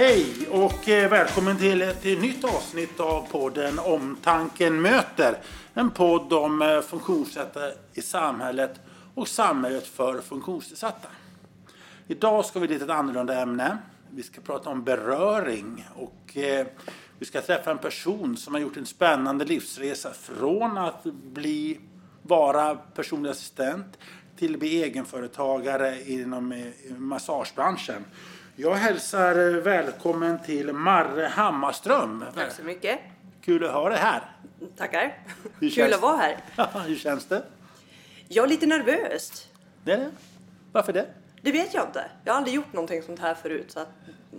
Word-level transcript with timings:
Hej 0.00 0.48
och 0.50 0.88
eh, 0.88 1.10
välkommen 1.10 1.58
till 1.58 1.82
ett 1.82 2.04
nytt 2.04 2.44
avsnitt 2.44 3.00
av 3.00 3.28
podden 3.30 3.78
Omtanken 3.78 4.82
möter. 4.82 5.38
En 5.74 5.90
podd 5.90 6.32
om 6.32 6.62
eh, 6.62 6.80
funktionsnedsatta 6.80 7.60
i 7.92 8.02
samhället 8.02 8.80
och 9.14 9.28
samhället 9.28 9.86
för 9.86 10.20
funktionsnedsatta. 10.20 11.08
Idag 12.06 12.44
ska 12.44 12.58
vi 12.58 12.68
till 12.68 12.82
ett 12.82 12.90
annorlunda 12.90 13.40
ämne. 13.40 13.78
Vi 14.10 14.22
ska 14.22 14.40
prata 14.40 14.70
om 14.70 14.84
beröring 14.84 15.86
och 15.94 16.36
eh, 16.36 16.66
vi 17.18 17.26
ska 17.26 17.40
träffa 17.40 17.70
en 17.70 17.78
person 17.78 18.36
som 18.36 18.54
har 18.54 18.60
gjort 18.60 18.76
en 18.76 18.86
spännande 18.86 19.44
livsresa 19.44 20.12
från 20.12 20.78
att 20.78 21.04
bli 21.04 21.80
vara 22.22 22.74
personlig 22.74 23.30
assistent 23.30 23.98
till 24.36 24.54
att 24.54 24.60
bli 24.60 24.82
egenföretagare 24.82 26.10
inom 26.10 26.72
massagebranschen. 26.88 28.04
Jag 28.60 28.74
hälsar 28.74 29.54
eh, 29.54 29.62
välkommen 29.62 30.38
till 30.38 30.72
Marre 30.72 31.26
Hammarström. 31.26 32.24
Tack 32.34 32.52
så 32.52 32.62
mycket. 32.62 32.98
Kul 33.44 33.64
att 33.64 33.72
ha 33.72 33.88
dig 33.88 33.98
här. 33.98 34.22
Tackar. 34.76 35.18
Hur 35.60 35.70
Kul 35.70 35.92
att 35.92 36.00
vara 36.00 36.16
här. 36.16 36.36
Hur 36.86 36.96
känns 36.96 37.24
det? 37.24 37.42
Jag 38.28 38.44
är 38.44 38.48
lite 38.48 38.66
nervös. 38.66 39.48
Det 39.84 39.92
är 39.92 39.98
det. 39.98 40.10
Varför 40.72 40.92
det? 40.92 41.06
Det 41.42 41.52
vet 41.52 41.74
jag 41.74 41.86
inte. 41.86 42.04
Jag 42.24 42.32
har 42.32 42.38
aldrig 42.38 42.54
gjort 42.54 42.72
någonting 42.72 43.02
sånt 43.02 43.20
här 43.20 43.34
förut. 43.34 43.66
Så 43.68 43.80
att, 43.80 43.88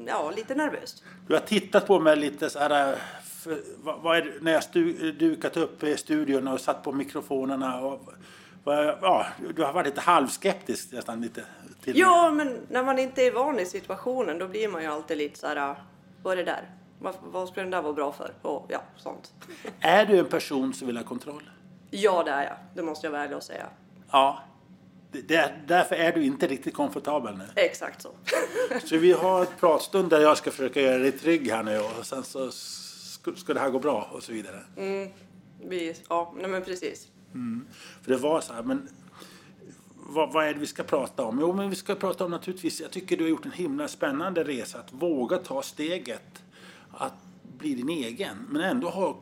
ja, 0.07 0.31
lite 0.35 0.55
nervöst. 0.55 1.03
Du 1.27 1.33
har 1.33 1.41
tittat 1.41 1.87
på 1.87 1.99
mig 1.99 2.15
lite 2.15 2.49
så 2.49 2.59
här, 2.59 2.91
eh, 2.93 2.97
för, 3.23 3.61
vad, 3.77 4.01
vad 4.01 4.17
är 4.17 4.33
när 4.41 4.51
jag 4.51 4.63
stu, 4.63 5.11
dukat 5.11 5.57
upp 5.57 5.83
i 5.83 5.97
studion 5.97 6.47
och 6.47 6.59
satt 6.59 6.83
på 6.83 6.91
mikrofonerna. 6.91 7.79
Och, 7.79 8.13
ja, 8.65 9.25
du 9.55 9.63
har 9.63 9.73
varit 9.73 9.87
lite 9.87 10.01
halvskeptisk 10.01 10.91
nästan 10.91 11.21
lite. 11.21 11.43
Till 11.83 11.99
Ja, 11.99 12.31
men 12.31 12.57
när 12.69 12.83
man 12.83 12.99
inte 12.99 13.23
är 13.23 13.31
van 13.31 13.59
i 13.59 13.65
situationen 13.65 14.39
då 14.39 14.47
blir 14.47 14.67
man 14.67 14.81
ju 14.81 14.87
alltid 14.87 15.17
lite 15.17 15.39
så 15.39 15.47
här. 15.47 15.75
Vad 16.23 16.33
är 16.33 16.37
det 16.37 16.43
där? 16.43 16.69
Vad, 16.99 17.15
vad 17.21 17.47
skulle 17.47 17.63
den 17.63 17.71
där 17.71 17.81
vara 17.81 17.93
bra 17.93 18.11
för? 18.11 18.33
Och 18.41 18.65
ja, 18.69 18.81
sånt. 18.97 19.33
Är 19.79 20.05
du 20.05 20.17
en 20.17 20.25
person 20.25 20.73
som 20.73 20.87
vill 20.87 20.97
ha 20.97 21.03
kontroll? 21.03 21.49
Ja, 21.89 22.23
det 22.23 22.31
är 22.31 22.43
jag. 22.43 22.55
Det 22.75 22.83
måste 22.83 23.07
jag 23.07 23.11
välja 23.11 23.37
att 23.37 23.43
säga. 23.43 23.65
Ja. 24.11 24.43
Det, 25.11 25.51
därför 25.67 25.95
är 25.95 26.11
du 26.11 26.23
inte 26.23 26.47
riktigt 26.47 26.73
komfortabel 26.73 27.37
nu. 27.37 27.43
Exakt 27.55 28.01
så. 28.01 28.09
Så 28.85 28.97
vi 28.97 29.11
har 29.11 29.43
ett 29.43 29.59
pratstund 29.59 30.09
där 30.09 30.21
jag 30.21 30.37
ska 30.37 30.51
försöka 30.51 30.81
göra 30.81 30.97
dig 30.97 31.11
trygg 31.11 31.51
här 31.51 31.63
nu 31.63 31.79
och 31.79 32.05
sen 32.05 32.23
så 32.23 32.51
ska, 32.51 33.53
det 33.53 33.59
här 33.59 33.69
gå 33.69 33.79
bra 33.79 34.09
och 34.13 34.23
så 34.23 34.31
vidare. 34.31 34.59
Vi, 35.63 35.95
ja, 36.09 36.33
nej 36.37 36.49
men 36.49 36.61
precis. 36.61 37.07
För 38.01 38.11
det 38.11 38.17
var 38.17 38.41
så 38.41 38.53
här, 38.53 38.63
men 38.63 38.89
vad, 39.95 40.33
vad 40.33 40.45
är 40.45 40.53
det 40.53 40.59
vi 40.59 40.67
ska 40.67 40.83
prata 40.83 41.23
om? 41.23 41.39
Jo, 41.41 41.53
men 41.53 41.69
vi 41.69 41.75
ska 41.75 41.95
prata 41.95 42.25
om 42.25 42.31
naturligtvis, 42.31 42.81
jag 42.81 42.91
tycker 42.91 43.17
du 43.17 43.23
har 43.23 43.29
gjort 43.29 43.45
en 43.45 43.51
himla 43.51 43.87
spännande 43.87 44.43
resa 44.43 44.79
att 44.79 44.93
våga 44.93 45.37
ta 45.37 45.61
steget 45.61 46.43
att 46.91 47.13
bli 47.57 47.75
din 47.75 47.89
egen, 47.89 48.37
men 48.49 48.61
ändå 48.61 48.89
ha 48.89 49.21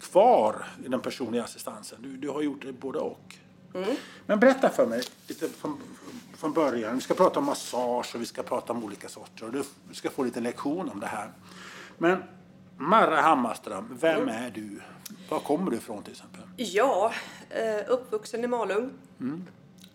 kvar 0.00 0.66
den 0.86 1.00
personliga 1.00 1.44
assistansen. 1.44 1.98
Du, 2.02 2.16
du 2.16 2.28
har 2.28 2.42
gjort 2.42 2.62
det 2.62 2.72
både 2.72 2.98
och. 2.98 3.34
Men 4.26 4.40
berätta 4.40 4.68
för 4.68 4.86
mig 4.86 5.02
lite 5.28 5.48
från, 5.48 5.80
från 6.36 6.52
början. 6.52 6.94
Vi 6.94 7.00
ska 7.00 7.14
prata 7.14 7.38
om 7.38 7.44
massage 7.44 8.14
och 8.14 8.20
vi 8.20 8.26
ska 8.26 8.42
prata 8.42 8.72
om 8.72 8.84
olika 8.84 9.08
sorter 9.08 9.46
och 9.46 9.52
du 9.52 9.62
ska 9.92 10.10
få 10.10 10.24
lite 10.24 10.40
lektion 10.40 10.88
om 10.88 11.00
det 11.00 11.06
här. 11.06 11.32
Men 11.98 12.22
Marra 12.78 13.20
Hammarström, 13.20 13.98
vem 14.00 14.28
är 14.28 14.50
du? 14.50 14.80
Var 15.28 15.40
kommer 15.40 15.70
du 15.70 15.76
ifrån 15.76 16.02
till 16.02 16.12
exempel? 16.12 16.40
Ja, 16.56 17.12
eh, 17.50 17.80
uppvuxen 17.88 18.44
i 18.44 18.46
Malung. 18.46 18.90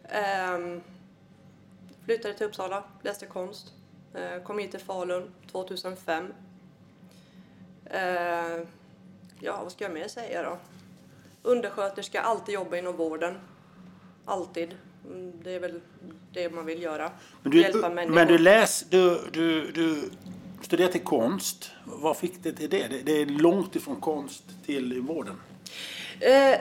Ehm, 0.09 0.81
flyttade 2.05 2.33
till 2.33 2.45
Uppsala, 2.47 2.83
läste 3.03 3.25
konst. 3.25 3.73
Eh, 4.13 4.43
kom 4.43 4.59
hit 4.59 4.71
till 4.71 4.79
Falun 4.79 5.31
2005. 5.51 6.33
Eh, 7.85 8.01
ja, 9.39 9.59
vad 9.63 9.71
ska 9.71 9.83
jag 9.83 9.93
mer 9.93 10.07
säga 10.07 10.43
då? 10.43 10.57
Undersköterska, 11.43 12.21
alltid 12.21 12.55
jobba 12.55 12.77
inom 12.77 12.95
vården. 12.97 13.37
Alltid. 14.25 14.75
Mm, 15.05 15.33
Det 15.43 15.55
är 15.55 15.59
väl 15.59 15.81
det 16.33 16.49
man 16.53 16.65
vill 16.65 16.81
göra. 16.81 17.11
Men 17.43 17.51
du, 17.51 17.61
Hjälpa 17.61 17.89
människor. 17.89 18.15
men 18.15 18.27
du 18.27 18.37
läs, 18.37 18.85
du, 18.89 19.29
du, 19.33 19.71
du 19.71 20.09
studerar 20.61 20.91
till 20.91 21.03
konst. 21.03 21.71
Vad 21.85 22.17
fick 22.17 22.43
det 22.43 22.51
till 22.51 22.69
det? 22.69 22.87
det? 22.87 23.01
Det 23.05 23.21
är 23.21 23.25
långt 23.25 23.75
ifrån 23.75 23.95
konst 23.95 24.43
till 24.65 25.01
vården. 25.01 25.35
Eh, 26.19 26.59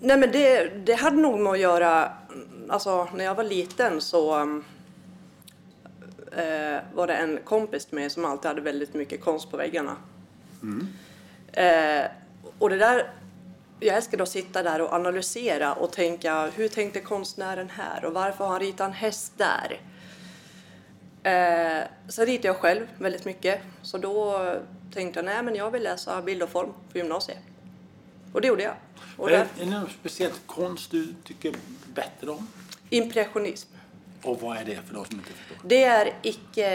nej 0.00 0.18
men 0.18 0.32
det, 0.32 0.68
det 0.86 0.94
hade 0.94 1.16
nog 1.16 1.40
med 1.40 1.52
att 1.52 1.58
göra, 1.58 2.12
mm, 2.32 2.70
alltså 2.70 3.08
när 3.14 3.24
jag 3.24 3.34
var 3.34 3.44
liten 3.44 4.00
så 4.00 4.34
mm, 4.34 4.64
eh, 6.32 6.80
var 6.94 7.06
det 7.06 7.14
en 7.14 7.38
kompis 7.44 7.92
med 7.92 8.00
mig 8.00 8.10
som 8.10 8.24
alltid 8.24 8.48
hade 8.48 8.60
väldigt 8.60 8.94
mycket 8.94 9.20
konst 9.20 9.50
på 9.50 9.56
väggarna. 9.56 9.96
Eh, 11.52 12.06
och 12.58 12.70
det 12.70 12.76
där, 12.76 13.10
jag 13.80 13.96
älskade 13.96 14.22
att 14.22 14.28
sitta 14.28 14.62
där 14.62 14.80
och 14.80 14.92
analysera 14.92 15.72
och 15.72 15.92
tänka 15.92 16.46
hur 16.46 16.68
tänkte 16.68 17.00
konstnären 17.00 17.70
här 17.70 18.04
och 18.04 18.12
varför 18.12 18.44
har 18.44 18.52
han 18.52 18.60
ritat 18.60 18.86
en 18.86 18.92
häst 18.92 19.32
där? 19.36 19.80
Eh, 21.24 21.82
sen 22.08 22.26
ritade 22.26 22.48
jag 22.48 22.56
själv 22.56 22.86
väldigt 22.98 23.24
mycket 23.24 23.60
så 23.82 23.98
då 23.98 24.40
tänkte 24.92 25.18
jag 25.18 25.24
nej 25.24 25.42
men 25.42 25.54
jag 25.54 25.70
vill 25.70 25.82
läsa 25.82 26.22
bild 26.22 26.42
och 26.42 26.48
form 26.48 26.72
på 26.92 26.98
gymnasiet. 26.98 27.38
Och 28.32 28.40
det 28.40 28.48
gjorde 28.48 28.62
jag. 28.62 28.74
Och 29.16 29.30
är, 29.30 29.36
där, 29.38 29.40
är 29.60 29.64
det 29.64 29.70
någon 29.70 29.88
speciellt 30.00 30.40
konst 30.46 30.90
du 30.90 31.14
tycker 31.24 31.54
bättre 31.94 32.30
om? 32.30 32.48
impressionism. 32.90 33.68
Och 34.22 34.40
vad 34.40 34.56
är 34.56 34.64
det 34.64 34.74
för 34.86 34.94
de 34.94 35.04
som 35.04 35.14
inte 35.16 35.32
förstår? 35.32 35.56
Det 35.68 35.84
är 35.84 36.14
icke, 36.22 36.66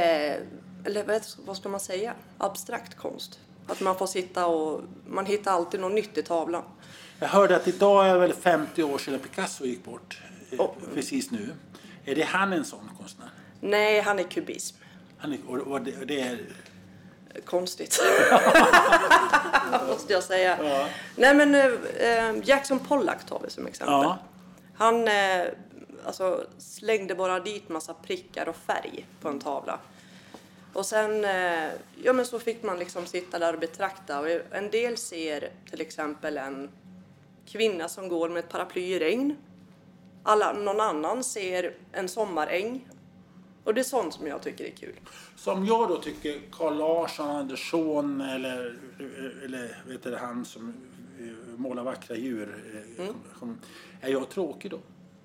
eller 0.86 1.22
vad- 1.46 1.58
ska 1.58 1.70
man 1.70 1.80
säga, 1.80 2.14
abstrakt 2.38 2.96
konst. 2.98 3.40
Att 3.68 3.80
man 3.82 3.96
får 3.98 4.08
sitta 4.08 4.46
och, 4.46 4.82
man 5.08 5.26
hittar 5.26 5.52
alltid 5.52 5.80
något 5.80 5.92
nytt 5.92 6.18
i 6.18 6.24
tavlan. 6.24 6.64
Jag 7.20 7.28
hörde 7.28 7.56
att 7.56 7.68
idag 7.68 8.08
är 8.08 8.18
väl 8.18 8.34
50 8.34 8.84
år 8.84 8.98
sedan 8.98 9.20
Picasso 9.20 9.66
gick 9.66 9.84
bort. 9.86 10.22
Oh. 10.58 10.72
Precis 10.94 11.32
nu. 11.32 11.50
Är 12.06 12.16
det 12.16 12.24
han 12.24 12.54
en 12.54 12.66
sån 12.66 12.90
konstnär? 12.98 13.30
Nej, 13.60 14.02
han 14.02 14.20
är 14.20 14.24
kubism. 14.24 14.78
Han 15.18 15.34
är, 15.34 15.40
och, 15.48 15.58
och 15.58 15.82
det, 15.82 15.98
och 15.98 16.08
det 16.08 16.22
är, 16.22 16.40
Konstigt. 17.46 18.00
Måste 19.88 20.14
jag 20.14 20.24
säga. 20.24 20.88
Nej 21.16 21.36
men 21.36 21.56
eh, 21.56 22.48
Jackson 22.50 22.80
Pollock 22.80 23.26
tar 23.26 23.40
vi 23.44 23.50
som 23.50 23.68
exempel. 23.68 23.94
Ja. 23.94 24.18
Han 24.76 25.08
eh, 25.08 25.46
alltså, 26.06 26.46
slängde 26.58 27.16
bara 27.16 27.40
dit 27.40 27.70
massa 27.70 27.94
prickar 27.94 28.50
och 28.50 28.56
färg 28.56 29.06
på 29.22 29.30
en 29.30 29.40
tavla. 29.40 29.80
Och 30.74 30.86
sen 30.86 31.26
eh, 31.26 31.70
ja, 32.04 32.14
men 32.14 32.26
så 32.26 32.40
fick 32.40 32.64
man 32.64 32.80
liksom 32.80 33.06
sitta 33.06 33.40
där 33.40 33.54
och 33.54 33.60
betrakta. 33.60 34.20
Och 34.20 34.28
en 34.52 34.72
del 34.72 34.98
ser 34.98 35.50
till 35.70 35.82
exempel 35.82 36.38
en 36.38 36.70
kvinna 37.48 37.90
som 37.90 38.10
går 38.10 38.30
med 38.30 38.40
ett 38.40 38.50
paraply 38.50 38.82
i 38.82 39.00
regn. 39.00 39.38
Alla, 40.24 40.54
någon 40.54 40.82
annan 40.82 41.24
ser 41.24 41.74
en 41.92 42.10
sommaräng. 42.10 42.88
Och 43.70 43.76
det 43.76 43.82
är 43.82 43.84
sånt 43.84 44.14
som 44.14 44.28
jag 44.28 44.42
tycker 44.42 44.66
är 44.66 44.72
kul. 44.72 45.00
Som 45.36 45.66
jag 45.66 45.90
då 45.90 46.02
tycker 46.02 46.42
Carl 46.52 46.78
Larsson, 46.78 47.30
Andersson 47.30 48.22
eller, 48.22 48.80
eller 49.46 49.84
vet 49.88 50.04
du, 50.04 50.16
han 50.16 50.46
som 50.46 50.74
målar 51.58 51.84
vackra 51.84 52.16
djur. 52.16 52.74
eh, 52.98 53.06
Mm. 53.42 53.58
Är 54.02 54.10
jag 54.10 54.30
tråkig 54.30 54.72
då? 54.72 54.80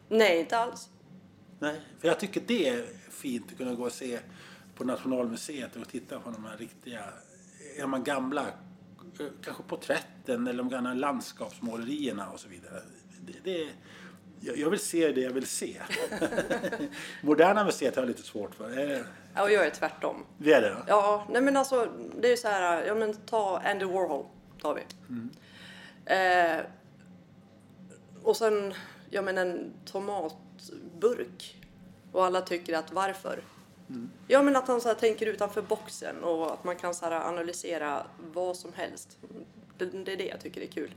Nej, 0.09 0.41
inte 0.41 0.59
alls. 0.59 0.89
Nej, 1.59 1.81
för 2.01 2.09
jag 2.09 2.21
tycker 2.21 2.43
det 2.47 2.69
är 2.69 2.87
fint 3.11 3.53
att 3.53 3.59
kunna 3.59 3.75
gå 3.75 3.85
och 3.85 3.93
se 3.93 4.19
på 4.75 4.85
Nationalmuseet 4.85 5.77
och 5.77 5.89
titta 5.89 6.21
på 6.21 6.31
de 6.31 6.45
här 6.45 6.57
riktiga, 6.57 7.05
de 7.81 7.93
här 7.93 8.01
gamla, 8.01 8.47
eh, 9.21 9.27
kanske 9.43 9.63
porträtten 9.63 10.47
eller 10.47 10.59
de 10.59 10.69
gamla 10.69 10.95
landskapsmålerierna 10.95 12.31
och 12.31 12.41
så 12.41 12.49
vidare. 12.49 12.83
Det, 13.21 13.35
det, 13.45 13.69
jag 14.57 14.71
vill 14.71 14.81
se 14.81 15.13
det 15.13 15.21
jag 15.21 15.31
vill 15.31 15.47
se. 15.47 15.81
Moderna 17.23 17.65
museet 17.65 17.97
har 17.97 18.03
jag 18.03 18.09
lite 18.09 18.23
svårt 18.23 18.55
för. 18.55 18.71
Är 18.79 18.87
det- 18.87 19.05
Ja, 19.35 19.43
och 19.43 19.51
jag 19.53 19.67
är 19.67 19.71
tvärtom. 19.71 20.27
Det 20.39 20.53
är 20.53 20.61
det? 20.63 20.77
Ja, 20.87 21.27
nej 21.31 21.43
men 21.43 21.57
alltså 21.57 21.89
det 22.21 22.27
är 22.27 22.31
ju 22.31 22.37
så 22.37 22.49
här, 22.49 22.85
ja 22.87 22.95
men 22.95 23.15
ta 23.15 23.63
Andy 23.65 23.85
Warhol 23.85 24.25
tar 24.63 24.75
vi. 24.75 24.83
Eh, 26.07 26.61
och 28.23 28.37
sen, 28.37 28.75
ja 29.11 29.23
men 29.23 29.39
en 29.39 29.73
tomatburk. 29.85 31.57
Och 32.13 32.25
alla 32.25 32.41
tycker 32.41 32.77
att 32.79 32.93
varför? 32.93 33.43
Ja 34.29 34.43
men 34.43 34.57
att 34.57 34.69
han 34.69 34.81
så 34.81 34.89
här 34.89 34.95
tänker 34.95 35.27
utanför 35.27 35.63
boxen 35.63 36.23
och 36.25 36.53
att 36.53 36.65
man 36.65 36.77
kan 36.77 36.95
så 36.95 37.05
här 37.05 37.13
analysera 37.29 38.07
vad 38.33 38.57
som 38.57 38.73
helst. 38.73 39.19
Det, 39.79 39.85
det 39.85 40.13
är 40.13 40.17
det 40.17 40.27
jag 40.27 40.41
tycker 40.41 40.61
är 40.61 40.67
kul. 40.67 40.95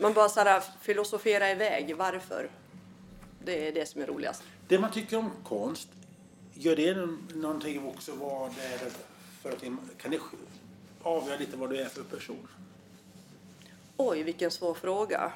Man 0.00 0.12
bara 0.12 0.28
så 0.28 0.40
här 0.40 0.62
filosofera 0.80 1.50
iväg, 1.50 1.96
varför? 1.96 2.50
Det 3.46 3.68
är 3.68 3.72
det 3.72 3.86
som 3.86 4.02
är 4.02 4.06
roligast. 4.06 4.42
Det 4.68 4.78
man 4.78 4.90
tycker 4.90 5.18
om 5.18 5.30
konst, 5.44 5.88
gör 6.54 6.76
det 6.76 7.08
någonting 7.34 7.86
också 7.86 8.12
vad 8.14 8.50
det 8.54 8.62
är 8.62 8.90
för 9.40 9.52
att 9.52 9.62
Kan 9.98 10.10
det 10.10 10.20
avgöra 11.02 11.36
lite 11.36 11.56
vad 11.56 11.70
du 11.70 11.76
är 11.76 11.88
för 11.88 12.02
person? 12.02 12.48
Oj, 13.96 14.22
vilken 14.22 14.50
svår 14.50 14.74
fråga. 14.74 15.32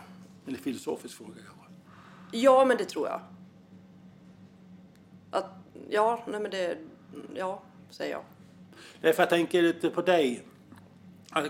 Eller 0.47 0.59
filosofisk 0.59 1.17
fråga 1.17 1.35
kanske? 1.35 1.73
Ja, 2.33 2.65
men 2.65 2.77
det 2.77 2.85
tror 2.85 3.09
jag. 3.09 3.21
Att, 5.31 5.51
ja, 5.91 6.25
nej 6.29 6.41
men 6.41 6.51
det, 6.51 6.79
ja, 7.35 7.63
säger 7.91 8.13
jag. 8.13 8.23
Därför 9.01 9.23
jag 9.23 9.31
tänker 9.31 9.63
lite 9.63 9.91
på 9.91 10.03
dig. 10.03 10.43
Att 11.31 11.47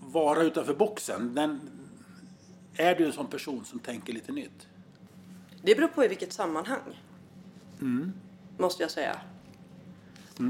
vara 0.00 0.42
utanför 0.42 0.74
boxen. 0.74 1.34
Den, 1.34 1.60
är 2.74 2.94
du 2.94 3.06
en 3.06 3.12
sån 3.12 3.26
person 3.26 3.64
som 3.64 3.78
tänker 3.78 4.12
lite 4.12 4.32
nytt? 4.32 4.68
Det 5.62 5.74
beror 5.74 5.88
på 5.88 6.04
i 6.04 6.08
vilket 6.08 6.32
sammanhang. 6.32 7.02
Måste 8.56 8.82
jag 8.82 8.90
säga. 8.90 9.20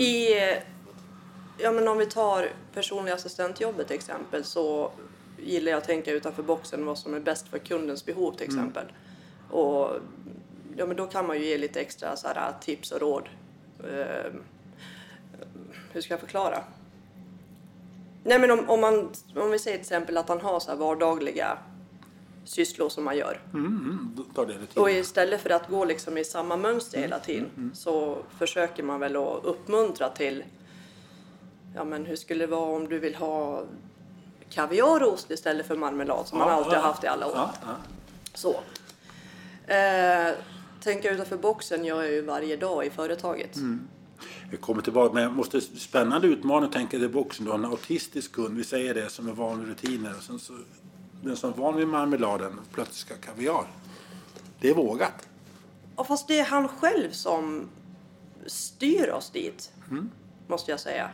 I, 0.01 0.29
ja 1.59 1.73
men 1.73 1.89
om 1.89 1.99
vi 1.99 2.07
tar 2.07 2.53
personlig 2.75 3.13
assistentjobbet 3.13 3.87
till 3.87 3.97
exempel 3.97 4.45
så 4.45 4.93
gillar 5.39 5.71
jag 5.71 5.79
att 5.79 5.85
tänka 5.85 6.13
utanför 6.13 6.43
boxen 6.43 6.87
vad 6.87 6.99
som 6.99 7.15
är 7.15 7.21
bäst 7.21 7.49
för 7.49 7.59
kundens 7.59 8.05
behov 8.05 8.33
till 8.33 8.47
exempel. 8.47 8.85
Och 9.51 9.91
ja 10.77 10.87
men 10.87 10.97
då 10.97 11.07
kan 11.07 11.27
man 11.27 11.39
ju 11.39 11.45
ge 11.45 11.59
lite 11.59 11.81
extra 11.81 12.17
så 12.17 12.29
här, 12.29 12.53
tips 12.61 12.93
och 12.93 13.01
råd. 13.01 13.29
Eh, 13.85 14.33
hur 15.93 16.01
ska 16.01 16.13
jag 16.13 16.21
förklara? 16.21 16.65
Nej 18.25 18.39
men 18.39 18.51
om, 18.51 18.69
om, 18.69 18.81
man, 18.81 19.11
om 19.37 19.51
vi 19.51 19.59
säger 19.59 19.77
till 19.77 19.85
exempel 19.85 20.17
att 20.17 20.29
han 20.29 20.41
har 20.41 20.61
så 20.61 20.71
här 20.71 20.79
vardagliga 20.79 21.59
sysslor 22.49 22.89
som 22.89 23.05
man 23.05 23.17
gör. 23.17 23.41
Mm, 23.55 24.13
då 24.17 24.23
tar 24.23 24.47
det 24.47 24.59
lite 24.59 24.81
Och 24.81 24.91
istället 24.91 25.41
för 25.41 25.51
att 25.51 25.69
gå 25.69 25.85
liksom 25.85 26.19
i 26.19 26.25
samma 26.25 26.57
mönster 26.57 27.01
hela 27.01 27.19
tiden 27.19 27.71
så 27.75 28.19
försöker 28.39 28.83
man 28.83 29.01
väl 29.01 29.17
att 29.17 29.45
uppmuntra 29.45 30.09
till 30.09 30.45
Ja 31.75 31.85
men 31.85 32.07
hur 32.07 32.17
skulle 32.17 32.47
det 32.47 32.51
vara 32.51 32.77
om 32.77 32.89
du 32.89 32.99
vill 32.99 33.15
ha 33.15 33.65
kaviarost 34.51 35.31
istället 35.31 35.67
för 35.67 35.77
marmelad 35.77 36.27
som 36.27 36.39
man 36.39 36.49
Ja, 36.49 36.55
alltid 36.55 36.73
ja. 36.73 36.77
har 36.77 36.89
haft 36.89 37.05
i 37.05 37.07
alla 37.07 37.27
år. 37.27 37.33
Ja. 37.35 37.51
Så. 38.35 38.61
Eh, 39.73 40.35
tänka 40.81 41.11
utanför 41.11 41.37
boxen 41.37 41.85
gör 41.85 42.03
jag 42.03 42.13
ju 42.13 42.23
varje 42.23 42.57
dag 42.57 42.87
i 42.87 42.91
företaget. 42.91 43.57
Vi 44.51 44.57
kommer 44.57 44.83
tillbaka, 44.83 45.15
men 45.15 45.23
jag 45.23 45.33
måste 45.33 45.61
spännande 45.61 46.27
utmaning 46.27 46.71
tänka 46.71 46.99
dig 46.99 47.09
boxen. 47.09 47.45
Du 47.45 47.51
har 47.51 47.59
en 47.59 47.65
autistisk 47.65 48.33
kund, 48.33 48.57
vi 48.57 48.65
säger 48.65 48.95
det, 48.95 49.09
som 49.11 49.29
är 49.29 49.33
van 49.33 49.61
vid 49.61 49.69
rutiner. 49.69 50.15
Och 50.17 50.23
sen 50.23 50.39
så, 50.39 50.53
den 51.23 51.37
som 51.37 51.53
är 51.53 51.57
van 51.57 51.77
vid 51.77 51.89
marmeladen 51.89 52.61
plötsligt 52.73 52.97
ska 52.97 53.15
ha 53.15 53.21
kaviar. 53.21 53.67
Det 54.61 54.71
är 54.71 54.75
vågat. 54.75 55.29
Ja, 55.97 56.05
fast 56.05 56.29
det 56.29 56.39
är 56.39 56.45
han 56.45 56.69
själv 56.69 57.11
som 57.11 57.69
styr 58.47 59.09
oss 59.09 59.31
dit. 59.31 59.73
Måste 60.47 60.71
jag 60.71 60.81
säga. 60.81 61.11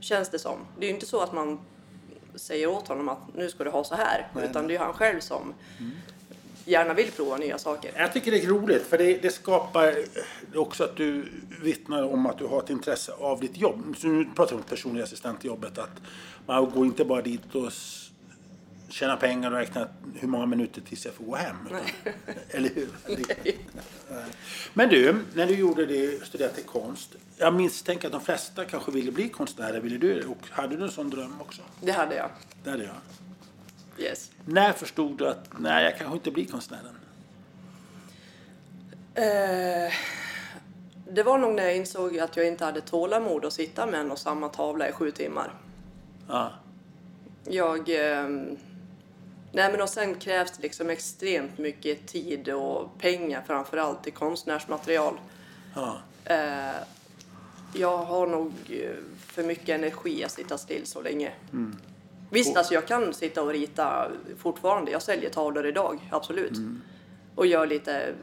Känns 0.00 0.28
det 0.28 0.38
som. 0.38 0.58
Det 0.78 0.86
är 0.86 0.88
ju 0.88 0.94
inte 0.94 1.06
så 1.06 1.20
att 1.20 1.32
man 1.32 1.58
säger 2.34 2.66
åt 2.66 2.88
honom 2.88 3.08
att 3.08 3.34
nu 3.34 3.48
ska 3.48 3.64
du 3.64 3.70
ha 3.70 3.84
så 3.84 3.94
här. 3.94 4.28
Nej, 4.34 4.44
utan 4.50 4.62
nej. 4.62 4.68
det 4.68 4.74
är 4.74 4.78
ju 4.78 4.84
han 4.84 4.94
själv 4.94 5.20
som 5.20 5.54
gärna 6.64 6.94
vill 6.94 7.10
prova 7.10 7.36
nya 7.36 7.58
saker. 7.58 7.92
Jag 7.96 8.12
tycker 8.12 8.30
det 8.30 8.42
är 8.42 8.46
roligt 8.46 8.82
för 8.82 8.98
det, 8.98 9.18
det 9.22 9.30
skapar 9.30 9.94
också 10.54 10.84
att 10.84 10.96
du 10.96 11.32
vittnar 11.62 12.02
om 12.02 12.26
att 12.26 12.38
du 12.38 12.46
har 12.46 12.62
ett 12.62 12.70
intresse 12.70 13.12
av 13.12 13.40
ditt 13.40 13.56
jobb. 13.56 13.94
Så 13.98 14.06
nu 14.06 14.24
pratar 14.36 14.56
vi 14.56 14.56
om 14.56 14.68
personliga 14.68 15.04
assistentjobbet. 15.04 15.78
Att 15.78 16.00
man 16.46 16.70
går 16.70 16.86
inte 16.86 17.04
bara 17.04 17.22
dit 17.22 17.54
och 17.54 17.72
tjäna 18.88 19.16
pengar 19.16 19.50
och 19.50 19.56
räkna 19.56 19.88
hur 20.14 20.28
många 20.28 20.46
minuter 20.46 20.80
tills 20.80 21.04
jag 21.04 21.14
får 21.14 21.24
gå 21.24 21.36
hem. 21.36 21.56
Utan, 21.66 21.80
eller 22.50 22.68
hur? 22.68 22.88
Men 24.74 24.88
du, 24.88 25.24
när 25.34 25.46
du 25.46 25.54
gjorde 25.54 25.86
det, 25.86 26.26
studerade 26.26 26.54
till 26.54 26.64
konst. 26.64 27.10
Jag 27.36 27.54
misstänker 27.54 28.08
att 28.08 28.12
de 28.12 28.20
flesta 28.20 28.64
kanske 28.64 28.90
ville 28.92 29.12
bli 29.12 29.28
konstnärer. 29.28 29.80
Ville 29.80 29.98
du 29.98 30.24
Och 30.24 30.38
hade 30.50 30.76
du 30.76 30.84
en 30.84 30.90
sån 30.90 31.10
dröm 31.10 31.40
också? 31.40 31.62
Det 31.80 31.92
hade 31.92 32.14
jag. 32.14 32.30
Det 32.64 32.70
hade 32.70 32.84
jag. 32.84 32.94
Yes. 33.98 34.30
När 34.44 34.72
förstod 34.72 35.18
du 35.18 35.28
att 35.28 35.48
nej, 35.58 35.84
jag 35.84 35.98
kanske 35.98 36.16
inte 36.16 36.30
blir 36.30 36.46
konstnären? 36.46 36.98
Eh, 39.14 39.92
det 41.10 41.22
var 41.22 41.38
nog 41.38 41.54
när 41.54 41.62
jag 41.62 41.76
insåg 41.76 42.18
att 42.18 42.36
jag 42.36 42.46
inte 42.46 42.64
hade 42.64 42.80
tålamod 42.80 43.44
att 43.44 43.52
sitta 43.52 43.86
med 43.86 44.00
en 44.00 44.10
och 44.10 44.18
samma 44.18 44.48
tavla 44.48 44.88
i 44.88 44.92
sju 44.92 45.10
timmar. 45.10 45.54
Ja. 46.28 46.52
Jag... 47.44 47.88
ehm, 47.88 48.56
nej 49.56 49.70
men 49.72 49.80
och 49.80 49.88
sen 49.88 50.14
krävs 50.14 50.50
det 50.50 50.62
liksom 50.62 50.90
extremt 50.90 51.58
mycket 51.58 52.06
tid 52.06 52.48
och 52.48 52.98
pengar 52.98 53.42
framför 53.46 53.76
allt 53.76 54.02
till 54.02 54.12
konstnärsmaterial. 54.12 55.20
ja. 55.74 55.96
Eh, 56.24 56.74
jag 57.74 57.98
har 57.98 58.26
nog 58.26 58.52
eh, 58.68 58.90
för 59.26 59.42
mycket 59.42 59.68
energi 59.68 60.24
att 60.24 60.30
sitta 60.30 60.58
still 60.58 60.86
så 60.86 61.02
länge. 61.02 61.32
Visst, 62.30 62.56
alltså 62.56 62.74
jag 62.74 62.86
kan 62.86 63.14
sitta 63.14 63.42
och 63.42 63.48
rita 63.52 64.10
fortfarande. 64.38 64.90
Jag 64.90 65.02
säljer 65.02 65.30
tavlor 65.30 65.66
idag, 65.66 66.08
absolut. 66.10 66.52
Och 67.34 67.46
gör 67.46 67.66
lite 67.66 68.14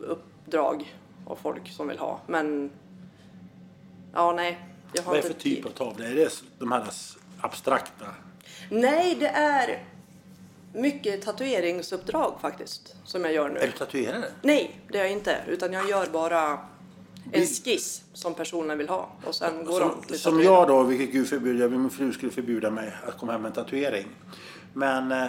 uppdrag 0.00 0.96
av 1.26 1.36
folk 1.36 1.68
som 1.72 1.88
vill 1.88 1.98
ha. 1.98 2.20
Men 2.26 2.70
ja, 4.12 4.32
nej. 4.32 4.58
Jag 4.92 5.02
har 5.02 5.10
Vad 5.10 5.18
är 5.18 5.22
det 5.22 5.28
för 5.28 5.40
typ 5.40 5.56
tid. 5.56 5.66
av 5.66 5.70
tavlor? 5.70 6.06
Är 6.06 6.14
det 6.14 6.42
de 6.58 6.72
här 6.72 6.84
abstrakta? 7.40 8.06
Nej, 8.70 9.16
det 9.20 9.28
är 9.28 9.84
mycket 10.76 11.22
tatueringsuppdrag 11.22 12.34
faktiskt 12.40 12.94
som 13.04 13.24
jag 13.24 13.32
gör 13.32 13.48
nu. 13.48 13.58
Är 13.60 13.66
du 13.66 13.72
tatuerare? 13.72 14.24
Nej, 14.42 14.80
det 14.88 14.98
är 14.98 15.02
jag 15.02 15.12
inte. 15.12 15.36
Utan 15.48 15.72
jag 15.72 15.88
gör 15.88 16.06
bara 16.06 16.58
en 17.32 17.46
skiss 17.46 18.02
som 18.12 18.34
personen 18.34 18.78
vill 18.78 18.88
ha. 18.88 19.08
Och 19.24 19.34
sen 19.34 19.64
går 19.64 19.80
Som, 19.80 20.02
de 20.08 20.18
som 20.18 20.42
jag 20.42 20.68
då, 20.68 20.82
vilket 20.82 21.12
Gud 21.12 21.28
förbjuder, 21.28 21.68
min 21.68 21.90
fru 21.90 22.12
skulle 22.12 22.32
förbjuda 22.32 22.70
mig 22.70 22.92
att 23.06 23.18
komma 23.18 23.32
hem 23.32 23.42
med 23.42 23.48
en 23.48 23.54
tatuering. 23.54 24.06
Men 24.72 25.12
eh, 25.12 25.28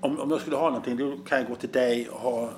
om, 0.00 0.20
om 0.20 0.30
jag 0.30 0.40
skulle 0.40 0.56
ha 0.56 0.68
någonting 0.68 0.96
då 0.96 1.16
kan 1.28 1.38
jag 1.38 1.48
gå 1.48 1.54
till 1.54 1.72
dig 1.72 2.08
och 2.08 2.20
ha, 2.20 2.50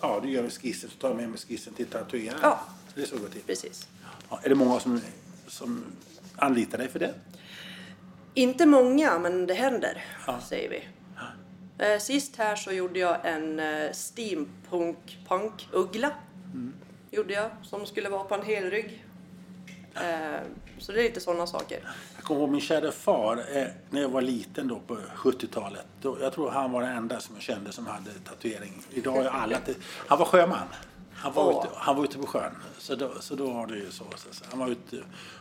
ja 0.00 0.20
du 0.22 0.30
gör 0.30 0.48
skissen 0.48 0.90
så 0.90 0.96
tar 0.96 1.08
jag 1.08 1.16
med 1.16 1.28
mig 1.28 1.38
skissen 1.38 1.74
till 1.74 1.86
tatueraren. 1.86 2.40
Ja. 2.42 2.60
Det 2.94 3.02
är 3.02 3.06
så 3.06 3.14
det 3.14 3.20
går 3.20 3.28
till. 3.28 3.42
Precis. 3.46 3.88
Ja, 4.30 4.40
är 4.42 4.48
det 4.48 4.54
många 4.54 4.80
som, 4.80 5.00
som 5.46 5.84
anlitar 6.36 6.78
dig 6.78 6.88
för 6.88 6.98
det? 6.98 7.14
Inte 8.34 8.66
många, 8.66 9.18
men 9.18 9.46
det 9.46 9.54
händer, 9.54 10.04
Ja. 10.26 10.40
säger 10.40 10.70
vi. 10.70 10.88
Eh, 11.78 11.98
Sist 11.98 12.36
här 12.36 12.56
så 12.56 12.72
gjorde 12.72 12.98
jag 12.98 13.16
en 13.24 13.60
eh, 13.60 13.92
steampunk-punk-uggla. 13.92 16.10
Mm. 16.54 16.72
Gjorde 17.10 17.34
jag, 17.34 17.50
som 17.62 17.86
skulle 17.86 18.08
vara 18.08 18.24
på 18.24 18.34
en 18.34 18.42
hel 18.42 18.70
rygg. 18.70 19.04
Eh, 19.94 20.36
Så 20.78 20.92
det 20.92 20.98
är 21.00 21.02
lite 21.02 21.20
sådana 21.20 21.46
saker. 21.46 21.78
Jag 22.16 22.24
kommer 22.24 22.40
ihåg 22.40 22.50
min 22.50 22.60
kära 22.60 22.92
far 22.92 23.44
när 23.90 24.00
jag 24.00 24.08
var 24.08 24.22
liten 24.22 24.68
då 24.68 24.78
på 24.86 24.98
70-talet. 25.16 25.86
Då, 26.00 26.18
jag 26.20 26.32
tror 26.32 26.50
han 26.50 26.72
var 26.72 26.82
den 26.82 26.96
enda 26.96 27.20
som 27.20 27.34
jag 27.34 27.42
kände 27.42 27.72
som 27.72 27.86
hade 27.86 28.10
tatuering. 28.24 28.82
Idag 28.90 29.16
är 29.16 29.24
alla... 29.30 29.58
Han 30.06 30.18
var 30.18 30.26
sjöman. 30.26 30.66
Han 31.14 31.32
var, 31.32 31.50
ute, 31.64 31.68
han 31.76 31.96
var 31.96 32.04
ute 32.04 32.18
på 32.18 32.26
sjön. 32.26 32.52
Så 32.78 32.94
då, 32.94 33.10
så 33.20 33.34
då 33.34 33.50
var 33.52 33.66
det 33.66 33.76
ju 33.76 33.90
så. 33.90 34.04
så, 34.16 34.28
så. 34.34 34.44
Han 34.50 34.58
var 34.58 34.68
ute 34.68 34.96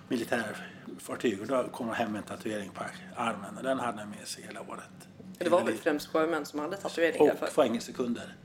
militärfartyg 0.07 1.41
och 1.41 1.47
då 1.47 1.63
kom 1.63 1.87
han 1.87 1.95
hem 1.95 2.11
med 2.11 2.19
en 2.19 2.27
tatuering 2.27 2.69
på 2.71 2.83
armen. 3.15 3.57
Och 3.57 3.63
den 3.63 3.79
hade 3.79 3.97
han 3.99 4.09
med 4.09 4.27
sig 4.27 4.43
hela 4.43 4.61
året. 4.61 4.89
Det 5.37 5.49
var 5.49 5.63
väl 5.63 5.77
främst 5.77 6.07
sjömän 6.07 6.45
som 6.45 6.59
hade 6.59 6.77
tatueringar 6.77 7.33
Och 7.33 7.39
för. 7.39 7.47
fängelsekunder. 7.47 8.35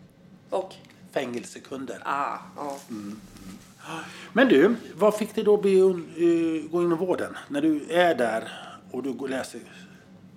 Och? 0.51 0.75
Fängelsekunder. 1.13 2.03
Ah, 2.05 2.39
ja. 2.57 2.79
Men 4.33 4.49
du, 4.49 4.75
vad 4.95 5.17
fick 5.17 5.35
dig 5.35 5.45
då 5.45 5.57
bli, 5.57 5.81
un- 5.81 6.63
eh, 6.65 6.71
gå 6.71 6.83
inom 6.83 6.99
vården? 6.99 7.37
När 7.49 7.63
du 7.63 7.87
är 7.91 8.15
där 8.15 8.53
och 8.91 9.03
du 9.03 9.13
går- 9.13 9.29
läser 9.29 9.61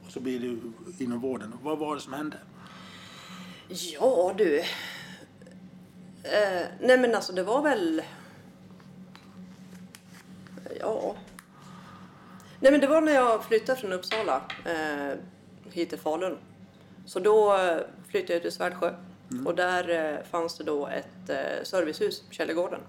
och 0.05 0.11
så 0.11 0.19
blir 0.19 0.39
du 0.39 0.59
inom 1.03 1.19
vården. 1.19 1.53
Vad 1.63 1.77
var 1.77 1.95
det 1.95 2.01
som 2.01 2.13
hände? 2.13 2.37
Ja 3.67 4.33
du. 4.37 4.63
Eh, 6.23 6.67
nej 6.79 6.97
men 6.97 7.15
alltså 7.15 7.33
det 7.33 7.43
var 7.43 7.61
väl... 7.61 8.01
Ja. 10.79 11.15
Nej 12.59 12.71
men 12.71 12.81
det 12.81 12.87
var 12.87 13.01
när 13.01 13.13
jag 13.13 13.43
flyttade 13.43 13.79
från 13.79 13.93
Uppsala 13.93 14.41
eh, 14.65 15.17
hit 15.71 15.89
till 15.89 15.99
Falun. 15.99 16.37
Så 17.05 17.19
då 17.19 17.57
eh, 17.57 17.77
flyttade 18.09 18.33
jag 18.33 18.41
till 18.41 18.51
Svärdsjö. 18.51 18.93
Och 19.45 19.55
där 19.55 19.89
eh, 19.89 20.23
fanns 20.23 20.57
det 20.57 20.63
då 20.63 20.87
ett 20.87 21.29
eh, 21.29 21.63
servicehus, 21.63 22.23
Källegården. 22.29 22.79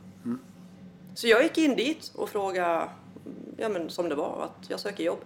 Så 1.15 1.27
jag 1.27 1.43
gick 1.43 1.59
in 1.59 1.77
dit 1.77 2.13
och 2.15 2.29
frågade, 2.29 2.89
ja 3.57 3.69
men 3.69 3.91
som 3.91 4.09
det 4.09 4.15
var, 4.15 4.43
att 4.45 4.71
jag 4.71 4.81
söker 4.81 5.05
jobb. 5.05 5.21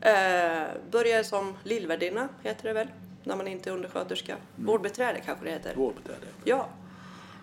Eh, 0.00 0.62
började 0.90 1.24
som 1.24 1.56
lillvärdinna, 1.62 2.28
heter 2.42 2.68
det 2.68 2.72
väl, 2.72 2.88
när 3.26 3.36
man 3.36 3.48
inte 3.48 3.70
är 3.70 3.74
undersköterska. 3.74 4.36
Vårdbiträde 4.56 5.20
kanske 5.20 5.44
det 5.44 5.50
heter. 5.50 5.74
Vårdbiträde. 5.74 6.26
Ja. 6.44 6.68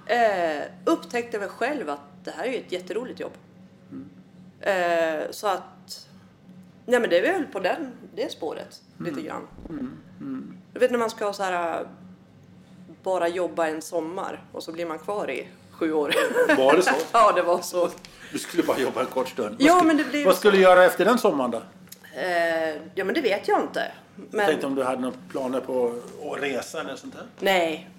Eh, 0.06 0.64
upptäckte 0.86 1.38
väl 1.38 1.50
själv 1.50 1.90
att 1.90 2.00
det 2.24 2.32
här 2.32 2.44
är 2.44 2.52
ju 2.52 2.58
ett 2.58 2.72
jätteroligt 2.72 3.20
jobb. 3.20 3.32
Eh, 4.60 5.32
så 5.32 5.48
att, 5.48 6.08
nej 6.86 7.00
men 7.00 7.10
det 7.10 7.18
är 7.18 7.34
väl 7.34 7.46
på 7.46 7.60
den, 7.60 7.92
det 8.16 8.32
spåret 8.32 8.82
lite 8.98 9.22
grann. 9.22 9.48
Du 10.74 10.80
vet 10.80 10.92
när 10.92 11.00
man 11.00 11.10
ska 11.10 11.34
så 11.34 11.44
här, 11.44 11.88
bara 13.04 13.28
jobba 13.28 13.68
en 13.68 13.82
sommar 13.82 14.44
och 14.52 14.64
så 14.64 14.72
blir 14.72 14.86
man 14.86 15.00
kvar 15.00 15.32
i 15.32 15.48
sju 15.72 15.94
år. 15.94 16.14
Var 16.58 16.76
det 16.76 16.82
så? 16.82 16.96
ja, 17.12 17.32
det 17.32 17.42
var 17.42 17.62
så. 17.62 17.90
Du 18.32 18.40
skulle 18.40 18.64
bara 18.64 18.80
jobba 18.80 19.02
en 19.02 19.08
kort 19.08 19.30
stund. 19.30 19.56
Ja, 19.60 19.74
vad 19.74 19.78
skulle, 19.78 19.88
men 19.88 19.98
det 19.98 20.12
blir 20.12 20.26
Vad 20.26 20.36
skulle 20.36 20.58
du 20.58 20.64
göra 20.64 20.86
efter 20.86 21.06
den 21.06 21.18
sommaren 21.18 21.52
då? 21.52 21.62
Eh, 22.16 22.76
ja, 22.96 23.06
men 23.06 23.14
det 23.14 23.22
vet 23.22 23.48
jag 23.48 23.62
inte. 23.62 23.92
Men... 24.16 24.46
Tänkte 24.46 24.68
om 24.68 24.76
du 24.76 24.84
hade 24.84 25.02
några 25.02 25.18
planer 25.30 25.62
på 25.62 25.96
att 26.32 26.42
resa 26.42 26.82
eller 26.82 26.96
sånt 26.96 27.14
där? 27.14 27.26
Nej. 27.40 27.90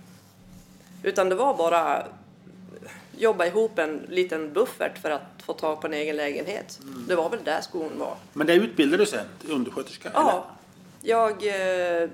Utan 1.02 1.28
det 1.28 1.34
var 1.34 1.56
bara... 1.56 2.06
jobba 3.16 3.46
ihop 3.46 3.78
en 3.78 4.06
liten 4.08 4.52
buffert 4.52 4.98
för 4.98 5.10
att 5.10 5.22
få 5.42 5.52
tag 5.52 5.80
på 5.80 5.86
en 5.86 5.94
egen 5.94 6.16
lägenhet. 6.16 6.80
Det 7.08 7.14
var 7.14 7.30
väl 7.30 7.44
där 7.44 7.60
skon 7.60 7.98
var. 7.98 8.16
Men 8.32 8.46
det 8.46 8.54
utbildade 8.54 9.02
du 9.02 9.06
sen 9.06 9.26
till 9.40 9.52
undersköterska? 9.52 10.10
Ja, 10.14 10.46
jag 11.02 11.30
eh, 11.30 12.10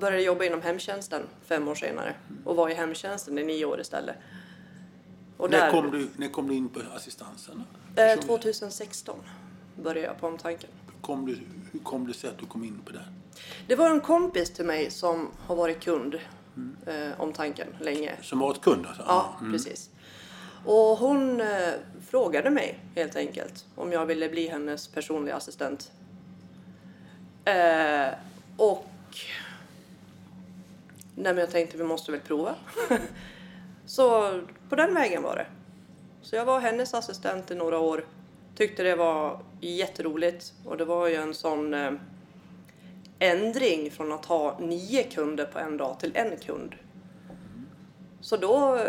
började 0.00 0.22
jobba 0.22 0.44
inom 0.44 0.62
hemtjänsten 0.62 1.22
fem 1.44 1.68
år 1.68 1.74
senare 1.74 2.14
och 2.44 2.56
var 2.56 2.68
i 2.68 2.74
hemtjänsten 2.74 3.38
i 3.38 3.44
nio 3.44 3.64
år 3.64 3.80
istället. 3.80 4.16
Och 5.36 5.48
Eller? 5.48 5.58
När, 5.60 5.70
kom 5.70 5.90
du, 5.90 6.08
när 6.16 6.28
kom 6.28 6.48
du 6.48 6.54
in 6.54 6.68
på 6.68 6.80
assistansen? 6.96 7.64
Eh, 7.96 8.20
2016 8.20 9.16
började 9.82 10.06
jag 10.06 10.20
på 10.20 10.26
omtanken. 10.26 10.70
Kom 11.06 11.26
du, 11.26 11.38
hur 11.72 11.80
kom 11.80 12.06
det 12.06 12.14
sig 12.14 12.30
att 12.30 12.38
du 12.38 12.46
kom 12.46 12.64
in 12.64 12.80
på 12.84 12.92
det? 12.92 13.04
Det 13.66 13.74
var 13.74 13.90
en 13.90 14.00
kompis 14.00 14.50
till 14.50 14.64
mig 14.64 14.90
som 14.90 15.30
har 15.46 15.56
varit 15.56 15.80
kund 15.80 16.20
mm. 16.56 16.76
eh, 16.86 17.20
omtanken 17.20 17.68
länge. 17.80 18.16
Som 18.22 18.38
varit 18.38 18.60
kund 18.60 18.86
alltså? 18.86 19.04
Ja, 19.06 19.36
mm. 19.40 19.52
precis. 19.52 19.90
Och 20.64 20.98
hon 20.98 21.40
eh, 21.40 21.72
frågade 22.08 22.50
mig 22.50 22.78
helt 22.94 23.16
enkelt 23.16 23.64
om 23.74 23.92
jag 23.92 24.06
ville 24.06 24.28
bli 24.28 24.48
hennes 24.48 24.88
personliga 24.88 25.36
assistent. 25.36 25.92
Eh, 27.44 28.08
och 28.56 28.86
nej, 31.14 31.34
men 31.34 31.36
jag 31.36 31.50
tänkte 31.50 31.76
vi 31.76 31.84
måste 31.84 32.12
väl 32.12 32.20
prova. 32.20 32.54
så 33.86 34.40
på 34.68 34.76
den 34.76 34.94
vägen 34.94 35.22
var 35.22 35.36
det. 35.36 35.46
Så 36.22 36.36
jag 36.36 36.44
var 36.44 36.60
hennes 36.60 36.94
assistent 36.94 37.50
i 37.50 37.54
några 37.54 37.78
år. 37.78 38.04
Tyckte 38.56 38.82
det 38.82 38.96
var 38.96 39.38
jätteroligt 39.60 40.52
och 40.64 40.76
det 40.76 40.84
var 40.84 41.08
ju 41.08 41.14
en 41.14 41.34
sån 41.34 41.74
eh, 41.74 41.92
ändring 43.18 43.90
från 43.90 44.12
att 44.12 44.24
ha 44.24 44.58
nio 44.60 45.02
kunder 45.02 45.44
på 45.44 45.58
en 45.58 45.76
dag 45.76 46.00
till 46.00 46.12
en 46.14 46.36
kund. 46.36 46.74
Så 48.20 48.36
då 48.36 48.80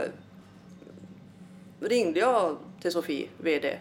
ringde 1.79 2.19
jag 2.19 2.57
till 2.81 2.91
Sofie, 2.91 3.27
VD. 3.37 3.77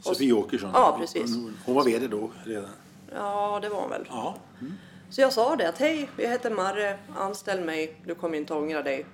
Sofie 0.00 0.32
Åkesson? 0.32 0.70
Ja, 0.74 0.96
precis. 1.00 1.36
Hon 1.64 1.74
var 1.74 1.84
VD 1.84 2.08
då 2.08 2.30
redan? 2.44 2.70
Ja, 3.14 3.58
det 3.62 3.68
var 3.68 3.80
hon 3.80 3.90
väl. 3.90 4.04
Ja. 4.08 4.36
Mm. 4.60 4.72
Så 5.10 5.20
jag 5.20 5.32
sa 5.32 5.56
det 5.56 5.68
att 5.68 5.78
hej, 5.78 6.08
jag 6.16 6.30
heter 6.30 6.50
Marre, 6.50 6.98
anställ 7.16 7.64
mig, 7.64 7.96
du 8.06 8.14
kommer 8.14 8.38
inte 8.38 8.54
ångra 8.54 8.82
dig. 8.82 9.06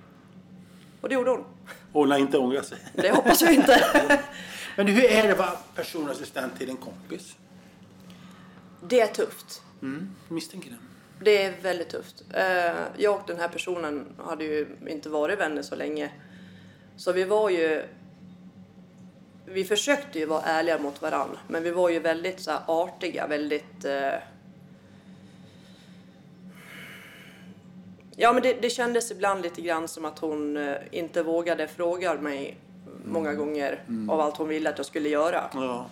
Och 1.01 1.09
det 1.09 1.15
gjorde 1.15 1.31
hon. 1.31 1.43
Hon 1.93 2.11
har 2.11 2.17
inte 2.17 2.37
ångrat 2.37 2.65
sig? 2.65 2.77
Det 2.93 3.11
hoppas 3.11 3.41
jag 3.41 3.53
inte. 3.53 3.83
Men 4.75 4.87
hur 4.87 5.03
är 5.03 5.23
det 5.23 5.31
att 5.31 5.37
vara 5.37 5.57
personassistent 5.75 6.57
till 6.57 6.69
en 6.69 6.77
kompis? 6.77 7.35
Det 8.81 8.99
är 8.99 9.07
tufft. 9.07 9.61
Mm, 9.81 10.15
misstänker 10.29 10.69
det. 10.69 10.77
Det 11.23 11.43
är 11.43 11.53
väldigt 11.61 11.89
tufft. 11.89 12.23
Eh, 12.33 12.75
jag 12.97 13.15
och 13.15 13.27
den 13.27 13.39
här 13.39 13.47
personen 13.47 14.05
hade 14.17 14.43
ju 14.43 14.67
inte 14.87 15.09
varit 15.09 15.39
vänner 15.39 15.61
så 15.61 15.75
länge. 15.75 16.11
Så 16.97 17.11
vi 17.11 17.23
var 17.23 17.49
ju... 17.49 17.83
Vi 19.45 19.63
försökte 19.63 20.19
ju 20.19 20.25
vara 20.25 20.41
ärliga 20.41 20.79
mot 20.79 21.01
varandra, 21.01 21.37
men 21.47 21.63
vi 21.63 21.71
var 21.71 21.89
ju 21.89 21.99
väldigt 21.99 22.39
så 22.39 22.51
artiga, 22.67 23.27
väldigt... 23.27 23.85
Eh... 23.85 24.13
Ja, 28.15 28.33
men 28.33 28.43
det, 28.43 28.61
det 28.61 28.69
kändes 28.69 29.11
ibland 29.11 29.41
lite 29.41 29.61
grann 29.61 29.87
som 29.87 30.05
att 30.05 30.19
hon 30.19 30.57
eh, 30.57 30.75
inte 30.91 31.23
vågade 31.23 31.67
fråga 31.67 32.13
mig 32.13 32.57
många 33.05 33.29
mm. 33.29 33.39
gånger 33.39 33.83
mm. 33.87 34.09
av 34.09 34.19
allt 34.19 34.37
hon 34.37 34.47
ville 34.47 34.69
att 34.69 34.77
jag 34.77 34.85
skulle 34.85 35.09
göra. 35.09 35.43
Ja. 35.53 35.85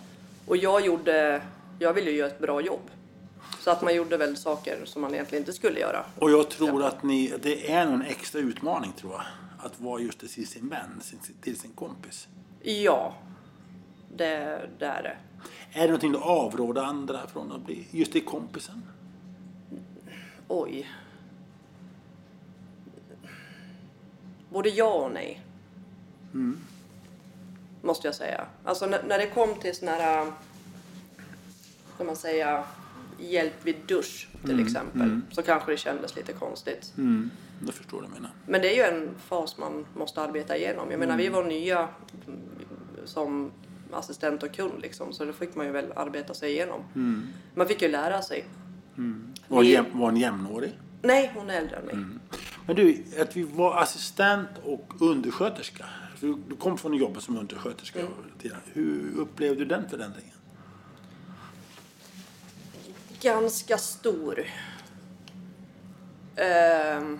Och 0.46 0.56
jag 0.56 0.86
gjorde... 0.86 1.42
Jag 1.78 1.92
ville 1.92 2.10
ju 2.10 2.16
göra 2.16 2.30
ett 2.30 2.38
bra 2.38 2.60
jobb. 2.60 2.90
Så 3.60 3.70
att 3.70 3.82
man 3.82 3.94
gjorde 3.94 4.16
väl 4.16 4.36
saker 4.36 4.84
som 4.84 5.02
man 5.02 5.14
egentligen 5.14 5.42
inte 5.42 5.52
skulle 5.52 5.80
göra. 5.80 6.04
Och 6.18 6.30
jag 6.30 6.48
tror 6.48 6.84
att 6.84 7.02
ni, 7.02 7.34
det 7.42 7.72
är 7.72 7.86
en 7.86 8.02
extra 8.02 8.40
utmaning 8.40 8.92
tror 8.92 9.12
jag 9.12 9.22
att 9.58 9.80
vara 9.80 10.00
just 10.00 10.18
till 10.18 10.46
sin 10.46 10.68
vän, 10.68 11.00
till 11.40 11.58
sin 11.58 11.70
kompis? 11.72 12.28
Ja, 12.62 13.14
det, 14.16 14.60
det 14.78 14.86
är 14.86 15.02
det. 15.02 15.16
Är 15.72 15.80
det 15.80 15.86
någonting 15.86 16.12
du 16.12 16.18
avråder 16.18 16.82
andra 16.82 17.26
från 17.26 17.52
att 17.52 17.66
bli, 17.66 17.86
just 17.90 18.12
till 18.12 18.24
kompisen? 18.24 18.82
Oj. 20.48 20.90
Både 24.50 24.68
ja 24.68 24.94
och 24.94 25.12
nej. 25.12 25.40
Mm. 26.34 26.58
Måste 27.82 28.08
jag 28.08 28.14
säga. 28.14 28.46
Alltså 28.64 28.86
när, 28.86 29.02
när 29.02 29.18
det 29.18 29.26
kom 29.26 29.54
till 29.54 29.74
sån 29.74 29.88
här, 29.88 30.32
kan 31.96 32.06
man 32.06 32.16
säga, 32.16 32.64
hjälp 33.18 33.54
vid 33.62 33.76
dusch 33.86 34.28
till 34.42 34.50
mm. 34.50 34.66
exempel. 34.66 35.02
Mm. 35.02 35.22
Så 35.30 35.42
kanske 35.42 35.70
det 35.70 35.76
kändes 35.76 36.16
lite 36.16 36.32
konstigt. 36.32 36.92
Mm. 36.98 37.30
Jag 37.66 37.74
förstår 37.74 38.00
vad 38.00 38.10
du 38.10 38.14
menar. 38.14 38.30
Men 38.46 38.62
det 38.62 38.72
är 38.72 38.76
ju 38.76 38.98
en 38.98 39.10
fas 39.26 39.58
man 39.58 39.86
måste 39.96 40.22
arbeta 40.22 40.56
igenom. 40.56 40.90
Jag 40.90 41.00
menar, 41.00 41.16
vi 41.16 41.26
mm. 41.26 41.36
var 41.36 41.48
nya 41.48 41.88
som 43.04 43.50
assistent 43.92 44.42
och 44.42 44.52
kund 44.52 44.82
liksom, 44.82 45.12
så 45.12 45.24
det 45.24 45.32
fick 45.32 45.54
man 45.54 45.66
ju 45.66 45.72
väl 45.72 45.92
arbeta 45.96 46.34
sig 46.34 46.52
igenom. 46.52 46.80
Mm. 46.94 47.28
Man 47.54 47.68
fick 47.68 47.82
ju 47.82 47.88
lära 47.88 48.22
sig. 48.22 48.44
Mm. 48.96 49.34
Var, 49.48 49.62
jäm, 49.62 49.84
var 49.92 50.06
hon 50.06 50.16
jämnårig? 50.16 50.78
Nej, 51.02 51.32
hon 51.34 51.50
är 51.50 51.54
äldre 51.54 51.76
än 51.76 51.84
mig. 51.84 51.96
Men 52.66 52.76
du, 52.76 53.04
att 53.20 53.36
vi 53.36 53.42
var 53.42 53.82
assistent 53.82 54.48
och 54.64 54.92
undersköterska. 55.00 55.84
Du 56.22 56.56
kom 56.58 56.78
från 56.78 56.94
jobbet 56.94 57.22
som 57.22 57.36
undersköterska. 57.36 58.00
Mm. 58.00 58.12
Hur 58.72 59.18
upplevde 59.18 59.58
du 59.58 59.64
den 59.64 59.88
förändringen? 59.88 60.34
Ganska 63.20 63.78
stor. 63.78 64.38
Uh, 66.38 67.18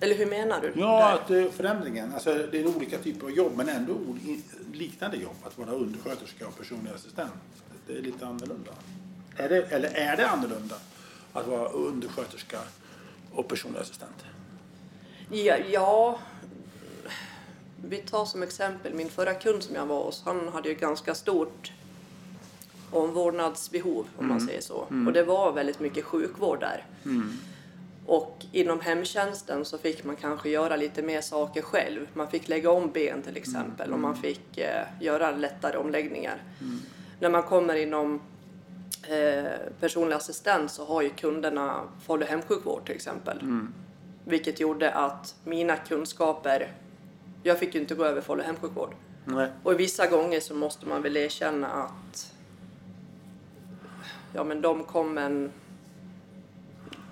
eller 0.00 0.14
hur 0.14 0.26
menar 0.26 0.60
du? 0.60 0.72
Ja, 0.76 1.12
att 1.12 1.30
eh, 1.30 1.44
förändringen. 1.50 2.14
Alltså, 2.14 2.46
det 2.50 2.60
är 2.60 2.76
olika 2.76 2.98
typer 2.98 3.26
av 3.26 3.32
jobb 3.32 3.52
men 3.56 3.68
ändå 3.68 3.96
liknande 4.72 5.16
jobb. 5.16 5.36
Att 5.42 5.58
vara 5.58 5.70
undersköterska 5.70 6.46
och 6.46 6.58
personlig 6.58 6.90
assistent. 6.90 7.32
Det 7.86 7.98
är 7.98 8.02
lite 8.02 8.26
annorlunda. 8.26 8.72
Är 9.36 9.48
det, 9.48 9.62
eller 9.62 9.88
är 9.88 10.16
det 10.16 10.28
annorlunda 10.28 10.74
att 11.32 11.46
vara 11.46 11.68
undersköterska 11.68 12.58
och 13.32 13.48
personlig 13.48 13.80
assistent? 13.80 14.24
Ja, 15.30 15.56
ja, 15.70 16.18
vi 17.88 17.96
tar 17.96 18.24
som 18.24 18.42
exempel 18.42 18.94
min 18.94 19.08
förra 19.08 19.34
kund 19.34 19.62
som 19.62 19.74
jag 19.74 19.86
var 19.86 20.04
hos. 20.04 20.22
Han 20.24 20.48
hade 20.48 20.68
ju 20.68 20.74
ganska 20.74 21.14
stort 21.14 21.72
omvårdnadsbehov 22.90 24.06
om 24.16 24.24
mm. 24.24 24.28
man 24.28 24.40
säger 24.40 24.60
så. 24.60 24.86
Mm. 24.90 25.06
Och 25.06 25.12
det 25.12 25.22
var 25.22 25.52
väldigt 25.52 25.80
mycket 25.80 26.04
sjukvård 26.04 26.60
där. 26.60 26.84
Mm. 27.04 27.32
Och 28.06 28.44
inom 28.52 28.80
hemtjänsten 28.80 29.64
så 29.64 29.78
fick 29.78 30.04
man 30.04 30.16
kanske 30.16 30.48
göra 30.48 30.76
lite 30.76 31.02
mer 31.02 31.20
saker 31.20 31.62
själv. 31.62 32.06
Man 32.14 32.28
fick 32.28 32.48
lägga 32.48 32.70
om 32.70 32.90
ben 32.90 33.22
till 33.22 33.36
exempel 33.36 33.86
mm. 33.86 33.94
och 33.94 34.00
man 34.00 34.16
fick 34.16 34.58
eh, 34.58 34.86
göra 35.00 35.30
lättare 35.30 35.76
omläggningar. 35.76 36.42
Mm. 36.60 36.78
När 37.20 37.30
man 37.30 37.42
kommer 37.42 37.74
inom 37.74 38.20
eh, 39.08 39.52
personlig 39.80 40.16
assistent 40.16 40.70
så 40.70 40.84
har 40.84 41.02
ju 41.02 41.10
kunderna 41.10 41.80
falu 42.06 42.24
hemsjukvård 42.24 42.86
till 42.86 42.94
exempel. 42.94 43.38
Mm. 43.40 43.74
Vilket 44.24 44.60
gjorde 44.60 44.90
att 44.90 45.34
mina 45.44 45.76
kunskaper, 45.76 46.72
jag 47.42 47.58
fick 47.58 47.74
ju 47.74 47.80
inte 47.80 47.94
gå 47.94 48.04
över 48.04 48.20
falu 48.20 48.42
hemsjukvård. 48.42 48.94
Nej. 49.24 49.50
Och 49.62 49.80
vissa 49.80 50.06
gånger 50.06 50.40
så 50.40 50.54
måste 50.54 50.86
man 50.86 51.02
väl 51.02 51.16
erkänna 51.16 51.68
att 51.68 52.32
ja 54.34 54.44
men 54.44 54.60
de 54.60 54.84
kom 54.84 55.18
en 55.18 55.52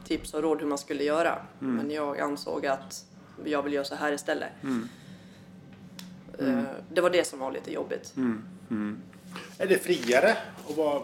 tips 0.05 0.35
och 0.35 0.43
råd 0.43 0.61
hur 0.61 0.67
man 0.67 0.79
skulle 0.79 1.05
göra. 1.05 1.39
Mm. 1.61 1.77
Men 1.77 1.91
jag 1.91 2.21
ansåg 2.21 2.67
att 2.67 3.05
jag 3.45 3.63
vill 3.63 3.73
göra 3.73 3.85
så 3.85 3.95
här 3.95 4.13
istället. 4.13 4.51
Mm. 4.63 4.89
Mm. 6.39 6.65
Det 6.93 7.01
var 7.01 7.11
det 7.11 7.27
som 7.27 7.39
var 7.39 7.53
lite 7.53 7.73
jobbigt. 7.73 8.13
Mm. 8.17 8.43
Mm. 8.71 9.03
Är 9.59 9.67
det 9.67 9.79
friare 9.79 10.37
att 10.69 10.77
vara 10.77 11.03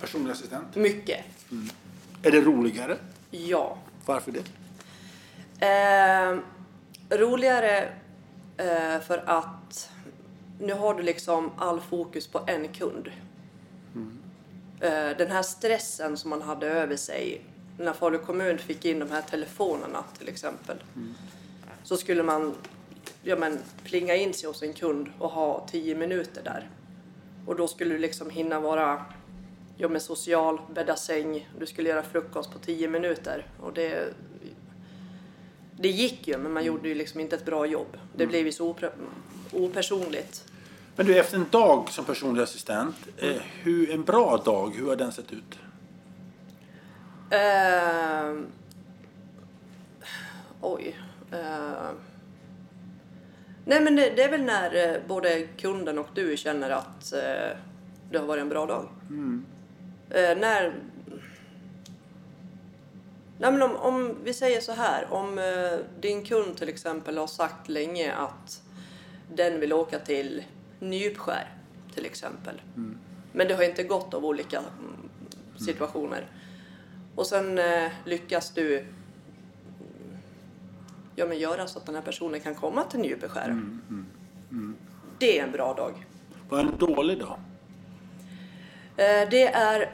personlig 0.00 0.32
assistent? 0.32 0.76
Mycket. 0.76 1.24
Mm. 1.50 1.68
Är 2.22 2.30
det 2.30 2.40
roligare? 2.40 2.96
Ja. 3.30 3.78
Varför 4.04 4.32
det? 4.32 4.42
Eh, 5.66 6.38
roligare 7.10 7.88
eh, 8.56 9.00
för 9.00 9.22
att 9.26 9.90
nu 10.58 10.72
har 10.72 10.94
du 10.94 11.02
liksom 11.02 11.50
all 11.56 11.80
fokus 11.80 12.26
på 12.26 12.40
en 12.46 12.68
kund. 12.68 13.10
Eh, 14.80 15.16
den 15.18 15.30
här 15.30 15.42
stressen 15.42 16.16
som 16.16 16.30
man 16.30 16.42
hade 16.42 16.66
över 16.66 16.96
sig 16.96 17.44
när 17.78 17.92
Falu 17.92 18.18
kommun 18.18 18.58
fick 18.58 18.84
in 18.84 18.98
de 18.98 19.10
här 19.10 19.22
telefonerna 19.22 20.04
till 20.18 20.28
exempel. 20.28 20.76
Mm. 20.96 21.14
Så 21.82 21.96
skulle 21.96 22.22
man 22.22 22.54
ja, 23.22 23.36
men, 23.36 23.58
plinga 23.84 24.14
in 24.14 24.34
sig 24.34 24.48
hos 24.48 24.62
en 24.62 24.72
kund 24.72 25.08
och 25.18 25.30
ha 25.30 25.68
tio 25.70 25.94
minuter 25.94 26.42
där. 26.42 26.70
Och 27.46 27.56
då 27.56 27.68
skulle 27.68 27.94
du 27.94 27.98
liksom 27.98 28.30
hinna 28.30 28.60
vara 28.60 29.04
ja, 29.76 29.88
med 29.88 30.02
social, 30.02 30.60
bädda 30.74 30.96
säng, 30.96 31.48
du 31.58 31.66
skulle 31.66 31.88
göra 31.88 32.02
frukost 32.02 32.52
på 32.52 32.58
tio 32.58 32.88
minuter. 32.88 33.46
Och 33.60 33.72
det, 33.72 34.14
det 35.76 35.88
gick 35.88 36.28
ju, 36.28 36.38
men 36.38 36.52
man 36.52 36.64
gjorde 36.64 36.88
ju 36.88 36.94
liksom 36.94 37.20
inte 37.20 37.36
ett 37.36 37.44
bra 37.44 37.66
jobb. 37.66 37.96
Det 38.14 38.22
mm. 38.22 38.30
blev 38.30 38.46
ju 38.46 38.52
så 38.52 38.76
opersonligt. 39.52 40.44
Men 40.96 41.06
du, 41.06 41.18
efter 41.18 41.36
en 41.36 41.46
dag 41.50 41.90
som 41.90 42.04
personlig 42.04 42.42
assistent, 42.42 42.96
eh, 43.18 43.36
hur, 43.62 43.90
en 43.90 44.04
bra 44.04 44.36
dag, 44.36 44.74
hur 44.76 44.88
har 44.88 44.96
den 44.96 45.12
sett 45.12 45.32
ut? 45.32 45.58
Uh, 47.32 48.40
oj. 50.60 50.96
Uh, 51.32 51.90
Nej 53.68 53.80
men 53.80 53.96
det, 53.96 54.10
det 54.16 54.22
är 54.22 54.30
väl 54.30 54.42
när 54.42 54.94
eh, 54.94 55.00
både 55.08 55.46
kunden 55.56 55.98
och 55.98 56.08
du 56.14 56.36
känner 56.36 56.70
att 56.70 57.12
eh, 57.12 57.56
det 58.10 58.18
har 58.18 58.26
varit 58.26 58.40
en 58.40 58.48
bra 58.48 58.66
dag. 58.66 58.88
Eh, 60.10 60.38
när... 60.38 60.72
Nej 63.38 63.52
men 63.52 63.62
om, 63.62 63.76
om 63.76 64.14
vi 64.24 64.32
säger 64.32 64.60
så 64.60 64.72
här, 64.72 65.12
om 65.12 65.38
eh, 65.38 65.78
din 66.00 66.24
kund 66.24 66.56
till 66.56 66.68
exempel 66.68 67.18
har 67.18 67.26
sagt 67.26 67.68
länge 67.68 68.12
att 68.12 68.62
den 69.34 69.60
vill 69.60 69.72
åka 69.72 69.98
till 69.98 70.44
Nypskär 70.80 71.48
till 71.94 72.06
exempel. 72.06 72.60
Men 73.32 73.48
det 73.48 73.54
har 73.54 73.62
inte 73.62 73.82
gått 73.82 74.14
av 74.14 74.24
olika 74.24 74.58
mm, 74.58 75.08
situationer. 75.58 76.26
Och 77.14 77.26
sen 77.26 77.58
eh, 77.58 77.90
lyckas 78.04 78.50
du 78.50 78.84
ja, 81.16 81.26
men 81.26 81.38
göra 81.38 81.66
så 81.66 81.78
att 81.78 81.86
den 81.86 81.94
här 81.94 82.02
personen 82.02 82.40
kan 82.40 82.54
komma 82.54 82.82
till 82.84 83.00
Nypeskär. 83.00 83.60
Det 85.18 85.38
är 85.38 85.44
en 85.44 85.52
bra 85.52 85.74
dag. 85.74 86.06
Vad 86.48 86.60
är 86.60 86.64
en 86.64 86.78
dålig 86.78 87.18
dag? 87.18 87.38
Eh, 88.96 89.28
Det 89.30 89.46
är 89.46 89.90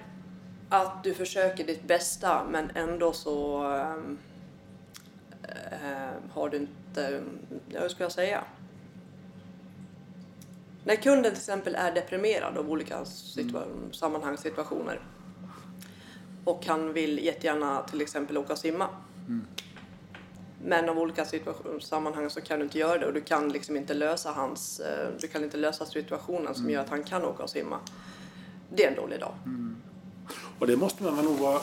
att 0.73 1.05
du 1.05 1.15
försöker 1.15 1.67
ditt 1.67 1.83
bästa 1.85 2.45
men 2.51 2.71
ändå 2.75 3.13
så 3.13 3.65
eh, 5.43 6.11
har 6.33 6.49
du 6.49 6.57
inte, 6.57 7.23
hur 7.69 7.89
ska 7.89 8.03
jag 8.03 8.13
säga? 8.13 8.45
När 10.85 10.97
kunden 10.97 11.33
till 11.33 11.39
exempel 11.41 11.75
är 11.75 11.93
deprimerad 11.95 12.59
av 12.59 12.71
olika 12.71 13.05
situa- 13.05 13.93
sammanhang, 13.93 14.37
situationer 14.37 15.01
och 16.45 16.67
han 16.67 16.93
vill 16.93 17.25
jättegärna 17.25 17.83
till 17.83 18.01
exempel 18.01 18.39
åka 18.39 18.53
och 18.53 18.59
simma. 18.59 18.89
Men 20.65 20.89
av 20.89 20.99
olika 20.99 21.25
sammanhang 21.81 22.31
så 22.31 22.41
kan 22.41 22.59
du 22.59 22.65
inte 22.65 22.79
göra 22.79 22.99
det 22.99 23.07
och 23.07 23.13
du 23.15 23.21
kan 23.21 23.49
liksom 23.49 23.77
inte 23.77 23.95
lösa 23.95 24.31
hans, 24.33 24.81
eh, 24.81 25.09
du 25.21 25.29
kan 25.29 25.45
inte 25.45 25.57
lösa 25.57 25.87
situationen 25.87 26.55
som 26.55 26.71
gör 26.71 26.81
att 26.81 26.89
han 26.89 27.05
kan 27.05 27.25
åka 27.25 27.43
och 27.43 27.51
simma. 27.51 27.79
Det 28.71 28.85
är 28.85 28.91
en 28.91 28.97
dålig 28.97 29.21
dag. 29.21 29.35
Och 30.63 30.69
det 30.69 30.77
måste 30.77 31.03
man 31.05 31.25
nog 31.25 31.39
vara 31.39 31.61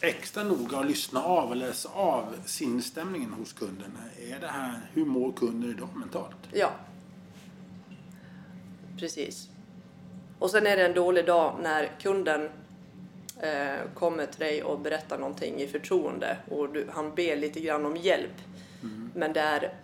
extra 0.00 0.44
noga 0.44 0.78
och 0.78 0.84
lyssna 0.84 1.22
av 1.22 1.50
och 1.50 1.56
läsa 1.56 1.88
av 1.88 2.34
sinnesstämningen 2.44 3.32
hos 3.32 3.52
kunden. 3.52 3.98
Är 4.30 4.40
det 4.40 4.46
här, 4.46 4.80
hur 4.92 5.04
mår 5.04 5.32
kunden 5.32 5.70
idag 5.70 5.88
mentalt? 5.94 6.36
Ja. 6.52 6.70
Precis. 8.98 9.48
Och 10.38 10.50
sen 10.50 10.66
är 10.66 10.76
det 10.76 10.86
en 10.86 10.94
dålig 10.94 11.26
dag 11.26 11.58
när 11.62 11.90
kunden 12.00 12.48
eh, 13.40 13.90
kommer 13.94 14.26
till 14.26 14.40
dig 14.40 14.62
och 14.62 14.80
berättar 14.80 15.18
någonting 15.18 15.60
i 15.60 15.66
förtroende 15.66 16.36
och 16.50 16.72
du, 16.72 16.86
han 16.92 17.14
ber 17.14 17.36
lite 17.36 17.60
grann 17.60 17.86
om 17.86 17.96
hjälp. 17.96 18.36
Men 19.14 19.32
det 19.32 19.40
är 19.40 19.74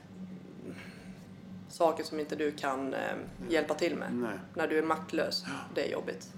saker 1.68 2.04
som 2.04 2.20
inte 2.20 2.36
du 2.36 2.52
kan 2.52 2.94
eh, 2.94 3.00
hjälpa 3.48 3.74
till 3.74 3.96
med. 3.96 4.14
Nej. 4.14 4.38
När 4.54 4.68
du 4.68 4.78
är 4.78 4.82
maktlös. 4.82 5.44
Det 5.74 5.88
är 5.88 5.92
jobbigt. 5.92 6.30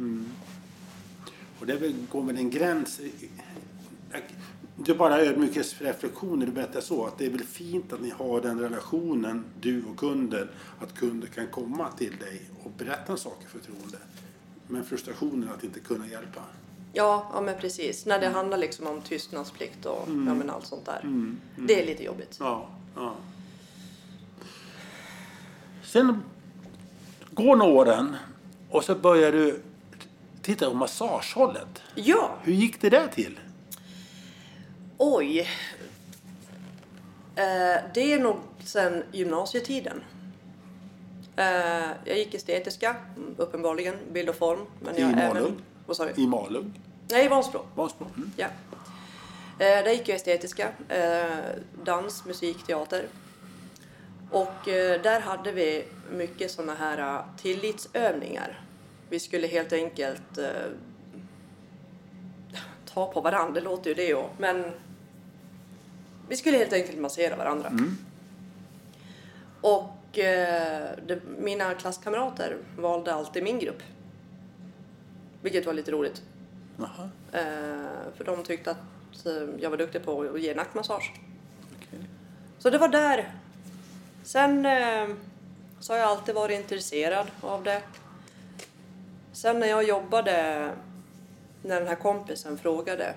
Och 1.61 1.67
det 1.67 1.95
går 2.11 2.23
väl 2.23 2.37
en 2.37 2.51
gräns. 2.51 3.01
Det 4.77 4.93
är 4.93 4.97
bara 4.97 5.21
ödmjukhetsreflektioner 5.21 6.47
du 6.47 6.53
berättar 6.53 6.81
så. 6.81 7.07
Att 7.07 7.19
det 7.19 7.27
är 7.27 7.31
väl 7.31 7.45
fint 7.45 7.93
att 7.93 8.01
ni 8.01 8.11
har 8.11 8.41
den 8.41 8.61
relationen, 8.61 9.45
du 9.61 9.85
och 9.85 9.97
kunden. 9.97 10.49
Att 10.81 10.95
kunden 10.95 11.31
kan 11.35 11.47
komma 11.47 11.91
till 11.91 12.17
dig 12.17 12.43
och 12.65 12.71
berätta 12.79 13.13
en 13.13 13.19
sak 13.19 13.39
i 13.45 13.49
förtroende. 13.49 13.99
Men 14.67 14.85
frustrationen 14.85 15.49
att 15.49 15.65
inte 15.65 15.81
kunna 15.81 16.09
hjälpa. 16.09 16.41
Ja, 16.93 17.31
ja 17.35 17.41
men 17.41 17.61
precis. 17.61 18.07
När 18.07 18.21
det 18.21 18.29
handlar 18.29 18.59
liksom 18.59 18.87
om 18.87 19.01
tystnadsplikt 19.01 19.87
och 19.87 20.05
ja, 20.07 20.35
men 20.35 20.51
allt 20.51 20.67
sånt 20.67 20.87
där. 20.87 21.33
Det 21.57 21.83
är 21.83 21.87
lite 21.87 22.05
jobbigt. 22.05 22.37
Ja, 22.41 22.69
ja. 22.97 23.15
Sen 25.85 26.23
går 27.31 27.57
några 27.57 27.73
åren 27.73 28.17
och 28.71 28.85
så 28.85 28.95
börjar 28.95 29.33
du 29.33 29.61
titta 30.43 30.71
på 30.71 30.77
massagehållet. 30.77 31.83
Ja, 31.95 32.31
Hur 32.43 32.53
gick 32.53 32.81
det 32.81 32.91
där 32.91 33.07
till? 33.09 33.39
oj. 34.99 35.41
Eh, 37.37 37.83
det 37.95 38.13
är 38.13 38.19
nog 38.19 38.37
sen 38.65 39.03
gymnasietiden. 39.13 40.03
Eh, 41.37 41.91
jag 42.05 42.19
gick 42.19 42.35
estetiska, 42.35 42.97
uppenbarligen, 43.37 43.97
bild 44.13 44.29
och 44.29 44.37
form. 44.37 44.67
Men 44.81 44.97
I 44.97 45.01
jag 45.01 45.17
Malung? 45.17 45.57
Vad 45.87 45.97
sa 45.97 46.05
du? 46.05 46.23
I 46.23 46.27
Malung? 46.27 46.81
Nej, 47.11 47.25
i 47.25 47.29
Vansbro. 47.29 47.61
Vansbro? 47.75 48.07
Mm. 48.17 48.31
Ja. 48.37 48.47
Eh, 49.59 49.85
där 49.85 49.91
gick 49.91 50.09
jag 50.09 50.17
estetiska. 50.17 50.69
Eh, 50.89 51.39
dans, 51.85 52.25
musik, 52.25 52.67
teater. 52.67 53.07
Och 54.31 54.69
eh, 54.69 55.03
där 55.03 55.21
hade 55.21 55.53
vi 55.53 55.85
mycket 56.13 56.51
sådana 56.51 56.75
här 56.75 56.99
eh, 56.99 57.21
tillitsövningar. 57.37 58.61
Vi 59.11 59.21
skulle 59.21 59.47
helt 59.47 59.73
enkelt 59.73 60.39
eh, 60.39 60.71
ta 62.85 63.13
på 63.13 63.21
varandra, 63.21 63.55
det 63.55 63.61
låter 63.61 63.91
ju 63.91 63.95
det 63.95 64.05
ju. 64.05 64.25
Men 64.39 64.65
vi 66.29 66.37
skulle 66.37 66.57
helt 66.59 66.73
enkelt 66.73 66.99
massera 66.99 67.37
varandra. 67.37 67.71
Och 69.61 70.19
eh, 70.19 70.91
det, 71.07 71.21
mina 71.39 71.75
klasskamrater 71.75 72.57
valde 72.77 73.15
alltid 73.15 73.43
min 73.43 73.59
grupp. 73.59 73.83
Vilket 75.43 75.67
var 75.67 75.73
lite 75.73 75.91
roligt. 75.91 76.23
Eh, 77.33 78.13
för 78.17 78.25
de 78.25 78.43
tyckte 78.43 78.71
att 78.71 79.27
eh, 79.27 79.49
jag 79.59 79.71
var 79.71 79.77
duktig 79.77 80.05
på 80.05 80.23
att 80.23 80.41
ge 80.41 80.55
nackmassage. 80.55 81.13
okej. 81.77 82.01
Så 82.59 82.71
det 82.71 82.79
var 82.79 82.89
där. 82.89 83.35
Sen 84.23 84.67
eh, 84.67 85.09
så 85.81 85.93
har 85.93 85.99
jag 85.99 86.09
alltid 86.09 86.35
varit 86.35 86.61
intresserad 86.61 87.27
av 87.41 87.65
det. 87.65 87.83
Sen 89.41 89.61
när 89.61 89.67
jag 89.67 89.85
jobbade, 89.89 90.33
när 91.63 91.79
den 91.81 91.89
här 91.89 91.95
kompisen 91.95 92.59
frågade 92.59 93.15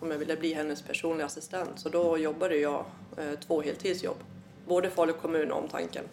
om 0.00 0.10
jag 0.10 0.18
ville 0.18 0.36
bli 0.36 0.54
hennes 0.54 0.82
personliga 0.82 1.26
assistent, 1.26 1.70
så 1.76 1.88
då 1.88 2.18
jobbade 2.18 2.56
jag 2.56 2.84
eh, 3.16 3.38
två 3.46 3.62
heltidsjobb. 3.62 4.16
Både 4.68 4.90
Falu 4.90 5.12
kommun 5.12 5.52
och 5.52 5.58
Omtanken. 5.62 6.04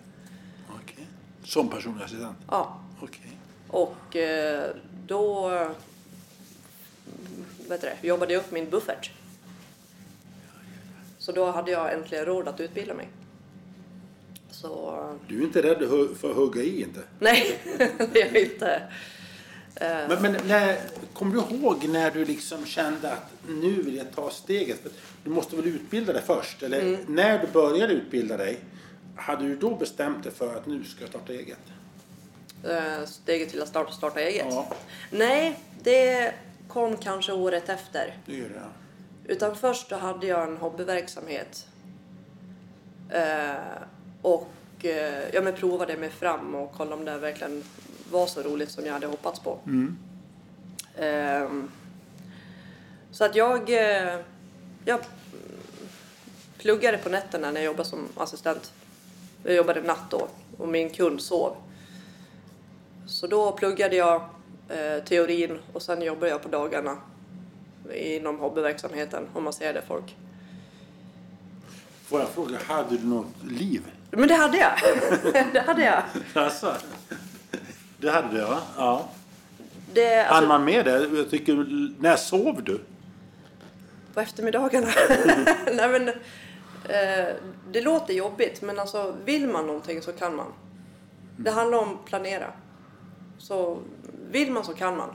Okej. 0.84 1.08
Som 1.44 1.70
personlig 1.70 2.04
assistent? 2.06 2.38
Ja, 2.50 2.80
Okej. 3.02 3.38
och 3.68 4.16
eh, 4.16 4.70
då 5.08 5.50
vet 7.70 7.82
det, 7.82 7.98
jobbade 8.02 8.34
jag 8.34 8.40
upp 8.40 8.52
min 8.52 8.70
buffert. 8.70 9.12
Så 11.18 11.32
då 11.32 11.52
hade 11.52 11.72
jag 11.72 11.94
äntligen 11.94 12.26
råd 12.26 12.48
att 12.48 12.60
utbilda 12.60 12.94
mig. 12.94 13.08
Så 14.52 15.00
Du 15.28 15.40
är 15.40 15.44
inte 15.44 15.62
rädd 15.62 15.90
för 16.20 16.30
att 16.30 16.36
hugga 16.36 16.62
i 16.62 16.82
inte? 16.82 17.00
nej, 17.20 17.60
det 18.14 18.22
är 18.22 18.34
jag 18.34 18.44
inte. 18.44 18.82
Men, 19.80 20.22
men 20.22 20.38
när, 20.48 20.78
kommer 21.14 21.34
du 21.36 21.56
ihåg 21.56 21.88
när 21.90 22.12
du 22.12 22.26
liksom 22.26 22.66
kände 22.66 23.12
att 23.12 23.32
nu 23.48 23.82
vill 23.82 23.96
jag 23.96 24.12
ta 24.16 24.30
steget? 24.30 24.80
Du 25.24 25.30
måste 25.30 25.56
väl 25.56 25.66
utbilda 25.68 26.14
dig 26.14 26.22
först? 26.22 26.64
Eller 26.64 26.80
Mm. 26.82 27.00
när 27.08 27.40
du 27.40 27.48
började 27.48 27.94
utbilda 27.94 28.38
dig, 28.38 28.60
hade 29.16 29.44
du 29.44 29.56
då 29.56 29.76
bestämt 29.76 30.24
dig 30.24 30.32
för 30.32 30.56
att 30.56 30.66
nu 30.66 30.84
ska 30.84 31.02
jag 31.02 31.10
starta 31.10 31.34
eget? 31.34 31.58
Eh, 32.64 33.06
Steget 33.06 33.50
till 33.50 33.62
att 33.62 33.68
starta, 33.68 33.92
starta 33.92 34.20
eget. 34.22 34.46
Ja, 34.50 34.68
Nej, 35.12 35.60
det 35.84 36.34
kom 36.68 36.98
kanske 36.98 37.32
året 37.32 37.70
efter. 37.70 38.18
det 38.26 38.36
gör 38.36 38.50
det. 38.50 39.34
Utan 39.34 39.56
först 39.56 39.90
då 39.90 39.96
hade 39.96 40.28
jag 40.28 40.44
en 40.44 40.58
hobbyverksamhet. 40.58 41.68
Eh, 43.10 43.56
och 44.22 44.50
eh, 44.82 45.30
ja, 45.34 45.42
men 45.42 45.54
provade 45.54 45.98
mig 45.98 46.10
fram 46.10 46.56
och 46.56 46.74
kollade 46.74 46.96
om 46.96 47.06
det 47.06 47.18
verkligen 47.18 47.64
var 48.14 48.28
så 48.28 48.42
roligt 48.42 48.72
som 48.72 48.86
jag 48.86 48.94
hade 48.94 49.08
hoppats 49.08 49.40
på. 49.40 49.60
Ehm, 50.98 51.72
så 53.12 53.26
att 53.26 53.36
jag, 53.36 53.70
eh, 53.70 54.20
jag 54.86 55.00
pluggade 56.58 56.98
på 56.98 57.10
nätterna 57.10 57.52
när 57.52 57.60
jag 57.60 57.66
jobbade 57.66 57.90
som 57.90 58.08
assistent. 58.18 58.74
Jag 59.44 59.56
jobbade 59.56 59.82
natt 59.82 60.10
då 60.10 60.28
och 60.58 60.68
min 60.68 60.90
kund 60.90 61.22
sov. 61.22 61.56
Så 63.08 63.28
då 63.28 63.52
pluggade 63.52 63.96
jag 63.96 64.22
eh, 64.70 65.04
teorin 65.04 65.60
och 65.74 65.82
sen 65.82 66.02
jobbade 66.02 66.30
jag 66.30 66.42
på 66.42 66.50
dagarna 66.50 66.98
inom 67.94 68.40
hobbyverksamheten 68.40 69.28
och 69.34 69.44
masserade 69.44 69.82
folk. 69.88 70.16
Får 72.04 72.20
jag 72.20 72.30
fråga, 72.30 72.58
hade 72.68 72.98
du 72.98 73.08
något 73.08 73.44
liv? 73.44 73.82
Men 74.12 74.28
det 74.28 74.34
hade 74.34 74.58
jag. 74.58 74.74
det 75.54 75.60
hade 75.60 75.84
jag. 75.84 76.04
Alltså, 76.34 76.76
det 78.04 78.12
hade 78.12 78.30
du 78.30 78.38
ja. 78.38 78.62
ja. 78.78 79.10
Det, 79.94 80.26
Hann 80.28 80.36
alltså, 80.36 80.48
man 80.48 80.66
med 80.66 80.86
det? 80.86 81.10
Jag 81.18 81.30
tycker, 81.30 81.66
när 82.00 82.16
sov 82.16 82.64
du? 82.64 82.80
på 84.14 84.22
eftermiddagarna. 84.22 84.88
Nej, 85.74 85.90
men, 85.90 86.08
eh, 86.10 87.36
det 87.72 87.82
låter 87.82 88.14
jobbigt 88.14 88.62
men 88.62 88.80
alltså 88.80 89.16
vill 89.26 89.48
man 89.48 89.68
någonting 89.68 90.02
så 90.02 90.12
kan 90.12 90.36
man. 90.36 90.48
Det 91.38 91.52
handlar 91.52 91.78
om 91.78 91.94
att 91.94 92.06
planera. 92.06 92.52
Så 93.38 93.80
vill 94.32 94.52
man 94.52 94.64
så 94.64 94.74
kan 94.74 94.98
man. 94.98 95.10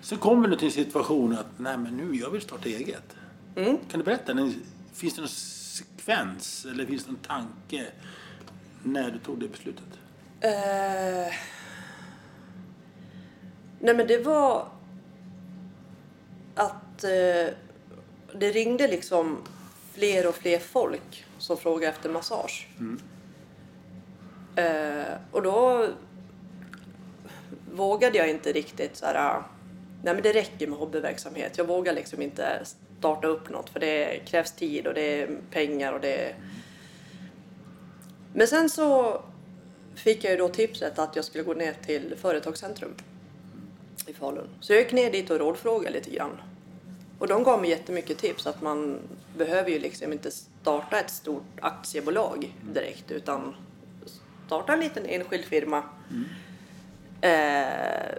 Sen 0.00 0.18
kommer 0.18 0.48
du 0.48 0.56
till 0.56 0.66
en 0.66 0.72
situation 0.72 1.32
att 1.32 1.46
nej 1.56 1.78
men 1.78 1.96
nu 1.96 2.14
jag 2.14 2.30
vill 2.30 2.40
starta 2.40 2.68
eget. 2.68 3.16
Mm. 3.56 3.76
Kan 3.90 4.00
du 4.00 4.04
berätta? 4.04 4.52
Finns 4.92 5.14
det 5.14 5.20
någon 5.20 5.28
sekvens 5.28 6.66
eller 6.70 6.86
finns 6.86 7.04
det 7.04 7.10
en 7.10 7.16
tanke 7.16 7.86
när 8.82 9.10
du 9.10 9.18
tog 9.18 9.40
det 9.40 9.48
beslutet? 9.48 9.84
Eh, 10.44 11.32
nej 13.78 13.94
men 13.94 14.06
det 14.06 14.18
var 14.18 14.68
att 16.54 17.04
eh, 17.04 17.54
det 18.34 18.50
ringde 18.52 18.88
liksom 18.88 19.38
fler 19.92 20.28
och 20.28 20.34
fler 20.34 20.58
folk 20.58 21.24
som 21.38 21.56
frågade 21.56 21.92
efter 21.92 22.10
massage. 22.10 22.68
Eh, 24.56 25.14
och 25.32 25.42
då 25.42 25.88
vågade 27.72 28.18
jag 28.18 28.30
inte 28.30 28.52
riktigt 28.52 28.96
så 28.96 29.06
här, 29.06 29.42
nej 30.02 30.14
men 30.14 30.22
det 30.22 30.32
räcker 30.32 30.66
med 30.66 30.78
hobbyverksamhet. 30.78 31.58
Jag 31.58 31.64
vågar 31.64 31.92
liksom 31.92 32.22
inte 32.22 32.64
starta 32.98 33.26
upp 33.26 33.50
något 33.50 33.70
för 33.70 33.80
det 33.80 34.20
krävs 34.26 34.52
tid 34.52 34.86
och 34.86 34.94
det 34.94 35.22
är 35.22 35.38
pengar 35.50 35.92
och 35.92 36.00
det 36.00 36.14
är... 36.14 36.34
Men 38.34 38.46
sen 38.48 38.70
så 38.70 39.22
fick 39.94 40.24
jag 40.24 40.30
ju 40.30 40.36
då 40.36 40.48
tipset 40.48 40.98
att 40.98 41.16
jag 41.16 41.24
skulle 41.24 41.44
gå 41.44 41.54
ner 41.54 41.74
till 41.86 42.14
Företagscentrum 42.20 42.94
i 44.06 44.12
Falun. 44.12 44.48
Så 44.60 44.72
jag 44.72 44.80
gick 44.80 44.92
ner 44.92 45.12
dit 45.12 45.30
och 45.30 45.38
rådfrågade 45.38 45.90
lite 45.90 46.10
grann. 46.10 46.40
Och 47.18 47.28
de 47.28 47.42
gav 47.42 47.60
mig 47.60 47.70
jättemycket 47.70 48.18
tips 48.18 48.46
att 48.46 48.62
man 48.62 48.98
behöver 49.36 49.70
ju 49.70 49.78
liksom 49.78 50.12
inte 50.12 50.30
starta 50.30 51.00
ett 51.00 51.10
stort 51.10 51.60
aktiebolag 51.60 52.54
direkt 52.72 53.10
utan 53.10 53.54
starta 54.46 54.72
en 54.72 54.80
liten 54.80 55.06
enskild 55.06 55.44
firma. 55.44 55.82
Eh, 57.20 58.18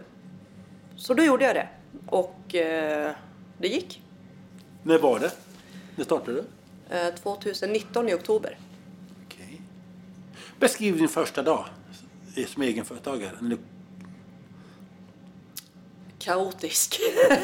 så 0.95 1.13
då 1.13 1.23
gjorde 1.23 1.45
jag 1.45 1.55
det 1.55 1.67
och 2.05 2.55
eh, 2.55 3.11
det 3.57 3.67
gick. 3.67 4.01
När 4.83 4.99
var 4.99 5.19
det? 5.19 5.31
När 5.95 6.05
startade 6.05 6.33
du? 6.33 6.43
Eh, 6.95 7.13
2019 7.13 8.09
i 8.09 8.13
oktober. 8.13 8.57
Beskriv 10.63 10.97
din 10.97 11.09
första 11.09 11.41
dag 11.41 11.65
som 12.47 12.61
egenföretagare. 12.63 13.31
När 13.39 13.49
du- 13.49 13.57
Kaotisk. 16.19 16.99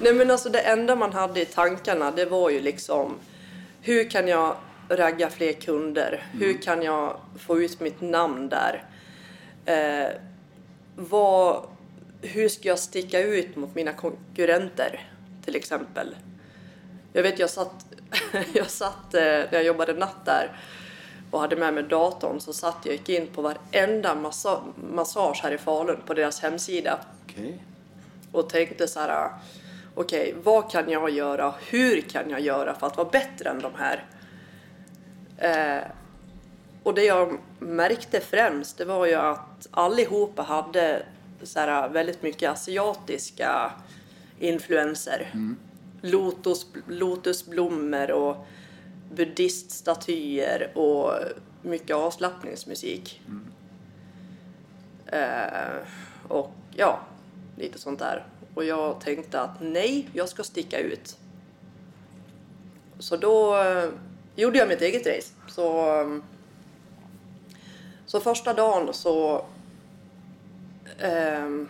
Nej 0.00 0.14
men 0.14 0.30
alltså 0.30 0.48
det 0.48 0.60
enda 0.60 0.96
man 0.96 1.12
hade 1.12 1.40
i 1.40 1.44
tankarna 1.44 2.10
det 2.10 2.24
var 2.24 2.50
ju 2.50 2.60
liksom 2.60 3.14
hur 3.80 4.10
kan 4.10 4.28
jag 4.28 4.56
ragga 4.88 5.30
fler 5.30 5.52
kunder? 5.52 6.26
Hur 6.32 6.62
kan 6.62 6.82
jag 6.82 7.20
få 7.38 7.60
ut 7.62 7.80
mitt 7.80 8.00
namn 8.00 8.48
där? 8.48 8.84
Eh, 9.64 10.08
vad, 10.96 11.66
hur 12.22 12.48
ska 12.48 12.68
jag 12.68 12.78
sticka 12.78 13.20
ut 13.20 13.56
mot 13.56 13.74
mina 13.74 13.92
konkurrenter 13.92 15.08
till 15.44 15.56
exempel? 15.56 16.16
Jag 17.12 17.22
vet 17.22 17.38
jag 17.38 17.50
satt, 17.50 17.86
jag 18.52 18.70
satt 18.70 19.14
eh, 19.14 19.20
när 19.22 19.54
jag 19.54 19.64
jobbade 19.64 19.92
natt 19.92 20.24
där 20.24 20.56
och 21.30 21.40
hade 21.40 21.56
med 21.56 21.74
mig 21.74 21.82
datorn 21.82 22.40
så 22.40 22.52
satt 22.52 22.76
jag 22.82 22.92
och 22.92 22.98
gick 22.98 23.08
in 23.08 23.26
på 23.26 23.42
varenda 23.42 24.14
massa, 24.14 24.60
massage 24.92 25.40
här 25.42 25.52
i 25.52 25.58
Falun 25.58 26.00
på 26.06 26.14
deras 26.14 26.40
hemsida. 26.40 26.98
Okej. 27.24 27.64
och 28.32 28.48
tänkte 28.48 28.88
så 28.88 29.00
här 29.00 29.30
okej 29.94 30.34
vad 30.42 30.70
kan 30.70 30.90
jag 30.90 31.10
göra? 31.10 31.54
Hur 31.70 32.00
kan 32.00 32.30
jag 32.30 32.40
göra 32.40 32.74
för 32.74 32.86
att 32.86 32.96
vara 32.96 33.08
bättre 33.08 33.50
än 33.50 33.60
de 33.60 33.72
här? 33.76 34.04
Eh, 35.38 35.84
och 36.82 36.94
det 36.94 37.04
jag 37.04 37.38
märkte 37.58 38.20
främst 38.20 38.78
det 38.78 38.84
var 38.84 39.06
ju 39.06 39.14
att 39.14 39.68
allihopa 39.70 40.42
hade 40.42 41.02
så 41.42 41.60
här 41.60 41.88
väldigt 41.88 42.22
mycket 42.22 42.50
asiatiska 42.50 43.72
influenser. 44.38 45.30
Lotus, 46.00 46.66
lotusblommor 46.88 48.10
och 48.10 48.46
buddhiststatyer 49.14 50.78
och 50.78 51.12
mycket 51.62 51.96
avslappningsmusik. 51.96 53.22
Eh, 55.06 55.78
och 56.28 56.52
ja, 56.76 57.00
lite 57.56 57.78
sånt 57.78 57.98
där. 57.98 58.26
Och 58.54 58.64
jag 58.64 59.00
tänkte 59.00 59.40
att 59.40 59.60
nej, 59.60 60.08
jag 60.12 60.28
ska 60.28 60.42
sticka 60.42 60.78
ut. 60.78 61.16
Så 62.98 63.16
då 63.16 63.62
eh, 63.62 63.88
gjorde 64.36 64.58
jag 64.58 64.68
mitt 64.68 64.82
eget 64.82 65.06
race. 65.06 65.32
Så, 65.48 66.00
eh, 66.00 66.22
så 68.06 68.20
första 68.20 68.54
dagen 68.54 68.94
så 68.94 69.44
eh, 70.98 71.64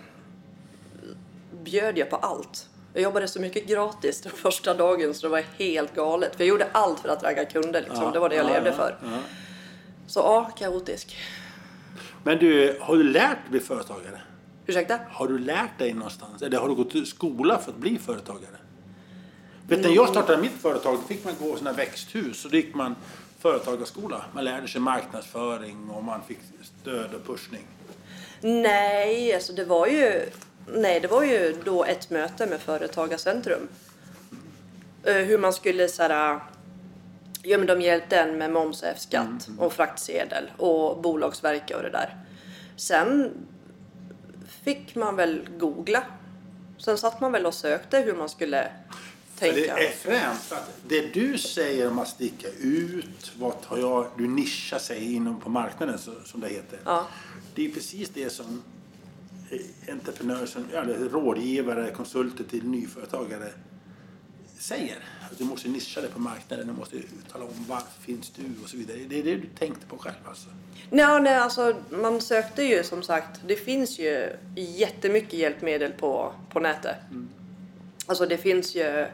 bjöd 1.62 1.98
jag 1.98 2.10
på 2.10 2.16
allt. 2.16 2.69
Jag 2.92 3.02
jobbade 3.02 3.28
så 3.28 3.40
mycket 3.40 3.66
gratis 3.66 4.20
den 4.20 4.32
första 4.32 4.74
dagen 4.74 5.14
så 5.14 5.26
det 5.26 5.30
var 5.30 5.44
helt 5.58 5.94
galet. 5.94 6.36
För 6.36 6.44
jag 6.44 6.48
gjorde 6.48 6.68
allt 6.72 7.00
för 7.00 7.08
att 7.08 7.22
ragga 7.22 7.44
kunder 7.44 7.80
liksom. 7.80 8.12
det 8.12 8.18
var 8.18 8.28
det 8.28 8.34
jag 8.36 8.46
Ja, 8.46 8.52
levde 8.52 8.70
ja, 8.70 8.76
för. 8.76 8.96
ja. 9.02 9.18
Så 10.06 10.20
ja, 10.20 10.50
kaotisk. 10.58 11.16
Men 12.24 12.38
du, 12.38 12.76
har 12.80 12.96
du 12.96 13.02
lärt 13.02 13.28
dig 13.42 13.50
bli 13.50 13.60
företagare? 13.60 14.20
Ursäkta? 14.66 14.98
Har 15.10 15.28
du 15.28 15.38
lärt 15.38 15.78
dig 15.78 15.92
någonstans? 15.94 16.42
Eller 16.42 16.58
har 16.58 16.68
du 16.68 16.74
gått 16.74 16.94
i 16.94 17.06
skola 17.06 17.58
för 17.58 17.70
att 17.70 17.76
bli 17.78 17.98
företagare? 17.98 18.56
Vet 19.68 19.82
du, 19.82 19.88
när 19.88 19.96
jag 19.96 20.08
startade 20.08 20.42
mitt 20.42 20.62
företag 20.62 20.94
då 20.94 21.14
fick 21.14 21.24
man 21.24 21.34
gå 21.40 21.54
i 21.54 21.58
sådana 21.58 21.72
växthus 21.76 22.44
och 22.44 22.50
då 22.50 22.56
gick 22.56 22.74
man 22.74 22.96
företagarskola. 23.38 24.24
Man 24.34 24.44
lärde 24.44 24.68
sig 24.68 24.80
marknadsföring 24.80 25.90
och 25.90 26.04
man 26.04 26.20
fick 26.28 26.38
stöd 26.80 27.14
och 27.14 27.26
pushning. 27.26 27.62
Nej, 28.40 29.34
alltså 29.34 29.52
det 29.52 29.64
var 29.64 29.86
ju... 29.86 30.26
Nej, 30.66 31.00
det 31.00 31.08
var 31.08 31.22
ju 31.24 31.56
då 31.64 31.84
ett 31.84 32.10
möte 32.10 32.46
med 32.46 32.60
Företagarcentrum. 32.60 33.68
Eh, 35.04 35.14
Hur 35.14 35.38
man 35.38 35.52
skulle 35.52 35.88
så 35.88 36.02
här... 36.02 36.40
Ja, 37.42 37.58
men 37.58 37.66
de 37.66 37.80
hjälpte 37.82 38.16
en 38.18 38.38
med 38.38 38.50
moms 38.50 38.82
och 38.82 38.88
F-skatt 38.88 39.48
och 39.58 39.72
fraktsedel 39.72 40.50
och 40.56 41.00
bolagsverke 41.02 41.74
och 41.74 41.82
det 41.82 41.90
där. 41.90 42.16
Sen 42.76 43.30
fick 44.64 44.94
man 44.94 45.16
väl 45.16 45.48
googla. 45.58 46.02
Sen 46.78 46.98
satt 46.98 47.20
man 47.20 47.32
väl 47.32 47.46
och 47.46 47.54
sökte 47.54 47.98
hur 47.98 48.14
man 48.14 48.28
skulle 48.28 48.68
För 49.34 49.46
det 49.46 49.52
tänka. 49.52 49.78
är 49.78 50.26
att 50.28 50.70
det 50.88 51.14
du 51.14 51.38
säger 51.38 51.88
om 51.90 51.98
att 51.98 52.08
sticka 52.08 52.48
ut, 52.58 53.32
vad 53.38 53.54
har 53.64 53.78
jag, 53.78 54.06
du 54.18 54.28
nischar 54.28 54.78
sig 54.78 55.14
inom 55.14 55.40
på 55.40 55.50
marknaden 55.50 55.98
som 56.24 56.40
det 56.40 56.48
heter. 56.48 56.78
Ja. 56.84 57.06
Det 57.54 57.66
är 57.66 57.70
precis 57.70 58.08
det 58.08 58.30
som 58.30 58.62
entreprenörer, 59.90 60.46
som- 60.46 60.64
eller 60.74 61.08
rådgivare, 61.08 61.90
konsulter 61.90 62.44
till 62.44 62.64
nyföretagare 62.68 63.48
säger. 64.58 64.96
Att 65.30 65.38
du 65.38 65.44
måste 65.44 65.68
nischa 65.68 66.00
dig 66.00 66.10
på 66.10 66.20
marknaden, 66.20 66.66
du 66.66 66.72
måste 66.72 66.96
tala 67.32 67.44
om 67.44 67.50
var 67.68 67.82
finns 68.00 68.30
du 68.30 68.42
och 68.62 68.68
så 68.68 68.76
vidare. 68.76 68.96
Det 69.08 69.18
är 69.18 69.24
det 69.24 69.34
du 69.36 69.46
tänkte 69.58 69.86
på 69.86 69.98
själv 69.98 70.14
alltså. 70.24 70.48
Nej, 70.90 71.20
nej, 71.22 71.34
alltså 71.36 71.76
man 71.90 72.20
sökte 72.20 72.62
ju 72.62 72.82
som 72.84 73.02
sagt. 73.02 73.40
Det 73.46 73.56
finns 73.56 73.98
ju 73.98 74.28
jättemycket 74.56 75.32
hjälpmedel 75.32 75.92
på, 75.92 76.32
på 76.52 76.60
nätet. 76.60 76.96
Alltså 78.06 78.26
det 78.26 78.36
finns 78.38 78.74
ju 78.74 79.06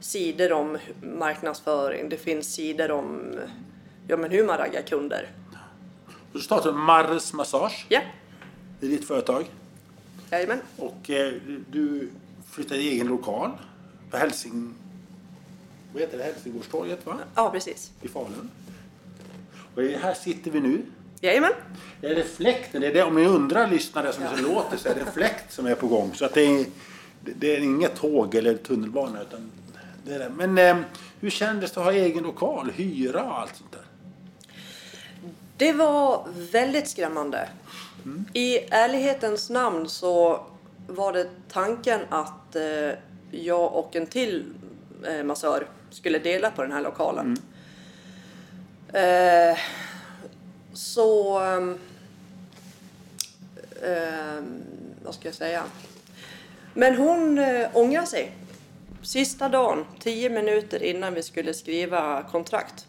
sidor 0.00 0.52
om 0.52 0.78
marknadsföring. 1.02 2.08
Det 2.08 2.16
finns 2.16 2.54
sidor 2.54 2.90
om 2.90 3.34
ja, 4.08 4.16
men 4.16 4.30
hur 4.30 4.46
man 4.46 4.58
raggar 4.58 4.82
kunder. 4.82 5.28
Du 6.32 6.40
startade 6.40 6.76
Marres 6.78 7.32
Massage, 7.32 7.86
Ja, 7.88 8.00
det 8.80 8.86
är 8.86 8.90
ditt 8.90 9.08
företag. 9.08 9.44
Jajamän. 10.30 10.60
Och 10.76 11.10
eh, 11.10 11.32
du 11.70 12.10
flyttade 12.50 12.80
i 12.80 12.88
egen 12.88 13.06
lokal 13.06 13.50
på 14.10 14.16
Hälsing... 14.16 14.74
Vad 15.92 16.02
heter 16.02 16.18
det? 16.18 16.24
Hälsingårdstorget 16.24 17.06
va? 17.06 17.16
Ja, 17.34 17.50
precis. 17.50 17.90
I 18.02 18.08
Falun. 18.08 18.50
Och 19.74 19.82
här 19.82 20.14
sitter 20.14 20.50
vi 20.50 20.60
nu. 20.60 20.82
Jajamän. 21.20 21.52
Är 22.02 22.14
det 22.14 22.24
fläkten, 22.24 22.80
det 22.80 22.86
är 22.86 22.94
det, 22.94 23.02
om 23.02 23.14
ni 23.14 23.26
undrar 23.26 23.70
lyssnare 23.70 24.12
som 24.12 24.24
det 24.24 24.42
låter 24.42 24.76
så 24.76 24.88
är 24.88 24.94
det 24.94 25.00
en 25.00 25.12
fläkt 25.12 25.52
som 25.52 25.66
är 25.66 25.74
på 25.74 25.86
gång. 25.86 26.14
Så 26.14 26.24
att 26.24 26.34
det 26.34 26.40
är, 26.40 26.66
det 27.20 27.56
är 27.56 27.60
inget 27.60 27.96
tåg 27.96 28.34
eller 28.34 28.56
tunnelbana 28.56 29.22
utan 29.22 29.50
det 30.04 30.14
är 30.14 30.18
det. 30.18 30.28
Men 30.28 30.58
eh, 30.58 30.84
hur 31.20 31.30
kändes 31.30 31.72
det 31.72 31.80
att 31.80 31.86
ha 31.86 31.92
egen 31.92 32.22
lokal, 32.22 32.70
hyra 32.70 33.24
och 33.24 33.38
allt 33.38 33.56
sånt 33.56 33.72
där? 33.72 33.82
Det 35.56 35.72
var 35.72 36.26
väldigt 36.52 36.88
skrämmande. 36.88 37.48
I 38.32 38.58
ärlighetens 38.70 39.50
namn 39.50 39.88
så 39.88 40.40
var 40.86 41.12
det 41.12 41.28
tanken 41.52 42.00
att 42.08 42.56
eh, 42.56 42.90
jag 43.30 43.74
och 43.74 43.96
en 43.96 44.06
till 44.06 44.44
eh, 45.06 45.24
massör 45.24 45.66
skulle 45.90 46.18
dela 46.18 46.50
på 46.50 46.62
den 46.62 46.72
här 46.72 46.80
lokalen. 46.80 47.36
Eh, 48.92 49.58
så... 50.72 51.38
ehm, 51.38 51.78
ehm, 53.84 54.62
vad 55.04 55.14
ska 55.14 55.28
jag 55.28 55.34
säga? 55.34 55.62
Men 56.74 56.96
hon 56.96 57.38
eh, 57.38 57.68
ångrar 57.72 58.04
sig. 58.04 58.32
Sista 59.02 59.48
dagen, 59.48 59.84
tio 60.00 60.30
minuter 60.30 60.82
innan 60.82 61.14
vi 61.14 61.22
skulle 61.22 61.54
skriva 61.54 62.22
kontrakt. 62.22 62.86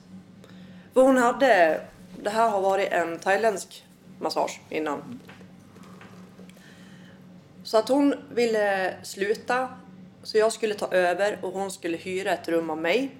För 0.94 1.02
hon 1.02 1.18
hade, 1.18 1.82
det 2.24 2.30
här 2.30 2.50
har 2.50 2.62
varit 2.62 2.92
en 2.92 3.20
thailändsk 3.20 3.86
massage 4.20 4.62
innan. 4.70 5.20
Så 7.64 7.78
att 7.78 7.90
hon 7.90 8.16
ville 8.34 8.96
sluta, 9.04 9.70
så 10.24 10.38
jag 10.38 10.54
skulle 10.54 10.74
ta 10.74 10.88
över 10.88 11.40
och 11.42 11.52
hon 11.52 11.72
skulle 11.72 11.98
hyra 11.98 12.32
ett 12.32 12.48
rum 12.48 12.70
av 12.70 12.78
mig. 12.78 13.16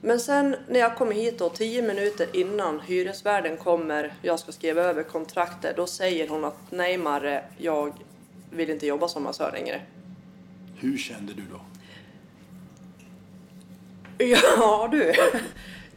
Men 0.00 0.20
sen 0.20 0.56
när 0.68 0.80
jag 0.80 0.96
kommer 0.96 1.12
hit 1.12 1.38
då, 1.38 1.48
tio 1.48 1.82
minuter 1.82 2.36
innan 2.36 2.80
hyresvärden 2.80 3.56
kommer, 3.56 4.14
jag 4.22 4.38
ska 4.38 4.52
skriva 4.52 4.82
över 4.82 5.02
kontraktet, 5.02 5.76
då 5.76 5.86
säger 5.86 6.28
hon 6.28 6.44
att 6.44 6.58
nej 6.70 6.98
Marre, 6.98 7.44
jag 7.58 7.92
vill 8.50 8.70
inte 8.70 8.86
jobba 8.86 9.08
som 9.08 9.22
massör 9.22 9.52
längre. 9.52 9.80
Hur 10.76 10.98
kände 10.98 11.32
du 11.32 11.42
då? 11.52 11.60
Ja 14.18 14.88
du, 14.92 15.12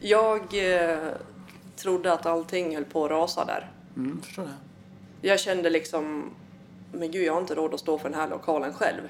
jag 0.00 0.40
eh, 0.40 0.98
trodde 1.80 2.12
att 2.12 2.26
allting 2.26 2.74
höll 2.74 2.84
på 2.84 3.04
att 3.04 3.10
rasa 3.10 3.44
där. 3.44 3.70
Mm, 3.96 4.22
förstår 4.22 4.42
det. 4.42 4.56
Jag 5.28 5.40
kände 5.40 5.70
liksom, 5.70 6.30
men 6.92 7.10
gud 7.10 7.24
jag 7.24 7.32
har 7.32 7.40
inte 7.40 7.54
råd 7.54 7.74
att 7.74 7.80
stå 7.80 7.98
för 7.98 8.10
den 8.10 8.20
här 8.20 8.28
lokalen 8.28 8.72
själv. 8.72 9.00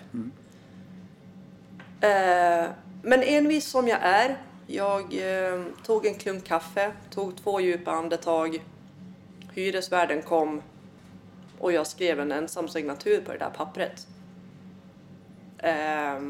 Eh, 2.01 2.71
men 3.03 3.23
envis 3.23 3.71
som 3.71 3.89
jag 3.89 3.99
är, 4.03 4.39
jag 4.67 5.01
eh, 5.01 5.63
tog 5.87 6.07
en 6.07 6.15
klunk 6.15 6.45
kaffe, 6.45 6.93
tog 7.11 7.37
två 7.37 7.61
djupa 7.61 7.91
andetag, 7.91 8.65
hyresvärden 9.53 10.23
kom 10.23 10.63
och 11.59 11.73
jag 11.73 11.87
skrev 11.87 12.21
en 12.21 12.33
ensam 12.33 12.69
signatur 12.69 13.21
på 13.21 13.33
det 13.33 13.39
där 13.39 13.51
pappret. 13.51 14.07
Eh, 15.59 16.21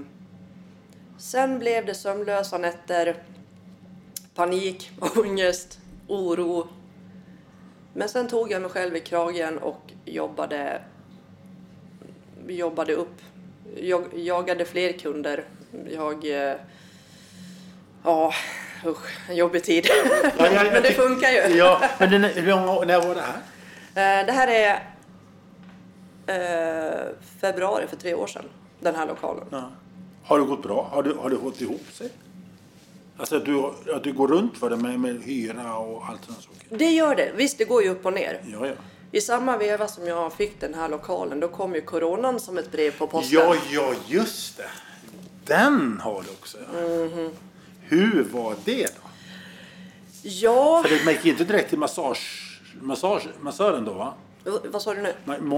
sen 1.18 1.58
blev 1.58 1.86
det 1.86 1.94
sömnlösa 1.94 2.58
nätter, 2.58 3.22
panik, 4.34 4.90
ångest, 5.16 5.79
oro. 6.10 6.68
Men 7.94 8.08
sen 8.08 8.28
tog 8.28 8.52
jag 8.52 8.62
mig 8.62 8.70
själv 8.70 8.96
i 8.96 9.00
kragen 9.00 9.58
och 9.58 9.92
jobbade, 10.04 10.82
jobbade 12.48 12.94
upp. 12.94 13.14
Jag 13.76 14.04
jagade 14.14 14.64
fler 14.64 14.92
kunder. 14.92 15.44
Jag... 15.90 16.48
eh, 16.50 16.56
Ja, 18.04 18.32
usch, 18.86 19.28
en 19.30 19.36
jobbig 19.36 19.64
tid. 19.64 19.86
Ja, 19.88 20.30
ja, 20.38 20.46
jag 20.64 20.64
Men 20.72 20.82
det 20.82 20.92
funkar 20.92 21.28
ju. 21.30 21.56
Ja, 21.56 21.80
men 21.98 22.10
den, 22.10 22.20
när 22.20 23.06
var 23.06 23.14
det 23.14 23.20
här? 23.20 24.20
Eh, 24.20 24.26
Det 24.26 24.32
här 24.32 24.48
är 24.48 24.82
eh, 26.26 27.06
februari 27.40 27.86
för 27.86 27.96
tre 27.96 28.14
år 28.14 28.26
sedan, 28.26 28.44
den 28.80 28.94
här 28.94 29.06
lokalen. 29.06 29.44
Ja. 29.50 29.70
Har 30.24 30.38
det 30.38 30.44
gått 30.44 30.62
bra? 30.62 30.88
Har, 30.92 31.02
du, 31.02 31.14
har 31.14 31.30
det 31.30 31.36
hållit 31.36 31.60
ihop 31.60 31.86
sig? 31.92 32.10
Alltså 33.20 33.36
att 33.36 33.44
du, 33.44 33.64
att 33.94 34.04
du 34.04 34.12
går 34.12 34.28
runt 34.28 34.58
för 34.58 34.70
det 34.70 34.76
med, 34.76 35.00
med 35.00 35.22
hyra 35.22 35.76
och 35.76 36.04
allt 36.08 36.24
sådana 36.24 36.42
saker? 36.42 36.76
Det 36.78 36.90
gör 36.90 37.14
det. 37.14 37.32
Visst, 37.36 37.58
det 37.58 37.64
går 37.64 37.82
ju 37.82 37.88
upp 37.88 38.06
och 38.06 38.12
ner. 38.12 38.40
Ja, 38.52 38.66
ja. 38.66 38.72
I 39.12 39.20
samma 39.20 39.56
veva 39.56 39.88
som 39.88 40.06
jag 40.06 40.32
fick 40.32 40.60
den 40.60 40.74
här 40.74 40.88
lokalen, 40.88 41.40
då 41.40 41.48
kom 41.48 41.74
ju 41.74 41.80
coronan 41.80 42.40
som 42.40 42.58
ett 42.58 42.72
brev 42.72 42.98
på 42.98 43.06
posten. 43.06 43.38
Ja, 43.38 43.56
ja, 43.70 43.94
just 44.08 44.56
det. 44.56 44.68
Den 45.44 46.00
har 46.02 46.22
du 46.22 46.30
också. 46.30 46.58
Ja. 46.74 46.80
Mhm. 46.80 47.30
Hur 47.80 48.22
var 48.32 48.54
det 48.64 48.86
då? 48.86 49.08
Ja, 50.22 50.82
För 50.82 51.04
det 51.06 51.12
gick 51.12 51.24
inte 51.26 51.44
direkt 51.44 51.68
till 51.68 51.78
massage, 51.78 52.60
massage, 52.80 53.28
massören 53.40 53.84
då 53.84 53.92
va? 53.92 54.14
vad 54.64 54.82
sa 54.82 54.94
du 54.94 55.02
nu? 55.02 55.12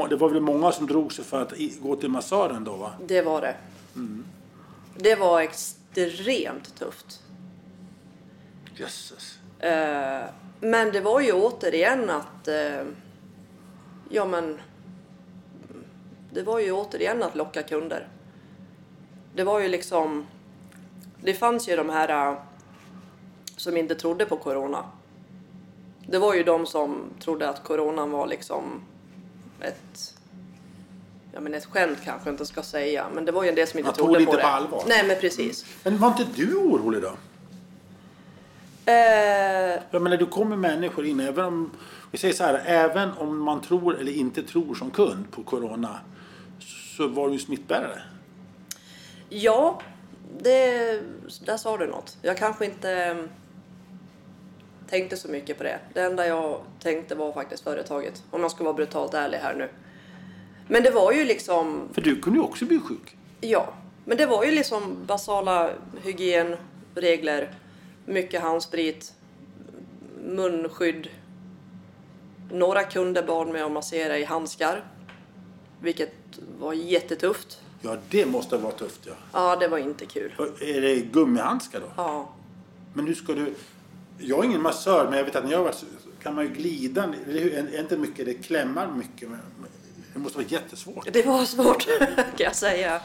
Det 0.08 0.16
var 0.16 0.28
väl 0.28 0.40
många 0.40 0.72
som 0.72 0.86
drog 0.86 1.12
sig 1.12 1.24
för 1.24 1.42
att 1.42 1.52
gå 1.80 1.96
till 1.96 2.08
massören 2.08 2.64
då 2.64 2.72
va? 2.76 2.92
Det 3.06 3.22
var 3.22 3.40
det. 3.40 3.54
Det 4.96 5.14
var 5.14 5.40
extremt 5.40 6.78
tufft. 6.78 7.22
Jösses. 8.76 9.38
Eh, 9.58 10.22
men 10.60 10.92
det 10.92 11.00
var 11.00 11.20
ju 11.20 11.32
återigen 11.32 12.10
att... 12.10 12.48
Eh, 12.48 12.82
ja, 14.08 14.24
men... 14.26 14.58
Det 16.32 16.42
var 16.42 16.58
ju 16.58 16.72
återigen 16.72 17.22
att 17.22 17.36
locka 17.36 17.62
kunder. 17.62 18.08
Det 19.34 19.44
var 19.44 19.60
ju 19.60 19.68
liksom... 19.68 20.26
Det 21.22 21.34
fanns 21.34 21.68
ju 21.68 21.76
de 21.76 21.90
här 21.90 22.30
eh, 22.32 22.38
som 23.56 23.76
inte 23.76 23.94
trodde 23.94 24.26
på 24.26 24.36
corona. 24.36 24.84
Det 26.06 26.18
var 26.18 26.34
ju 26.34 26.42
de 26.42 26.66
som 26.66 27.02
trodde 27.20 27.48
att 27.48 27.64
coronan 27.64 28.10
var 28.10 28.26
liksom 28.26 28.80
ett... 29.60 30.14
Ja, 31.34 31.40
men 31.40 31.54
ett 31.54 31.64
skämt 31.64 31.98
kanske 32.04 32.28
jag 32.28 32.34
inte 32.34 32.46
ska 32.46 32.62
säga, 32.62 33.06
men 33.14 33.24
det 33.24 33.32
var 33.32 33.42
ju 33.42 33.48
en 33.48 33.54
del 33.54 33.66
som 33.68 33.78
inte 33.78 33.88
Man 33.88 33.94
tog 33.96 34.06
trodde 34.06 34.18
det 34.20 34.24
på 34.24 34.30
inte 34.30 34.42
det. 34.42 34.42
på 34.42 34.48
allvar. 34.48 34.82
Nej, 34.86 35.06
men 35.06 35.16
precis. 35.20 35.66
Men 35.84 35.98
var 35.98 36.08
inte 36.08 36.26
du 36.34 36.54
orolig 36.56 37.02
då? 37.02 37.12
Eh, 38.86 39.82
Jag 39.90 40.02
menar, 40.02 40.16
du 40.16 40.26
kommer 40.26 40.56
människor 40.56 41.06
in, 41.06 41.20
även 41.20 41.44
om, 41.44 41.70
vi 42.10 42.18
säger 42.18 42.34
så 42.34 42.44
här, 42.44 42.62
även 42.66 43.12
om 43.12 43.38
man 43.38 43.60
tror 43.60 44.00
eller 44.00 44.12
inte 44.12 44.42
tror 44.42 44.74
som 44.74 44.90
kund 44.90 45.30
på 45.30 45.42
corona, 45.42 46.00
så 46.96 47.08
var 47.08 47.26
du 47.28 47.32
ju 47.32 47.38
smittbärare. 47.38 48.02
Ja, 49.28 49.80
det, 50.38 51.00
där 51.46 51.56
sa 51.56 51.76
du 51.76 51.86
något. 51.86 52.16
Jag 52.22 52.36
kanske 52.36 52.64
inte 52.64 52.90
eh, 52.92 53.16
tänkte 54.90 55.16
så 55.16 55.28
mycket 55.28 55.58
på 55.58 55.64
det. 55.64 55.78
Det 55.94 56.00
enda 56.00 56.26
jag 56.26 56.60
tänkte 56.80 57.14
var 57.14 57.32
faktiskt 57.32 57.64
företaget, 57.64 58.22
om 58.30 58.40
jag 58.40 58.50
ska 58.50 58.64
vara 58.64 58.74
brutalt 58.74 59.14
ärlig 59.14 59.38
här 59.38 59.54
nu. 59.54 59.68
Men 60.68 60.82
det 60.82 60.90
var 60.90 61.12
ju 61.12 61.24
liksom, 61.24 61.88
För 61.92 62.00
du 62.00 62.20
kunde 62.20 62.38
ju 62.38 62.44
också 62.44 62.64
bli 62.64 62.78
sjuk. 62.78 63.16
ja, 63.40 63.72
men 64.04 64.16
det 64.16 64.26
var 64.26 64.44
ju 64.44 64.50
liksom 64.50 64.96
basala 65.06 65.70
hygienregler, 66.02 67.50
mycket 68.06 68.42
handsprit, 68.42 69.12
munskydd. 70.24 71.08
Några 72.50 72.84
kunder 72.84 73.22
bad 73.22 73.48
mig 73.48 73.62
att 73.62 73.72
massera 73.72 74.18
i 74.18 74.24
handskar, 74.24 74.84
vilket 75.80 76.12
var 76.58 76.72
jättetufft. 76.72 77.60
Ja, 77.80 77.96
det 78.10 78.26
måste 78.26 78.56
vara 78.56 78.72
tufft 78.72 79.00
ja. 79.06 79.12
Ja, 79.32 79.56
det 79.56 79.68
var 79.68 79.78
inte 79.78 80.06
kul. 80.06 80.32
Och 80.38 80.62
Är 80.62 80.80
det 80.80 80.96
gummihandskar 80.96 81.80
då? 81.80 81.86
Ja, 81.96 82.34
Men 82.94 83.06
hur 83.06 83.14
ska 83.14 83.32
du... 83.32 83.54
Jag 84.18 84.38
är 84.38 84.44
ingen 84.44 84.62
massör, 84.62 85.04
men 85.08 85.18
jag 85.18 85.24
vet 85.24 85.36
att 85.36 85.44
när 85.44 85.52
jag 85.52 85.74
så 85.74 85.86
kan 86.22 86.34
man 86.34 86.44
ju 86.44 86.50
glida. 86.50 87.14
Hur? 87.26 87.54
Är 87.54 87.80
inte 87.80 87.96
mycket, 87.96 88.26
det 88.26 88.34
klämmar 88.34 88.90
mycket. 88.90 89.28
Det 90.12 90.18
måste 90.18 90.38
vara 90.38 90.48
jättesvårt. 90.48 91.12
det 91.12 91.26
var 91.26 91.44
svårt 91.44 91.86
kan 92.16 92.24
jag 92.38 92.56
säga. 92.56 93.00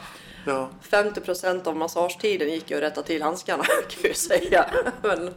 Ja. 0.48 0.70
50 0.82 1.22
procent 1.22 1.68
av 1.68 1.76
massagetiden 1.78 2.50
gick 2.50 2.72
ju 2.72 2.78
att 2.78 2.84
rätta 2.84 3.02
till 3.02 3.22
handskarna 3.22 3.64
kan 3.90 4.02
jag 4.04 4.16
säga. 4.16 4.66
Men, 5.02 5.34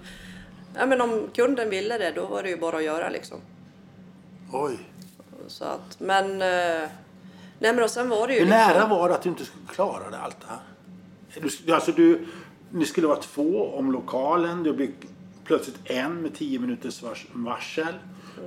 ja, 0.77 0.87
men 0.87 1.01
om 1.01 1.29
kunden 1.35 1.71
ville 1.71 1.99
det, 1.99 2.11
då 2.11 2.27
var 2.27 2.43
det 2.43 2.49
ju 2.51 2.57
bara 2.57 2.77
att 2.77 2.85
göra 2.85 3.09
liksom. 3.09 3.39
Oj. 4.53 4.79
Så 5.47 5.65
att, 5.65 6.01
men... 6.01 6.43
eh, 6.43 6.89
Nej 7.63 7.73
men 7.75 7.85
och 7.85 7.91
sen 7.91 8.09
var 8.09 8.27
det 8.27 8.33
ju 8.33 8.39
Hur 8.39 8.47
liksom, 8.47 8.59
nära 8.61 8.87
var 8.87 9.09
det 9.09 9.15
att 9.15 9.23
du 9.23 9.29
inte 9.29 9.45
skulle 9.45 9.67
klara 9.67 10.11
det, 10.11 10.19
allt 10.19 10.37
det 10.41 10.47
här? 10.49 10.61
Du, 11.67 11.75
alltså 11.75 11.93
du, 11.93 12.27
ni 12.71 12.85
skulle 12.85 13.07
vara 13.07 13.19
två 13.21 13.75
om 13.75 13.93
lokalen. 13.93 14.63
Det 14.63 14.73
blir 14.73 14.91
plötsligt 15.45 15.77
en 15.85 16.23
med 16.23 16.35
tio 16.35 16.59
minuters 16.59 17.03
vars, 17.03 17.27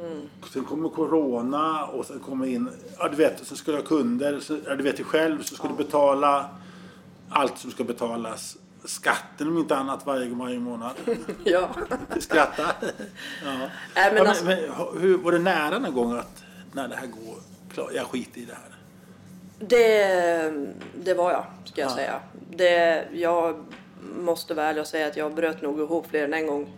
varsel. 0.02 0.28
Sen 0.54 0.64
kommer 0.64 0.90
corona 0.90 1.86
och 1.86 2.06
sen 2.06 2.20
kommer 2.20 2.48
in... 2.48 2.70
Ja, 2.98 3.08
du 3.08 3.16
vet, 3.16 3.48
så 3.48 3.56
ska 3.56 3.72
du 3.72 3.78
ha 3.78 3.84
kunder. 3.86 4.40
Så, 4.40 4.58
ja, 4.66 4.76
du 4.76 4.84
vet 4.84 5.00
ju 5.00 5.04
själv, 5.04 5.44
så 5.44 5.56
ska 5.56 5.68
du 5.68 5.74
betala 5.74 6.50
allt 7.30 7.58
som 7.58 7.72
ska 7.72 7.84
betalas. 7.84 8.58
Skatten 8.86 9.48
om 9.48 9.58
inte 9.58 9.76
annat 9.76 10.06
varje, 10.06 10.30
varje 10.30 10.60
månad. 10.60 10.92
Ja. 11.44 11.70
Skratta. 12.20 12.64
Ja. 13.46 13.52
Nej, 13.96 14.14
men 14.14 14.16
Ja, 14.16 14.28
alltså, 14.30 14.46
men, 14.46 14.60
men, 14.62 15.02
hur, 15.02 15.18
var 15.18 15.32
det 15.32 15.40
nära 15.40 15.80
någon 15.80 15.94
gång 15.94 16.18
att 16.18 16.44
när 16.72 16.88
det 16.88 16.96
här 16.96 17.08
går, 17.08 17.36
klar, 17.74 17.90
jag 17.96 18.06
skiter 18.06 18.42
i 18.42 18.46
det 18.46 18.54
här? 18.54 18.74
det, 19.60 20.66
det 21.04 21.14
var 21.14 21.32
jag, 21.32 21.46
ska 21.66 21.82
jag 21.82 21.92
Ja. 21.92 21.96
säga. 21.96 22.20
Det, 22.50 23.06
jag 23.14 23.64
måste 24.20 24.54
väl 24.54 24.86
säga 24.86 25.08
att 25.08 25.18
jag 25.18 25.36
bröt 25.36 25.62
nog 25.62 25.80
ihop 25.80 26.08
fler 26.10 26.24
än 26.24 26.34
en 26.34 26.48
gång. 26.48 26.74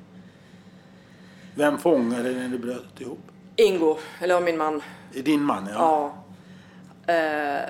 Vem 1.56 1.78
fångade 1.78 2.32
när 2.32 2.48
du 2.50 2.58
bröt 2.58 3.02
ihop? 3.02 3.20
Ingo, 3.56 3.98
eller 4.20 4.42
min 4.42 4.58
man, 4.58 4.82
din 5.14 5.42
man? 5.42 5.70
Ja. 5.74 6.16
Ja. 7.06 7.14
Eh, 7.14 7.70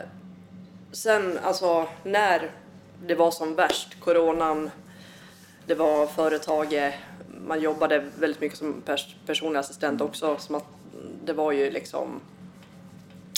sen, 0.91 1.39
alltså, 1.43 1.87
när 2.03 2.51
det 3.07 3.15
var 3.15 3.31
som 3.31 3.55
värst, 3.55 3.99
coronan, 3.99 4.69
det 5.65 5.75
var 5.75 6.07
företaget, 6.07 6.93
man 7.47 7.61
jobbade 7.61 8.09
väldigt 8.19 8.41
mycket 8.41 8.57
som 8.57 8.81
pers- 8.85 9.15
personlig 9.25 9.59
assistent 9.59 10.01
också, 10.01 10.37
som 10.39 10.55
att 10.55 10.65
det 11.25 11.33
var 11.33 11.51
ju 11.51 11.71
liksom... 11.71 12.19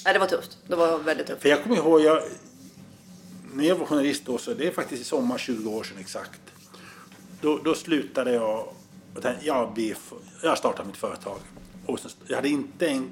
Nej, 0.05 0.13
det 0.13 0.19
var 0.19 0.27
tufft. 0.27 0.57
Det 0.67 0.75
var 0.75 0.97
väldigt 0.97 1.27
tufft. 1.27 1.41
För 1.41 1.49
jag 1.49 1.63
kommer 1.63 1.75
ihåg, 1.75 2.01
jag, 2.01 2.23
när 3.53 3.63
jag 3.63 3.75
var 3.75 3.85
journalist 3.85 4.25
då, 4.25 4.37
så 4.37 4.53
det 4.53 4.67
är 4.67 4.71
faktiskt 4.71 5.01
i 5.01 5.05
sommar 5.05 5.37
20 5.37 5.69
år 5.69 5.83
sedan 5.83 5.97
exakt. 5.99 6.41
Då, 7.41 7.57
då 7.63 7.73
slutade 7.73 8.31
jag 8.33 8.67
och 9.17 9.23
tänkte, 9.23 9.45
jag, 9.45 9.73
blir, 9.73 9.97
jag 10.43 10.57
startar 10.57 10.83
mitt 10.83 10.97
företag. 10.97 11.37
Och 11.85 11.99
sen, 11.99 12.11
jag 12.27 12.35
hade 12.35 12.49
inte 12.49 12.87
en, 12.87 13.09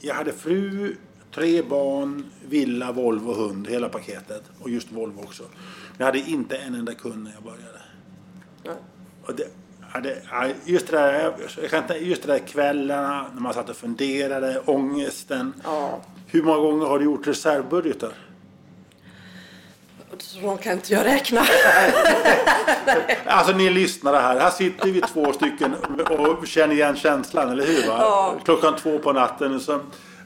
jag 0.00 0.14
hade 0.14 0.32
fru, 0.32 0.96
tre 1.34 1.62
barn, 1.62 2.24
villa, 2.48 2.92
Volvo, 2.92 3.34
hund, 3.34 3.68
hela 3.68 3.88
paketet. 3.88 4.42
Och 4.60 4.70
just 4.70 4.92
Volvo 4.92 5.20
också. 5.20 5.42
Men 5.42 5.98
jag 5.98 6.06
hade 6.06 6.18
inte 6.18 6.56
en 6.56 6.74
enda 6.74 6.94
kund 6.94 7.24
när 7.24 7.32
jag 7.32 7.42
började. 7.42 7.80
Ja. 8.62 8.72
Och 9.22 9.34
det, 9.34 9.48
ja, 10.30 10.48
just, 10.64 10.86
det 10.86 10.96
där, 10.96 11.96
just 11.96 12.22
det 12.22 12.32
där 12.32 12.38
kvällarna 12.38 13.26
när 13.34 13.40
man 13.40 13.54
satt 13.54 13.68
och 13.70 13.76
funderade, 13.76 14.60
ångesten. 14.64 15.52
Ja. 15.64 16.00
Hur 16.26 16.42
många 16.42 16.58
gånger 16.58 16.86
har 16.86 16.98
du 16.98 17.04
gjort 17.04 17.26
reservbudgetar? 17.26 18.12
Så 20.18 20.56
kan 20.56 20.72
inte 20.72 20.92
jag 20.92 21.04
räkna. 21.04 21.46
Alltså 23.26 23.52
ni 23.52 23.70
lyssnare 23.70 24.16
här, 24.16 24.40
här 24.40 24.50
sitter 24.50 24.90
vi 24.90 25.00
två 25.00 25.32
stycken 25.32 25.74
och 26.08 26.46
känner 26.46 26.74
igen 26.74 26.96
känslan, 26.96 27.50
eller 27.50 27.66
hur? 27.66 27.82
Ja. 27.86 28.34
Klockan 28.44 28.76
två 28.76 28.98
på 28.98 29.12
natten. 29.12 29.60
Så, 29.60 29.80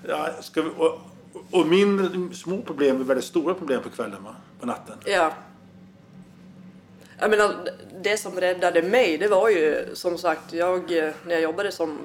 ja, 0.09 0.29
vi, 0.55 0.63
och, 0.77 1.01
och 1.51 1.67
min 1.67 2.31
små 2.35 2.63
problem 2.63 3.01
är 3.01 3.05
väldigt 3.05 3.25
stora 3.25 3.55
problem 3.55 3.83
på 3.83 3.91
kvällen, 3.91 4.25
va? 4.25 4.37
på 4.61 4.67
natten. 4.67 4.97
Ja. 5.05 5.33
Jag 7.19 7.31
menar, 7.31 7.55
det 8.03 8.17
som 8.17 8.41
räddade 8.41 8.83
mig, 8.83 9.19
det 9.19 9.29
var 9.29 9.49
ju 9.49 9.87
som 9.95 10.19
sagt, 10.19 10.53
jag, 10.53 10.91
när 11.25 11.35
jag 11.35 11.41
jobbade 11.41 11.73
som 11.73 11.99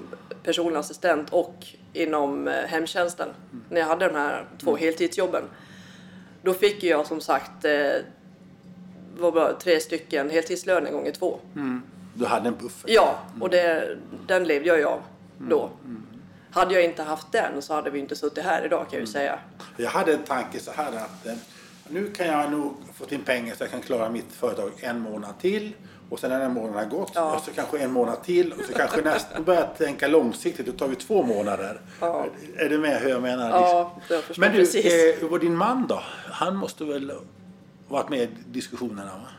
personlig 0.43 0.78
assistent 0.78 1.30
och 1.30 1.65
inom 1.93 2.48
eh, 2.48 2.54
hemtjänsten, 2.54 3.30
när 3.69 3.82
jag 3.82 3.88
hade 3.88 4.08
de 4.08 4.15
här 4.15 4.45
två 4.62 4.76
heltidsjobben, 4.76 5.43
då 6.45 6.53
fick 6.53 6.84
jag 6.84 7.08
som 7.08 7.21
sagt 7.21 7.65
eh, 7.65 7.71
var 9.17 9.31
det, 9.31 9.53
tre 9.60 9.79
stycken 9.79 10.29
heltidslöner 10.29 10.91
gånger 10.91 11.12
två. 11.12 11.39
Du 12.13 12.25
hade 12.25 12.47
en 12.47 12.55
buffert. 12.55 12.89
Ja, 12.89 13.19
och 13.41 13.49
det, 13.49 13.97
den 14.27 14.43
levde 14.43 14.67
jag 14.67 14.77
ju 14.77 14.86
av 14.86 15.01
då. 15.38 15.69
Hade 16.51 16.73
jag 16.73 16.84
inte 16.84 17.03
haft 17.03 17.31
den 17.31 17.62
så 17.62 17.73
hade 17.73 17.89
vi 17.89 17.99
inte 17.99 18.15
suttit 18.15 18.43
här 18.43 18.65
idag 18.65 18.79
kan 18.79 18.91
jag 18.91 18.99
ju 18.99 19.08
säga. 19.08 19.39
Jag 19.77 19.89
hade 19.89 20.13
en 20.13 20.23
tanke 20.23 20.60
så 20.60 20.71
här 20.71 20.91
att 20.91 21.25
eh, 21.25 21.34
nu 21.88 22.12
kan 22.12 22.27
jag 22.27 22.51
nog 22.51 22.73
få 22.93 23.05
in 23.10 23.21
pengar 23.21 23.55
så 23.55 23.63
jag 23.63 23.71
kan 23.71 23.81
klara 23.81 24.10
mitt 24.10 24.31
företag 24.31 24.71
en 24.79 24.99
månad 24.99 25.39
till. 25.39 25.73
Och 26.10 26.20
sen 26.20 26.30
när 26.30 26.39
den 26.39 26.54
månaden 26.54 26.78
har 26.91 26.98
gått 27.00 27.12
Ja. 27.15 27.41
så 27.46 27.52
kanske 27.52 27.80
en 27.80 27.91
månad 27.91 28.24
till. 28.24 28.54
Och 28.54 28.65
så 28.65 28.74
kanske 28.74 29.02
nästa 29.02 29.41
börjar 29.41 29.62
jag 29.62 29.78
tänka 29.78 30.08
långsiktigt. 30.08 30.65
Då 30.65 30.72
tar 30.72 30.88
vi 30.88 30.96
två 30.96 31.24
månader. 31.24 31.82
Ja. 32.00 32.26
Är 32.58 32.70
du 32.70 32.78
med 32.78 33.02
hur 33.02 33.10
jag 33.10 33.22
menar? 33.22 33.50
Ja, 33.50 33.91
jag 34.10 34.24
förstår 34.24 34.41
Men 34.41 34.52
du, 34.52 34.58
precis. 34.58 34.86
eh, 34.86 35.22
hur 35.22 35.28
var 35.30 35.39
din 35.39 35.56
man 35.56 35.88
då? 35.88 36.04
Han 36.32 36.56
måste 36.56 36.84
väl 36.84 37.12
varit 37.88 38.10
med 38.10 38.20
i 38.20 38.30
diskussionerna? 38.48 39.12
Va? 39.15 39.30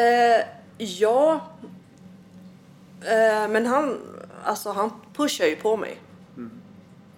Eh, 0.00 0.44
ja. 0.78 1.40
Eh, 3.00 3.48
men 3.48 3.66
han, 3.66 3.98
alltså 4.44 4.70
han 4.70 4.90
pushar 5.16 5.46
ju 5.46 5.56
på 5.56 5.76
mig. 5.76 6.00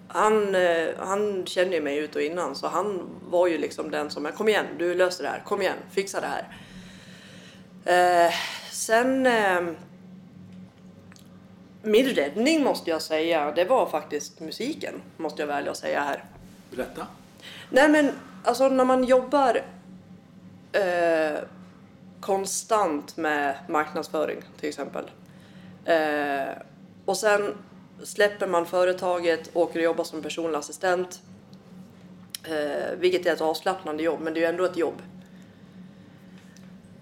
Han, 0.07 0.55
eh, 0.55 0.87
han 0.99 1.45
känner 1.45 1.73
ju 1.73 1.81
mig 1.81 1.97
ut 1.97 2.15
och 2.15 2.21
innan 2.21 2.55
så 2.55 2.67
han 2.67 3.01
var 3.29 3.47
ju 3.47 3.57
liksom 3.57 3.91
den 3.91 4.09
som, 4.09 4.27
kom 4.37 4.49
igen, 4.49 4.65
du 4.77 4.95
löser 4.95 5.23
det 5.23 5.29
här, 5.29 5.43
kom 5.45 5.61
igen, 5.61 5.77
fixa 5.91 6.21
det 6.21 6.27
här. 6.27 6.47
Eh, 7.89 8.33
sen, 8.71 9.25
eh, 9.25 9.61
min 11.81 12.05
räddning 12.05 12.63
måste 12.63 12.89
jag 12.89 13.01
säga, 13.01 13.51
det 13.51 13.65
var 13.65 13.85
faktiskt 13.85 14.39
musiken, 14.39 15.01
måste 15.17 15.41
jag 15.41 15.47
välja 15.47 15.71
att 15.71 15.77
säga 15.77 16.01
här. 16.01 16.23
Berätta. 16.71 17.07
Nej 17.69 17.89
men 17.89 18.11
alltså 18.43 18.69
när 18.69 18.85
man 18.85 19.03
jobbar 19.03 19.61
eh, 20.71 21.39
konstant 22.19 23.17
med 23.17 23.55
marknadsföring 23.67 24.41
till 24.59 24.69
exempel. 24.69 25.11
Eh, 25.85 26.53
och 27.05 27.17
sen 27.17 27.57
släpper 28.03 28.47
man 28.47 28.65
företaget, 28.65 29.49
åker 29.53 29.79
och 29.79 29.83
jobbar 29.83 30.03
som 30.03 30.21
personlig 30.21 30.59
assistent. 30.59 31.21
Eh, 32.43 32.97
vilket 32.97 33.25
är 33.25 33.33
ett 33.33 33.41
avslappnande 33.41 34.03
jobb, 34.03 34.19
men 34.21 34.33
det 34.33 34.39
är 34.39 34.41
ju 34.41 34.47
ändå 34.47 34.65
ett 34.65 34.77
jobb. 34.77 35.01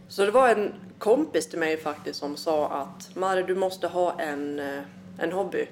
Så 0.10 0.26
det 0.26 0.32
var 0.32 0.50
en 0.50 0.74
kompis 1.00 1.50
till 1.50 1.60
mig 1.60 1.78
faktiskt 1.78 2.20
som 2.20 2.38
sa 2.38 2.68
att 2.70 3.16
Mare, 3.16 3.44
du 3.44 3.56
måste 3.56 3.88
ha 3.88 4.20
en, 4.20 4.60
eh, 4.60 4.82
en 5.20 5.32
hobby. 5.32 5.68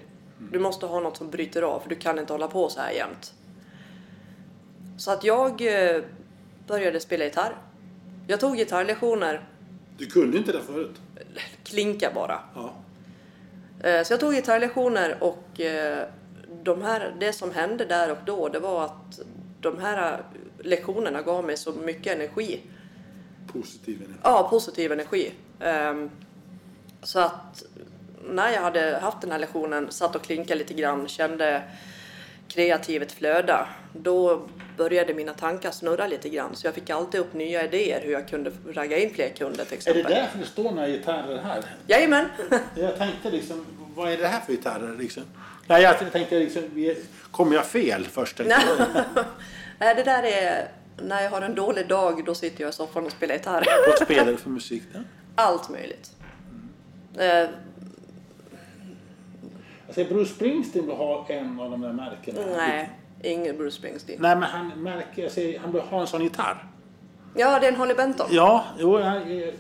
Du 0.52 0.60
måste 0.60 0.86
ha 0.86 1.00
något 1.00 1.18
som 1.18 1.30
bryter 1.30 1.62
av, 1.62 1.80
för 1.80 1.90
du 1.90 1.96
kan 1.96 2.20
inte 2.20 2.34
hålla 2.34 2.48
på 2.48 2.70
så 2.70 2.80
här 2.80 2.92
jämt. 2.92 3.34
Så 4.98 5.12
att 5.12 5.24
jag 5.24 5.62
eh, 5.62 6.02
började 6.68 7.00
spela 7.00 7.26
gitarr. 7.26 7.56
Jag 8.28 8.40
tog 8.40 8.56
gitarrlektioner, 8.58 9.48
Du 9.98 10.06
kunde 10.06 10.38
inte 10.38 10.52
det 10.52 10.62
förut? 10.62 11.02
klinka 11.64 12.12
bara. 12.16 12.40
Ja. 12.56 12.74
Eh, 13.90 14.04
Så 14.04 14.14
jag 14.14 14.20
tog 14.20 14.34
gitarrlektioner 14.34 15.18
och 15.24 15.62
de 16.64 16.82
här, 16.82 17.16
det 17.20 17.34
som 17.34 17.52
hände 17.52 17.86
där 17.86 18.12
och 18.12 18.18
då 18.26 18.50
det 18.50 18.60
var 18.60 18.86
att 18.86 19.20
de 19.62 19.80
här 19.80 20.24
lektionerna 20.60 21.22
gav 21.22 21.44
mig 21.46 21.58
så 21.58 21.72
mycket 21.72 22.16
energi. 22.16 22.62
Positiv 23.62 23.98
energi. 24.02 24.20
Ja, 24.24 24.48
positiv 24.50 24.92
energi. 24.92 25.32
Ehm, 25.60 26.10
Så 27.04 27.20
att 27.20 27.64
när 28.30 28.52
jag 28.54 28.62
hade 28.62 29.00
haft 29.02 29.22
den 29.22 29.32
här 29.32 29.40
lektionen, 29.40 29.92
satt 29.92 30.16
och 30.16 30.24
klinkade 30.24 30.56
lite 30.60 30.74
grann, 30.74 31.08
kände 31.08 31.62
kreativet 32.48 33.12
flöda, 33.12 33.68
då 33.94 34.42
började 34.78 35.14
mina 35.14 35.34
tankar 35.34 35.72
snurra 35.72 36.08
lite 36.08 36.30
grann. 36.30 36.56
Så 36.56 36.68
jag 36.68 36.74
fick 36.74 36.90
alltid 36.90 37.22
upp 37.22 37.34
nya 37.34 37.64
idéer 37.64 38.02
hur 38.04 38.12
jag 38.12 38.28
kunde 38.28 38.52
ragga 38.74 38.98
in 38.98 39.14
fler 39.14 39.30
kunder 39.30 39.66
till 39.66 39.74
Är 39.74 39.78
exempel. 39.78 40.04
det 40.04 40.10
därför 40.10 40.38
det 40.40 40.46
står 40.46 40.72
några 40.72 40.88
gitarrer 40.88 41.38
här? 41.42 41.64
Jajamän! 41.88 42.26
Jag 42.76 42.98
tänkte 42.98 43.32
liksom, 43.32 43.66
vad 43.96 44.12
är 44.12 44.18
det 44.18 44.28
här 44.28 44.40
för 44.42 44.52
gitarrer 44.54 44.96
liksom? 44.98 45.24
Nej, 45.68 45.82
jag 45.84 46.12
tänkte 46.12 46.40
liksom, 46.40 46.64
kommer 47.32 47.56
jag 47.56 47.66
fel 47.66 48.06
först? 48.06 48.40
Nej, 49.80 49.96
det 49.96 50.04
där 50.04 50.24
är 50.24 50.68
när 51.02 51.22
jag 51.24 51.30
har 51.30 51.42
en 51.42 51.56
dålig 51.56 51.88
dag, 51.88 52.26
då 52.26 52.36
sitter 52.36 52.62
jag 52.62 52.70
i 52.70 52.74
soffan 52.74 53.06
och 53.06 53.12
spelar 53.12 53.36
gitarr. 53.36 53.66
Vad 53.88 54.06
spelar 54.08 54.26
du 54.32 54.38
för 54.38 54.50
musik 54.50 54.84
då? 54.94 55.00
Allt 55.36 55.70
möjligt. 55.70 56.12
Eh, 57.18 57.50
Alltså 59.88 60.04
Bruce 60.14 60.34
Springsteen 60.34 60.86
vill 60.88 60.96
ha 60.96 61.26
en 61.30 61.60
av 61.60 61.72
de 61.72 61.82
där 61.82 61.94
märkena. 61.94 62.42
nej, 62.58 62.90
ingen 63.24 63.58
Bruce 63.58 63.72
Springsteen. 63.78 64.18
Nej, 64.22 64.36
men 64.36 64.44
han 64.50 64.68
märker, 64.84 65.22
jag 65.24 65.32
säger, 65.32 65.60
han 65.60 65.72
vill 65.72 65.82
ha 65.82 66.02
en 66.02 66.08
sån 66.08 66.22
gitarr. 66.24 66.66
Ja, 67.36 67.60
det 67.60 67.68
är 67.68 67.72
en 67.72 67.78
Holly 67.78 67.94
Benton. 67.94 68.28
Ja, 68.32 68.66
jo, 68.80 68.98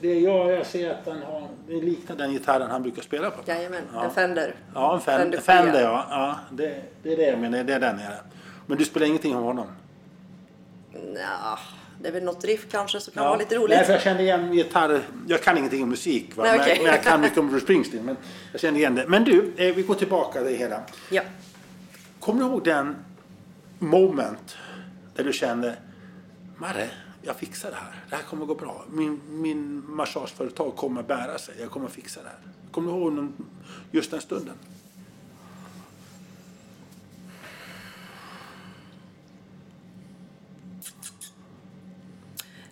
det 0.01 0.07
är 0.11 0.19
jag, 0.19 0.51
jag 0.51 0.65
ser 0.65 0.91
att 0.91 1.05
den 1.05 1.21
har, 1.21 1.47
det 1.67 1.73
liknar 1.73 2.15
den 2.15 2.31
gitarren 2.31 2.69
han 2.71 2.81
brukar 2.81 3.01
spela 3.01 3.31
på. 3.31 3.41
Jajamän, 3.51 3.81
Ja. 3.93 4.03
en 4.03 4.11
Fender. 4.11 4.55
Ja, 4.73 4.93
en 4.95 5.01
Fender, 5.01 5.37
Fender 5.39 5.63
Fender, 5.71 5.81
ja. 5.83 6.05
ja 6.09 6.35
det, 6.51 6.81
det 7.03 7.13
är 7.13 7.17
det 7.17 7.23
jag 7.27 7.39
menar, 7.39 7.63
det 7.63 7.73
är 7.73 7.79
den 7.79 7.95
nere. 7.95 8.15
Men 8.65 8.77
du 8.77 8.85
spelar 8.85 9.07
ingenting 9.07 9.35
om 9.35 9.43
honom? 9.43 9.67
Nja, 11.13 11.59
det 12.01 12.07
är 12.07 12.11
väl 12.11 12.23
något 12.23 12.43
riff 12.45 12.65
kanske 12.71 12.99
som 12.99 13.13
kan 13.13 13.23
Ja. 13.23 13.29
vara 13.29 13.39
lite 13.39 13.55
roligt. 13.55 13.77
Nej, 13.77 13.85
för 13.85 13.93
jag 13.93 14.01
kände 14.01 14.23
igen 14.23 14.53
gitarr. 14.53 15.01
Jag 15.27 15.43
kan 15.43 15.57
ingenting 15.57 15.83
om 15.83 15.89
musik? 15.89 16.31
Nej, 16.37 16.51
men, 16.51 16.59
okej. 16.61 16.79
men 16.83 16.91
jag 16.91 17.03
kan 17.03 17.21
mycket 17.21 17.37
om 17.37 17.47
Bruce 17.49 17.63
Springsteen. 17.63 18.05
Men 18.05 18.17
jag 18.51 18.61
kände 18.61 18.79
igen 18.79 18.95
det. 18.95 19.05
Men 19.07 19.23
du, 19.23 19.53
eh, 19.57 19.75
vi 19.75 19.81
går 19.83 19.95
tillbaka 19.95 20.39
till 20.41 20.51
det 20.51 20.57
hela. 20.57 20.81
Ja. 21.09 21.21
Kommer 22.19 22.39
du 22.43 22.45
ihåg 22.49 22.63
den 22.63 22.95
moment 23.79 24.57
där 25.15 25.23
du 25.23 25.33
kände 25.33 25.75
Marre, 26.57 26.89
jag 27.21 27.35
fixar 27.35 27.69
det 27.69 27.75
här. 27.75 28.03
Det 28.09 28.15
här 28.15 28.23
kommer 28.23 28.45
gå 28.45 28.55
bra. 28.55 28.85
Min, 28.91 29.21
min 29.29 29.83
massageföretag 29.87 30.75
kommer 30.75 31.03
bära 31.03 31.37
sig. 31.37 31.55
Jag 31.59 31.71
kommer 31.71 31.87
fixa 31.87 32.21
det 32.23 32.27
här. 32.27 32.37
Kommer 32.71 32.91
du 32.91 32.97
ihåg 32.97 33.13
någon, 33.13 33.33
just 33.91 34.11
den 34.11 34.21
stunden? 34.21 34.55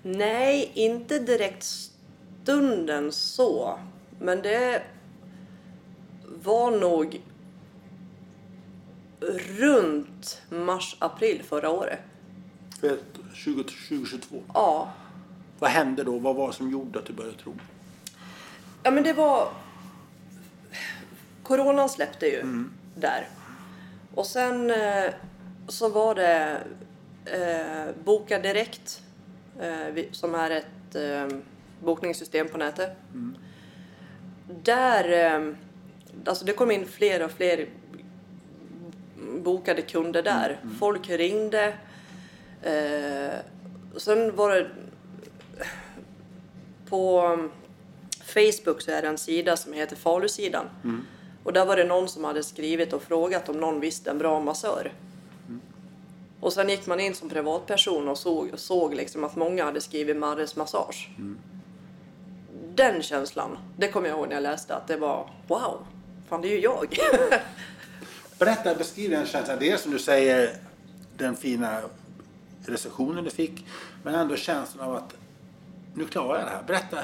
Nej, 0.03 0.71
inte 0.73 1.19
direkt 1.19 1.63
stunden 2.43 3.11
så. 3.11 3.79
Men 4.19 4.41
det 4.41 4.83
var 6.43 6.71
nog 6.71 7.21
runt 9.59 10.41
mars-april 10.49 11.43
förra 11.43 11.69
året. 11.69 11.99
För 12.79 12.97
20, 13.33 13.63
2022. 13.63 14.41
Ja, 14.53 14.93
Vad 15.59 15.69
hände 15.69 16.03
då? 16.03 16.19
Vad 16.19 16.35
var 16.35 16.47
det 16.47 16.53
som 16.53 16.71
gjorde 16.71 16.99
att 16.99 17.05
du 17.05 17.13
började 17.13 17.37
tro? 17.37 17.55
Ja 18.83 18.91
men 18.91 19.03
det 19.03 19.13
var... 19.13 19.47
Coronan 21.43 21.89
släppte 21.89 22.25
ju 22.25 22.63
där. 22.95 23.27
Och 24.15 24.25
sen 24.25 24.71
eh, 24.71 25.13
så 25.67 25.89
var 25.89 26.15
det 26.15 26.61
eh, 27.25 27.95
Boka 28.03 28.39
Direkt 28.39 29.02
som 30.11 30.35
är 30.35 30.51
ett 30.51 30.95
eh, 30.95 31.37
bokningssystem 31.83 32.47
på 32.47 32.57
nätet. 32.57 32.91
Där, 34.63 35.35
eh, 35.35 35.55
alltså 36.25 36.45
det 36.45 36.53
kom 36.53 36.71
in 36.71 36.85
fler 36.85 37.23
och 37.23 37.31
fler 37.31 37.67
bokade 39.43 39.81
kunder 39.81 40.23
där. 40.23 40.59
Folk 40.79 41.09
ringde. 41.09 41.73
Eh, 42.61 43.39
sen 43.97 44.35
var 44.35 44.55
det 44.55 44.69
på 46.89 47.37
Facebook 48.25 48.81
så 48.81 48.91
är 48.91 49.01
det 49.01 49.07
en 49.07 49.17
sida 49.17 49.57
som 49.57 49.73
heter 49.73 49.95
Falusidan. 49.95 50.65
Och 51.43 51.53
där 51.53 51.65
var 51.65 51.75
det 51.75 51.83
någon 51.83 52.09
som 52.09 52.23
hade 52.23 52.43
skrivit 52.43 52.93
och 52.93 53.03
frågat 53.03 53.49
om 53.49 53.57
någon 53.59 53.79
visste 53.79 54.11
en 54.11 54.17
bra 54.17 54.39
massör. 54.39 54.91
Och 56.43 56.53
sen 56.53 56.69
gick 56.69 56.85
man 56.85 56.99
in 56.99 57.15
som 57.15 57.29
privatperson 57.29 58.07
och 58.07 58.17
såg, 58.17 58.51
såg 58.55 58.93
liksom 58.93 59.23
att 59.23 59.35
många 59.35 59.65
hade 59.65 59.81
skrivit 59.81 60.17
Marres 60.17 60.55
massage. 60.55 61.09
Den 62.75 63.03
känslan, 63.03 63.57
det 63.77 63.87
kommer 63.87 64.09
jag 64.09 64.17
ihåg 64.17 64.27
när 64.27 64.35
jag 64.35 64.43
läste 64.43 64.75
att 64.75 64.87
det 64.87 64.97
var 64.97 65.29
wow, 65.47 65.85
fan 66.29 66.41
det 66.41 66.47
är 66.47 66.51
ju 66.51 66.59
jag. 66.59 66.97
Berätta, 68.39 68.75
beskriv 68.75 69.09
den 69.09 69.25
känslan. 69.25 69.57
Det 69.59 69.71
är 69.71 69.77
som 69.77 69.91
du 69.91 69.99
säger, 69.99 70.57
den 71.17 71.35
fina 71.35 71.81
recensionen 72.65 73.23
du 73.23 73.29
fick. 73.29 73.65
Men 74.03 74.15
ändå 74.15 74.35
känslan 74.35 74.89
av 74.89 74.95
att 74.95 75.13
nu 75.93 76.05
klarar 76.05 76.39
jag 76.39 76.47
det 76.47 76.51
här. 76.51 76.63
Berätta 76.63 76.97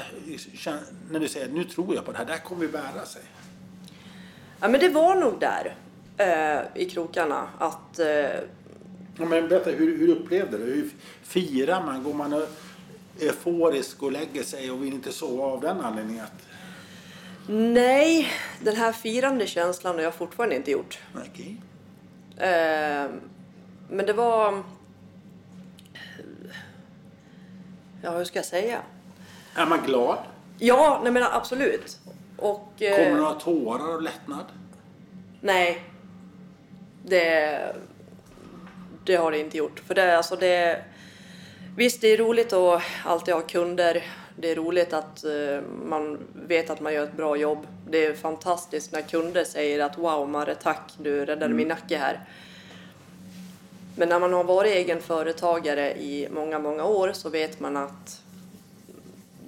när 1.10 1.20
du 1.20 1.28
säger 1.28 1.50
nu 1.50 1.64
tror 1.64 1.96
jag 1.96 2.06
på 2.06 2.12
det 2.12 2.18
här, 2.18 2.26
det 2.26 2.32
här 2.32 2.40
kommer 2.40 2.62
ju 2.62 2.72
bära 2.72 3.06
sig. 3.06 3.22
Ja, 4.60 4.68
men 4.68 4.80
det 4.80 4.90
var 4.90 5.16
nog 5.16 5.40
där 5.40 5.76
eh, 6.18 6.82
i 6.82 6.90
krokarna 6.90 7.48
att 7.58 8.00
eh, 8.00 8.40
men 9.26 9.48
berätta, 9.48 9.70
hur, 9.70 9.98
hur 9.98 10.10
upplevde 10.10 10.58
du 10.58 10.64
Hur 10.66 10.90
firar 11.24 11.84
man? 11.86 12.04
Går 12.04 12.14
man 12.14 12.44
euforisk 13.20 14.04
och 14.04 14.12
lägger 14.12 14.44
sig 14.44 14.72
och 14.72 14.84
vill 14.84 14.94
inte 14.94 15.12
sova 15.12 15.44
av 15.44 15.62
den 15.62 15.82
anledningen? 15.82 16.26
Nej, 17.48 18.28
den 18.64 18.76
här 18.76 18.92
firande 18.92 19.48
känslan 19.48 19.96
har 19.96 20.02
jag 20.02 20.14
fortfarande 20.14 20.56
inte 20.56 20.72
gjort. 20.72 21.00
okej. 21.16 21.58
Eh, 22.38 23.10
men 23.90 24.06
det 24.06 24.14
var... 24.14 24.64
Ja, 28.04 28.18
hur 28.18 28.24
ska 28.26 28.40
jag 28.40 28.46
säga? 28.46 28.80
Är 29.56 29.66
man 29.66 29.80
glad? 29.86 30.18
Ja, 30.58 31.00
nej 31.04 31.12
men 31.12 31.24
absolut. 31.24 31.98
Och... 32.38 32.82
eh, 32.82 32.96
Kommer 33.06 33.18
några 33.18 33.34
tårar 33.34 33.94
av 33.94 34.02
lättnad? 34.02 34.46
Nej. 35.42 35.84
Det, 37.06 37.76
det 39.10 39.16
har 39.16 39.32
det 39.32 39.39
inte 39.39 39.57
gjort. 39.57 39.80
För 39.88 39.95
det, 39.95 40.18
alltså 40.18 40.36
det, 40.36 40.84
visst, 41.76 42.01
det 42.01 42.07
är 42.07 42.18
roligt 42.18 42.53
att 42.53 42.84
alltid 43.05 43.34
ha 43.34 43.41
kunder. 43.41 44.03
Det 44.36 44.51
är 44.51 44.55
roligt 44.55 44.93
att 44.93 45.24
eh, 45.24 45.62
man 45.86 46.18
vet 46.34 46.70
att 46.70 46.80
man 46.80 46.93
gör 46.93 47.03
ett 47.03 47.18
bra 47.18 47.36
jobb. 47.36 47.68
Det 47.89 48.05
är 48.05 48.14
fantastiskt 48.14 48.91
när 48.91 49.01
kunder 49.01 49.43
säger 49.43 49.80
att 49.80 49.97
wow 49.97 50.30
Marre, 50.30 50.55
tack, 50.55 50.93
du 50.97 51.26
räddade 51.26 51.53
min 51.53 51.68
nacke 51.68 51.97
här. 51.97 52.20
Men 53.95 54.10
när 54.10 54.20
man 54.20 54.34
har 54.34 54.43
varit 54.43 54.74
egen 54.74 55.01
företagare 55.01 55.93
i 55.93 56.28
många, 56.32 56.60
många 56.60 56.84
år 56.84 57.12
så 57.14 57.30
vet 57.30 57.60
man 57.60 57.78
att 57.78 58.22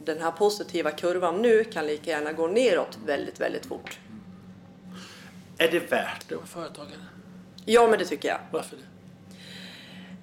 den 0.05 0.21
här 0.21 0.31
positiva 0.31 0.91
kurvan 0.91 1.41
nu 1.41 1.63
kan 1.63 1.85
lika 1.85 2.11
gärna 2.11 2.31
gå 2.31 2.47
neråt 2.47 2.97
väldigt, 3.05 3.39
väldigt 3.39 3.65
fort. 3.65 3.99
Är 5.57 5.71
det 5.71 5.79
värt 5.79 6.29
det 6.29 6.35
att 6.35 6.55
vara 6.55 6.65
företagare? 6.65 7.05
Ja, 7.65 7.87
men 7.87 7.99
det 7.99 8.05
tycker 8.05 8.29
jag. 8.29 8.39
Varför 8.51 8.75
det? 8.75 8.90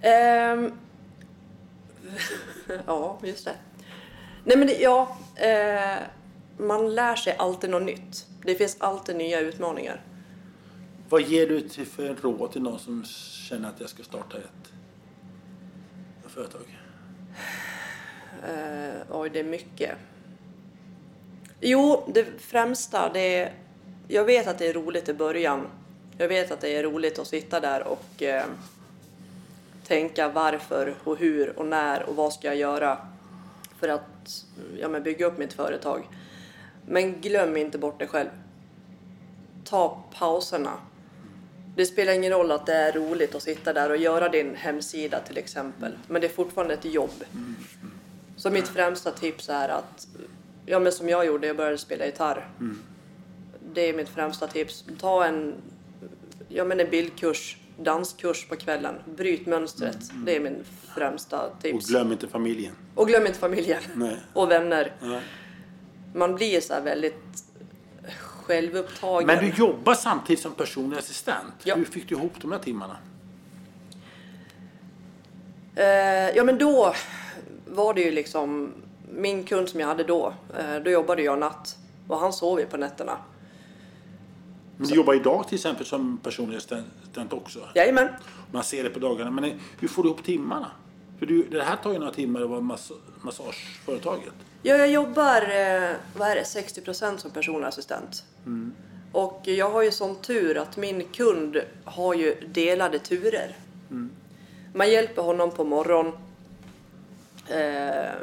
Ehm, 0.03 0.73
ja, 2.87 3.19
just 3.23 3.45
det. 3.45 3.55
Nej 4.45 4.57
men 4.57 4.67
det, 4.67 4.79
ja, 4.79 5.17
eh, 5.35 5.99
man 6.57 6.95
lär 6.95 7.17
sig 7.17 7.37
alltid 7.39 7.71
något 7.71 7.83
nytt. 7.83 8.27
Det 8.45 8.55
finns 8.55 8.77
alltid 8.81 9.17
nya 9.17 9.41
utmaningar. 9.41 10.05
Vad 11.09 11.23
ger 11.23 11.49
du 11.49 11.61
till 11.61 11.87
för 11.87 12.15
råd 12.15 12.53
till 12.53 12.63
någon 12.63 12.79
som 12.79 13.05
känner 13.05 13.69
att 13.69 13.81
jag 13.81 13.89
ska 13.89 14.03
starta 14.03 14.39
ett, 14.39 14.73
ett 16.25 16.31
företag? 16.31 16.79
Eh, 18.49 19.01
oj, 19.11 19.31
det 19.31 19.41
är 19.41 19.45
mycket. 19.45 19.91
Jo, 21.61 22.11
det 22.15 22.25
främsta, 22.39 23.13
det 23.13 23.37
är... 23.37 23.53
Jag 24.09 24.25
vet 24.25 24.47
att 24.47 24.59
det 24.59 24.67
är 24.67 24.73
roligt 24.73 25.09
i 25.09 25.15
början. 25.15 25.67
Jag 26.19 26.29
vet 26.29 26.51
att 26.51 26.61
det 26.61 26.77
är 26.77 26.83
roligt 26.83 27.19
att 27.19 27.27
sitta 27.27 27.61
där 27.61 27.87
och 27.87 28.23
eh, 28.23 28.45
tänka 29.89 30.29
varför 30.29 30.95
och 31.05 31.17
hur 31.17 31.59
och 31.59 31.67
när 31.67 32.09
och 32.09 32.17
vad 32.17 32.33
ska 32.33 32.49
jag 32.49 32.57
göra 32.57 32.99
för 33.79 33.89
att 33.89 34.45
ja, 34.81 34.89
men 34.89 35.03
bygga 35.03 35.27
upp 35.27 35.39
mitt 35.39 35.53
företag. 35.53 36.09
Men 36.87 37.21
glöm 37.21 37.57
inte 37.57 37.79
bort 37.79 37.99
det 37.99 38.07
själv. 38.07 38.29
Ta 39.65 40.05
pauserna. 40.19 40.73
Det 41.77 41.87
spelar 41.87 42.13
ingen 42.13 42.33
roll 42.33 42.51
att 42.51 42.67
det 42.67 42.75
är 42.75 42.93
roligt 42.93 43.35
att 43.35 43.43
sitta 43.43 43.73
där 43.73 43.91
och 43.91 43.97
göra 43.97 44.29
din 44.29 44.55
hemsida 44.55 45.21
till 45.21 45.39
exempel. 45.39 45.99
Men 46.07 46.21
det 46.21 46.27
är 46.27 46.33
fortfarande 46.33 46.75
ett 46.75 46.85
jobb. 46.85 47.25
Så 48.37 48.51
mitt 48.51 48.69
främsta 48.69 49.11
tips 49.11 49.49
är 49.49 49.69
att, 49.69 50.09
ja 50.67 50.79
men 50.79 50.93
som 50.93 51.09
jag 51.09 51.27
gjorde, 51.27 51.47
jag 51.47 51.57
började 51.57 51.79
spela 51.79 52.07
gitarr. 52.07 52.49
Det 53.75 53.81
är 53.89 53.95
mitt 53.95 54.09
främsta 54.09 54.47
tips. 54.47 54.85
Ta 55.01 55.25
en, 55.25 55.55
ja 56.49 56.65
men 56.65 56.81
en 56.81 56.91
bildkurs, 56.91 57.57
danskurs 57.79 58.47
på 58.49 58.57
kvällen. 58.57 58.95
Bryt 59.17 59.47
mönstret. 59.47 59.99
Det 60.27 60.37
är 60.37 60.41
min 60.41 60.65
främsta 60.95 61.47
Och 61.47 61.63
tips. 61.63 61.89
glöm 61.89 62.13
inte 62.13 62.29
familjen. 62.29 62.73
Och 62.95 63.09
glöm 63.09 63.27
inte 63.27 63.39
familjen. 63.39 63.83
Nej. 63.95 64.17
Och 64.33 64.51
vänner. 64.51 64.93
Ja. 65.03 65.21
Man 66.15 66.35
blir 66.35 66.61
så 66.61 66.75
väldigt 66.85 67.45
självupptagen. 68.21 69.27
Men 69.27 69.39
du 69.45 69.51
jobbar 69.51 69.95
samtidigt 69.95 70.43
som 70.43 70.53
personlig 70.53 70.99
assistent. 70.99 71.55
Ja. 71.65 71.75
Hur 71.75 71.85
fick 71.85 72.09
du 72.09 72.15
ihop 72.15 72.33
de 72.41 72.53
här 72.53 72.59
timmarna? 72.59 72.97
Eh, 75.77 76.37
ja 76.37 76.45
men 76.45 76.59
då 76.59 76.95
var 77.67 77.95
det 77.95 78.01
ju 78.01 78.11
liksom 78.11 78.73
min 79.13 79.45
kund 79.45 79.69
som 79.69 79.81
jag 79.81 79.87
hade 79.87 80.05
då. 80.05 80.33
Eh, 80.59 80.77
då 80.85 80.91
jobbade 80.91 81.23
jag 81.23 81.39
natt 81.39 81.77
och 82.09 82.19
han 82.19 82.33
sov 82.33 82.61
ju 82.61 82.67
på 82.67 82.77
nätterna. 82.77 83.19
Men 84.79 84.89
du 84.89 84.95
jobbar 84.95 85.15
idag 85.15 85.49
till 85.49 85.55
exempel 85.55 85.87
som 85.87 86.19
personlig 86.23 86.57
assistent 86.57 87.33
också. 87.33 87.59
Jajamän. 87.75 88.09
Man 88.51 88.65
ser 88.65 88.85
det 88.85 88.91
på 88.91 88.99
dagarna. 88.99 89.31
Men 89.31 89.61
hur 89.81 89.89
får 89.89 90.03
du 90.03 90.09
ihop 90.09 90.25
timmarna? 90.25 90.71
För 91.19 91.27
du, 91.27 91.43
det 91.43 91.63
här 91.63 91.77
tar 91.77 91.93
ju 91.93 91.99
några 91.99 92.13
timmar 92.13 92.41
att 92.41 92.51
vara 92.51 92.61
mass 92.61 92.93
massageföretaget. 93.23 94.33
Ja, 94.63 94.77
jag 94.77 94.91
jobbar 94.91 95.43
eh, 95.43 95.91
vad 96.17 96.29
är 96.29 96.35
det, 96.35 96.43
60% 96.43 97.17
som 97.17 97.31
personlig 97.31 97.67
assistent. 97.67 98.25
Och 99.13 99.41
jag 99.45 99.71
har 99.71 99.83
ju 99.83 99.91
sån 99.91 100.17
tur 100.17 100.59
att 100.59 100.77
min 100.77 101.05
kund 101.05 101.61
har 101.85 102.15
ju 102.15 102.35
delade 102.53 102.99
turer. 102.99 103.57
Man 104.75 104.91
hjälper 104.91 105.23
honom 105.23 105.51
på 105.51 105.65
morgon. 105.65 106.13
Eh, 107.49 108.15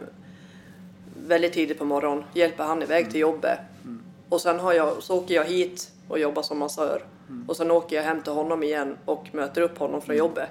väldigt 1.27 1.53
tidigt 1.53 1.79
på 1.79 1.85
morgon. 1.85 2.23
Hjälper 2.33 2.63
han 2.63 2.81
iväg 2.81 3.11
till 3.11 3.19
jobbet. 3.19 3.59
Och 4.29 4.41
sen 4.41 4.59
har 4.59 4.73
jag, 4.73 5.03
så 5.03 5.17
åker 5.17 5.35
jag 5.35 5.45
hit 5.45 5.91
och 6.07 6.19
jobbar 6.19 6.41
som 6.41 6.59
massör. 6.59 7.03
Och 7.47 7.57
sen 7.57 7.71
åker 7.71 7.95
jag 7.95 8.03
hem 8.03 8.21
till 8.21 8.33
honom 8.33 8.63
igen 8.63 8.97
och 9.05 9.27
möter 9.31 9.61
upp 9.61 9.77
honom 9.77 10.01
från 10.01 10.17
jobbet. 10.17 10.49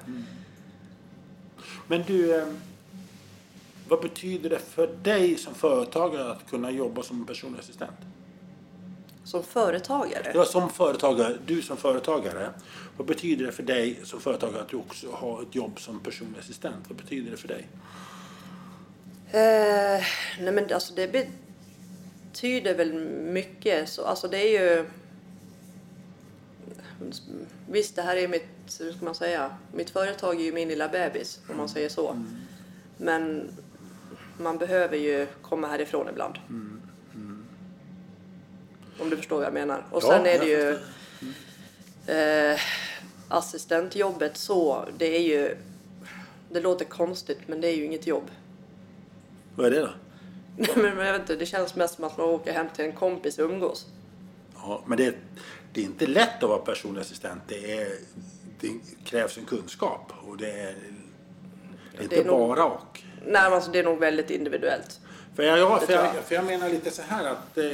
Men 1.87 2.03
du, 2.07 2.37
eh, 2.37 2.47
vad 3.89 4.03
betyder 4.03 4.51
det 4.51 4.59
för 4.59 4.87
dig 4.87 5.37
som 5.37 5.55
företagare 5.55 6.31
att 6.31 6.51
kunna 6.51 6.71
jobba 6.71 7.03
som 7.03 7.27
personlig 7.27 7.59
assistent? 7.59 7.97
Som 9.25 9.43
företagare. 9.43 10.33
Ja, 10.35 10.45
som 10.45 10.71
företagare, 10.71 11.37
du 11.47 11.63
som 11.63 11.77
företagare, 11.77 12.51
vad 12.97 13.07
betyder 13.07 13.47
det 13.47 13.53
för 13.53 13.63
dig 13.63 14.01
som 14.05 14.21
företagare 14.21 14.63
att 14.63 14.69
du 14.69 14.77
också 14.77 15.07
har 15.13 15.43
ett 15.43 15.55
jobb 15.55 15.81
som 15.81 16.01
personlig 16.01 16.39
assistent? 16.39 16.85
Vad 16.89 16.97
betyder 16.97 17.31
det 17.31 17.37
för 17.37 17.49
dig? 17.49 17.69
Eh, 19.31 20.03
nej 20.41 20.53
men 20.53 20.73
alltså 20.75 20.95
det 20.95 21.27
betyder 22.33 22.75
väl 22.75 22.95
mycket. 23.33 23.89
Så, 23.89 24.05
alltså 24.05 24.29
det 24.29 24.39
är 24.39 24.61
ju... 24.61 24.87
Visst, 27.71 27.97
det 27.97 28.03
här 28.03 28.17
är 28.17 28.29
mitt, 28.29 28.77
hur 28.81 28.93
ska 28.93 29.05
man 29.05 29.15
säga, 29.15 29.57
mitt 29.73 29.91
företag 29.91 30.41
är 30.41 30.45
ju 30.45 30.53
min 30.53 30.69
lilla 30.69 30.89
bebis 30.89 31.41
om 31.51 31.57
man 31.57 31.69
säger 31.69 31.89
så. 31.89 32.17
Men 32.97 33.51
man 34.39 34.59
behöver 34.59 34.97
ju 34.97 35.27
komma 35.43 35.67
härifrån 35.67 36.09
ibland. 36.09 36.35
Om 39.01 39.11
du 39.11 39.17
förstår 39.17 39.37
vad 39.37 39.47
jag 39.47 39.55
menar. 39.55 39.85
Och 39.91 40.03
Ja, 40.03 40.09
sen 40.09 40.27
är 40.27 40.39
det 40.39 40.47
ju 40.47 40.79
eh, 42.07 42.61
assistentjobbet 43.29 44.37
så, 44.37 44.89
det 44.99 45.17
är 45.17 45.21
ju, 45.21 45.57
det 46.51 46.61
låter 46.61 46.85
konstigt 46.85 47.39
men 47.47 47.61
det 47.61 47.69
är 47.69 47.77
ju 47.77 47.85
inget 47.85 48.07
jobb. 48.07 48.31
Vad 49.57 49.67
är 49.67 49.71
det 49.71 49.81
då? 49.81 49.91
Men 50.77 50.85
jag 50.85 51.13
vet 51.13 51.21
inte, 51.21 51.37
det 51.37 51.47
känns 51.47 51.75
mest 51.75 51.95
som 51.95 52.05
att 52.05 52.19
man 52.19 52.27
åker 52.29 52.53
hem 52.53 52.67
till 52.75 52.85
en 52.85 52.93
kompis 52.93 53.39
och 53.39 53.45
umgås. 53.51 53.87
Ja, 54.67 54.83
men 54.87 54.99
det, 54.99 55.15
det 55.73 55.81
är 55.81 55.85
inte 55.85 56.07
lätt 56.07 56.43
att 56.43 56.49
vara 56.49 56.59
personlig 56.59 57.01
assistent. 57.01 57.43
Det, 57.49 57.73
är, 57.81 57.89
det 58.61 58.69
krävs 59.05 59.39
en 59.39 59.45
kunskap 59.45 60.13
och 60.27 60.37
det 60.37 60.51
är, 60.51 60.75
det 61.93 61.99
är 61.99 62.03
inte 62.03 62.21
är 62.21 62.25
nog- 62.25 62.49
bara 62.49 62.65
och. 62.65 63.03
Nej, 63.27 63.43
alltså 63.43 63.71
det 63.71 63.79
är 63.79 63.85
nog 63.85 63.99
väldigt 63.99 64.31
individuellt. 64.31 65.01
För 65.37 65.43
jag, 65.43 65.59
ja, 65.59 65.79
för, 65.79 65.93
jag. 65.93 66.15
för 66.15 66.35
jag 66.35 66.45
menar 66.45 66.69
lite 66.69 66.91
så 66.91 67.03
här 67.03 67.25
att 67.25 67.59
eh, 67.59 67.65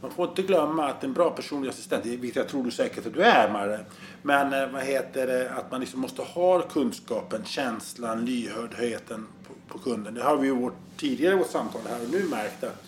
man 0.00 0.10
får 0.10 0.28
inte 0.28 0.42
glömma 0.42 0.88
att 0.88 1.04
en 1.04 1.12
bra 1.12 1.30
personlig 1.30 1.68
assistent, 1.68 2.06
vilket 2.06 2.36
jag 2.36 2.48
tror 2.48 2.64
du 2.64 2.70
säkert 2.70 3.06
att 3.06 3.14
du 3.14 3.22
är 3.22 3.50
Marre, 3.50 3.84
men 4.22 4.52
eh, 4.52 4.68
vad 4.68 4.82
heter 4.82 5.26
det, 5.26 5.50
att 5.50 5.70
man 5.70 5.80
liksom 5.80 6.00
måste 6.00 6.22
ha 6.22 6.62
kunskapen, 6.62 7.44
känslan, 7.44 8.24
lyhördheten 8.24 9.26
på, 9.46 9.72
på 9.72 9.78
kunden. 9.78 10.14
Det 10.14 10.22
har 10.22 10.36
vi 10.36 10.46
ju 10.46 10.54
vårt, 10.54 10.76
tidigare 10.96 11.34
i 11.34 11.38
vårt 11.38 11.50
samtal 11.50 11.80
här 11.88 12.02
och 12.02 12.10
nu 12.10 12.24
märkt 12.24 12.64
att 12.64 12.84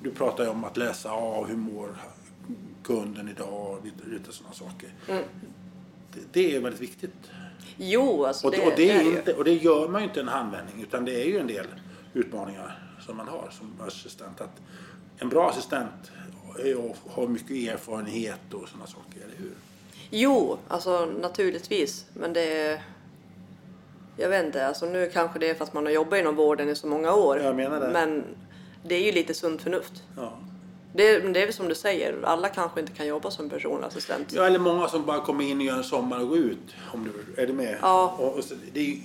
du 0.00 0.10
pratar 0.10 0.44
ju 0.44 0.50
om 0.50 0.64
att 0.64 0.76
läsa 0.76 1.10
av 1.10 1.46
hur 1.48 1.56
mår 1.56 1.88
kunden 2.86 3.28
idag 3.28 3.70
och 3.70 3.84
lite, 3.84 4.32
sådana 4.32 4.54
saker. 4.54 4.88
Det, 5.06 6.20
det 6.32 6.56
är 6.56 6.60
väldigt 6.60 6.80
viktigt. 6.80 7.30
Jo, 7.76 8.24
alltså 8.24 8.46
Och 8.46 8.52
det, 8.52 8.66
och, 8.66 8.72
det 8.76 8.90
är 8.90 9.02
inte, 9.02 9.34
och 9.34 9.44
det 9.44 9.54
gör 9.54 9.88
man 9.88 10.00
ju 10.00 10.08
inte 10.08 10.20
i 10.20 10.22
en 10.22 10.28
handvändning 10.28 10.82
utan 10.82 11.04
det 11.04 11.22
är 11.22 11.24
ju 11.24 11.38
en 11.38 11.46
del 11.46 11.66
utmaningar 12.14 12.78
som 13.06 13.16
man 13.16 13.28
har 13.28 13.48
som 13.50 13.86
assistent. 13.86 14.40
Att 14.40 14.60
en 15.18 15.28
bra 15.28 15.50
assistent 15.50 16.10
har 17.10 17.26
mycket 17.26 17.50
erfarenhet 17.50 18.54
och 18.54 18.68
sådana 18.68 18.86
saker, 18.86 19.20
eller 19.24 19.36
hur? 19.36 19.52
Jo, 20.10 20.58
alltså 20.68 21.06
naturligtvis. 21.20 22.06
Men 22.14 22.32
det 22.32 22.62
är... 22.62 22.82
Jag 24.16 24.28
vet 24.28 24.46
inte, 24.46 24.66
alltså 24.66 24.86
nu 24.86 25.10
kanske 25.12 25.38
det 25.38 25.50
är 25.50 25.54
för 25.54 25.64
att 25.64 25.72
man 25.72 25.84
har 25.84 25.92
jobbat 25.92 26.18
inom 26.18 26.36
vården 26.36 26.68
i 26.68 26.76
så 26.76 26.86
många 26.86 27.14
år. 27.14 27.38
Jag 27.38 27.56
menar 27.56 27.80
det. 27.80 27.90
Men 27.92 28.24
det 28.84 28.94
är 28.94 29.04
ju 29.04 29.12
lite 29.12 29.34
sunt 29.34 29.62
förnuft. 29.62 30.02
Ja. 30.16 30.38
Det, 30.96 31.18
det 31.18 31.42
är 31.42 31.46
väl 31.46 31.52
som 31.52 31.68
du 31.68 31.74
säger, 31.74 32.22
alla 32.24 32.48
kanske 32.48 32.80
inte 32.80 32.92
kan 32.92 33.06
jobba 33.06 33.30
som 33.30 33.50
personlig 33.50 33.86
assistent. 33.86 34.32
Ja, 34.32 34.46
eller 34.46 34.58
många 34.58 34.88
som 34.88 35.06
bara 35.06 35.20
kommer 35.20 35.44
in 35.44 35.58
och 35.58 35.64
gör 35.64 35.76
en 35.76 35.84
sommar 35.84 36.20
och 36.20 36.28
går 36.28 36.38
ut. 36.38 36.74
Om 36.92 37.04
du, 37.04 37.42
är 37.42 37.46
du 37.46 37.52
med? 37.52 37.78
Ja. 37.82 38.16
Och, 38.18 38.38
och 38.38 38.44
så, 38.44 38.54
det 38.72 38.80
är 38.80 38.98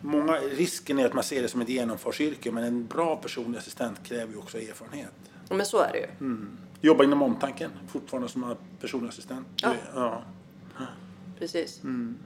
många, 0.00 0.32
risken 0.32 0.98
är 0.98 1.06
att 1.06 1.14
man 1.14 1.24
ser 1.24 1.42
det 1.42 1.48
som 1.48 1.60
ett 1.60 1.68
genomfartsyrke 1.68 2.52
men 2.52 2.64
en 2.64 2.86
bra 2.86 3.16
personlig 3.16 3.58
assistent 3.58 4.04
kräver 4.04 4.32
ju 4.32 4.38
också 4.38 4.58
erfarenhet. 4.58 5.12
Men 5.50 5.66
så 5.66 5.78
är 5.78 5.92
det 5.92 5.98
ju. 5.98 6.06
Mm. 6.20 6.58
Jobbar 6.80 7.04
inom 7.04 7.22
omtanken 7.22 7.70
fortfarande 7.88 8.28
som 8.28 8.54
personlig 8.80 9.08
assistent. 9.08 9.46
Ja. 9.62 9.74
ja. 9.94 10.22
Precis. 11.38 11.80
Mm. 11.84 12.16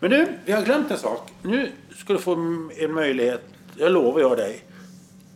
Men 0.00 0.10
du, 0.10 0.26
vi 0.44 0.52
har 0.52 0.62
glömt 0.62 0.90
en 0.90 0.98
sak. 0.98 1.32
Nu 1.42 1.72
ska 1.96 2.12
du 2.12 2.18
få 2.18 2.34
en 2.78 2.92
möjlighet, 2.92 3.44
jag 3.76 3.92
lovar 3.92 4.20
jag 4.20 4.36
dig. 4.36 4.64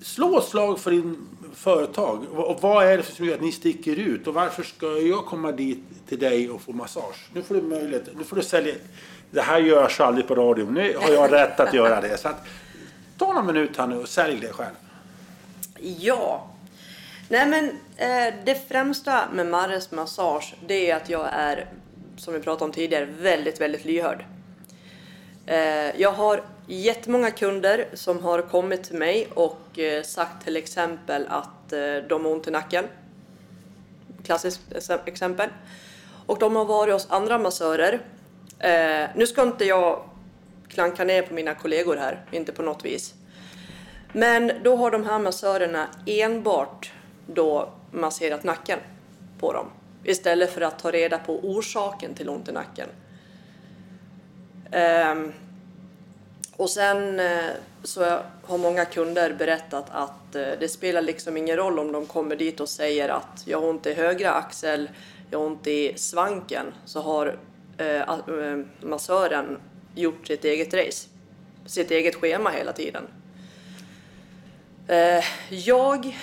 Slå 0.01 0.39
ett 0.39 0.45
slag 0.45 0.81
för 0.81 0.91
din 0.91 1.27
företag. 1.57 2.27
Och 2.33 2.63
vad 2.63 2.87
är 2.87 2.97
det 2.97 3.03
som 3.03 3.27
gör 3.27 3.35
att 3.35 3.41
ni 3.41 3.53
sticker 3.53 3.97
ut? 3.97 4.27
Och 4.27 4.35
varför 4.35 4.63
ska 4.63 4.87
jag 4.87 5.27
komma 5.27 5.53
dit 5.53 5.85
till 6.09 6.19
dig 6.19 6.51
och 6.51 6.61
få 6.61 6.73
massage? 6.73 7.29
Nu 7.33 7.43
får 7.43 7.55
du 7.55 7.63
möjlighet, 7.63 8.09
nu 8.19 8.25
får 8.25 8.37
du 8.37 8.43
sälja. 8.43 8.75
Det 9.31 9.41
här 9.41 9.59
görs 9.59 10.01
aldrig 10.01 10.29
på 10.29 10.35
radio. 10.35 10.71
Nu 10.71 10.97
har 11.01 11.11
jag 11.11 11.33
rätt 11.33 11.61
att 11.61 11.75
göra 11.75 12.01
det. 12.01 12.19
Så 12.19 12.29
att, 12.29 12.47
ta 13.19 13.33
någon 13.33 13.47
minut 13.47 13.77
här 13.77 13.87
nu 13.87 13.97
och 13.97 14.09
sälj 14.09 14.41
det 14.41 14.53
själv. 14.53 14.75
Ja. 15.99 16.51
Nej 17.29 17.47
men 17.47 17.65
eh, 17.97 18.35
det 18.45 18.69
främsta 18.69 19.29
med 19.33 19.47
Marres 19.47 19.91
massage 19.91 20.55
det 20.67 20.91
är 20.91 20.97
att 20.97 21.09
jag 21.11 21.29
är, 21.33 21.69
som 22.17 22.35
vi 22.35 22.41
pratade 22.41 22.65
om 22.65 22.73
tidigare, 22.73 23.05
väldigt, 23.05 23.61
väldigt 23.61 23.85
lyhörd. 23.85 24.25
Eh, 25.47 26.01
jag 26.01 26.13
har 26.13 26.41
jättemånga 26.67 27.31
kunder 27.31 27.87
som 27.95 28.23
har 28.23 28.43
kommit 28.43 28.85
till 28.85 28.97
mig 28.97 29.29
och 29.35 29.79
eh, 29.79 30.03
sagt 30.03 30.45
till 30.45 30.57
exempel 30.57 31.27
att 31.29 31.73
eh, 31.73 31.97
de 32.09 32.25
har 32.25 32.33
ont 32.33 32.49
i 32.49 32.51
nacken. 32.51 32.85
Klassiskt 34.25 34.61
exempel. 35.05 35.49
Och 36.27 36.39
de 36.39 36.57
har 36.57 36.65
varit 36.65 36.93
hos 36.93 37.11
andra 37.11 37.39
massörer. 37.39 38.01
Eh, 38.59 39.09
nu 39.15 39.27
ska 39.27 39.43
inte 39.43 39.65
jag 39.65 40.09
klanka 40.69 41.05
ner 41.05 41.23
på 41.23 41.35
mina 41.35 41.55
kollegor 41.55 41.97
här, 41.97 42.25
inte 42.31 42.53
på 42.53 42.63
något 42.63 42.85
vis. 42.85 43.15
Men 44.13 44.53
då 44.65 44.77
har 44.77 44.91
de 44.91 45.05
här 45.05 45.19
massörerna 45.19 45.87
enbart 46.07 46.93
då 47.27 47.73
masserat 47.91 48.45
nacken 48.45 48.79
på 49.39 49.53
dem. 49.53 49.67
Istället 50.05 50.53
för 50.53 50.61
att 50.61 50.79
ta 50.79 50.91
reda 50.91 51.19
på 51.19 51.39
orsaken 51.39 52.15
till 52.15 52.29
ont 52.29 52.49
i 52.49 52.53
nacken. 52.53 52.89
Ehm, 54.71 55.33
och 56.57 56.71
sen 56.71 57.21
eh, 57.21 57.51
så 57.83 58.19
har 58.43 58.59
många 58.59 58.85
kunder 58.85 59.33
berättat 59.33 59.87
att 59.91 60.35
eh, 60.35 60.49
det 60.61 60.69
spelar 60.69 61.03
liksom 61.03 61.37
ingen 61.37 61.57
roll 61.57 61.79
om 61.79 61.93
de 61.93 62.07
kommer 62.07 62.37
dit 62.37 62.61
och 62.61 62.69
säger 62.69 63.09
att 63.09 63.43
jag 63.45 63.61
har 63.61 63.69
ont 63.69 63.87
i 63.87 63.95
högra 63.95 64.33
axel, 64.33 64.91
jag 65.31 65.39
har 65.39 65.47
ont 65.47 65.67
i 65.67 65.93
svanken, 65.97 66.67
så 66.85 67.01
har 67.01 67.39
eh, 67.79 68.59
massören 68.81 69.59
gjort 69.95 70.27
sitt 70.27 70.45
eget 70.45 70.75
race, 70.75 71.09
sitt 71.67 71.91
eget 71.91 72.15
schema 72.15 72.51
hela 72.51 72.73
tiden. 72.73 73.03
Jag 75.51 76.17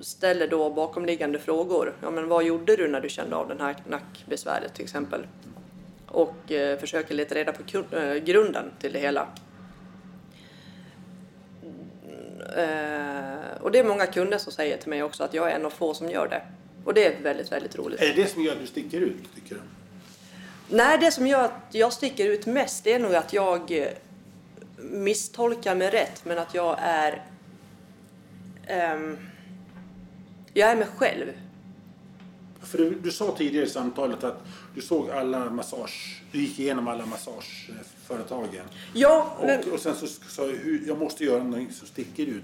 ställer 0.00 0.48
då 0.48 0.70
bakomliggande 0.70 1.38
frågor. 1.38 1.94
Ja, 2.02 2.10
men 2.10 2.28
vad 2.28 2.44
gjorde 2.44 2.76
du 2.76 2.88
när 2.88 3.00
du 3.00 3.08
kände 3.08 3.36
av 3.36 3.48
den 3.48 3.60
här 3.60 3.76
nackbesväret 3.88 4.74
till 4.74 4.84
exempel? 4.84 5.26
Och 6.12 6.52
eh, 6.52 6.78
försöker 6.78 7.14
leta 7.14 7.34
reda 7.34 7.52
på 7.52 7.62
eh, 7.96 8.14
grunden 8.14 8.70
till 8.80 8.92
det 8.92 8.98
hela. 8.98 9.28
Eh, 12.56 13.62
och 13.62 13.70
det 13.70 13.78
är 13.78 13.84
många 13.84 14.06
kunder 14.06 14.38
som 14.38 14.52
säger 14.52 14.76
till 14.76 14.90
mig 14.90 15.02
också 15.02 15.24
att 15.24 15.34
jag 15.34 15.50
är 15.50 15.54
en 15.54 15.66
av 15.66 15.70
få 15.70 15.94
som 15.94 16.10
gör 16.10 16.28
det. 16.28 16.42
Och 16.84 16.94
det 16.94 17.06
är 17.06 17.22
väldigt, 17.22 17.52
väldigt 17.52 17.76
roligt. 17.76 18.00
Är 18.00 18.06
det 18.06 18.22
det 18.22 18.26
som 18.26 18.42
gör 18.42 18.52
att 18.52 18.60
du 18.60 18.66
sticker 18.66 19.00
ut, 19.00 19.34
tycker 19.34 19.54
du? 19.54 19.60
Nej, 20.68 20.98
det 20.98 21.10
som 21.10 21.26
gör 21.26 21.44
att 21.44 21.66
jag 21.70 21.92
sticker 21.92 22.26
ut 22.26 22.46
mest 22.46 22.84
det 22.84 22.92
är 22.92 22.98
nog 22.98 23.14
att 23.14 23.32
jag 23.32 23.88
misstolkar 24.76 25.74
mig 25.74 25.90
rätt, 25.90 26.24
men 26.24 26.38
att 26.38 26.54
jag 26.54 26.78
är... 26.80 27.22
ehm, 28.66 29.18
jag 30.52 30.70
är 30.70 30.76
mig 30.76 30.86
själv. 30.96 31.26
För 32.64 32.78
du, 32.78 32.90
du 32.90 33.10
sa 33.12 33.34
tidigare 33.36 33.66
i 33.66 33.70
samtalet 33.70 34.24
att 34.24 34.42
du 34.74 34.80
såg 34.80 35.10
alla 35.10 35.50
massage, 35.50 36.22
du 36.32 36.38
gick 36.42 36.58
igenom 36.58 36.88
alla 36.88 37.06
massageföretagen. 37.06 38.64
Ja, 38.94 39.36
men, 39.42 39.60
Och, 39.60 39.66
och 39.68 39.80
sen 39.80 39.94
så 39.96 40.06
sa 40.06 40.42
hur- 40.44 40.84
jag 40.86 40.98
måste 40.98 41.24
göra 41.24 41.38
någonting 41.44 41.72
som 41.72 41.86
sticker 41.86 42.26
ut. 42.26 42.42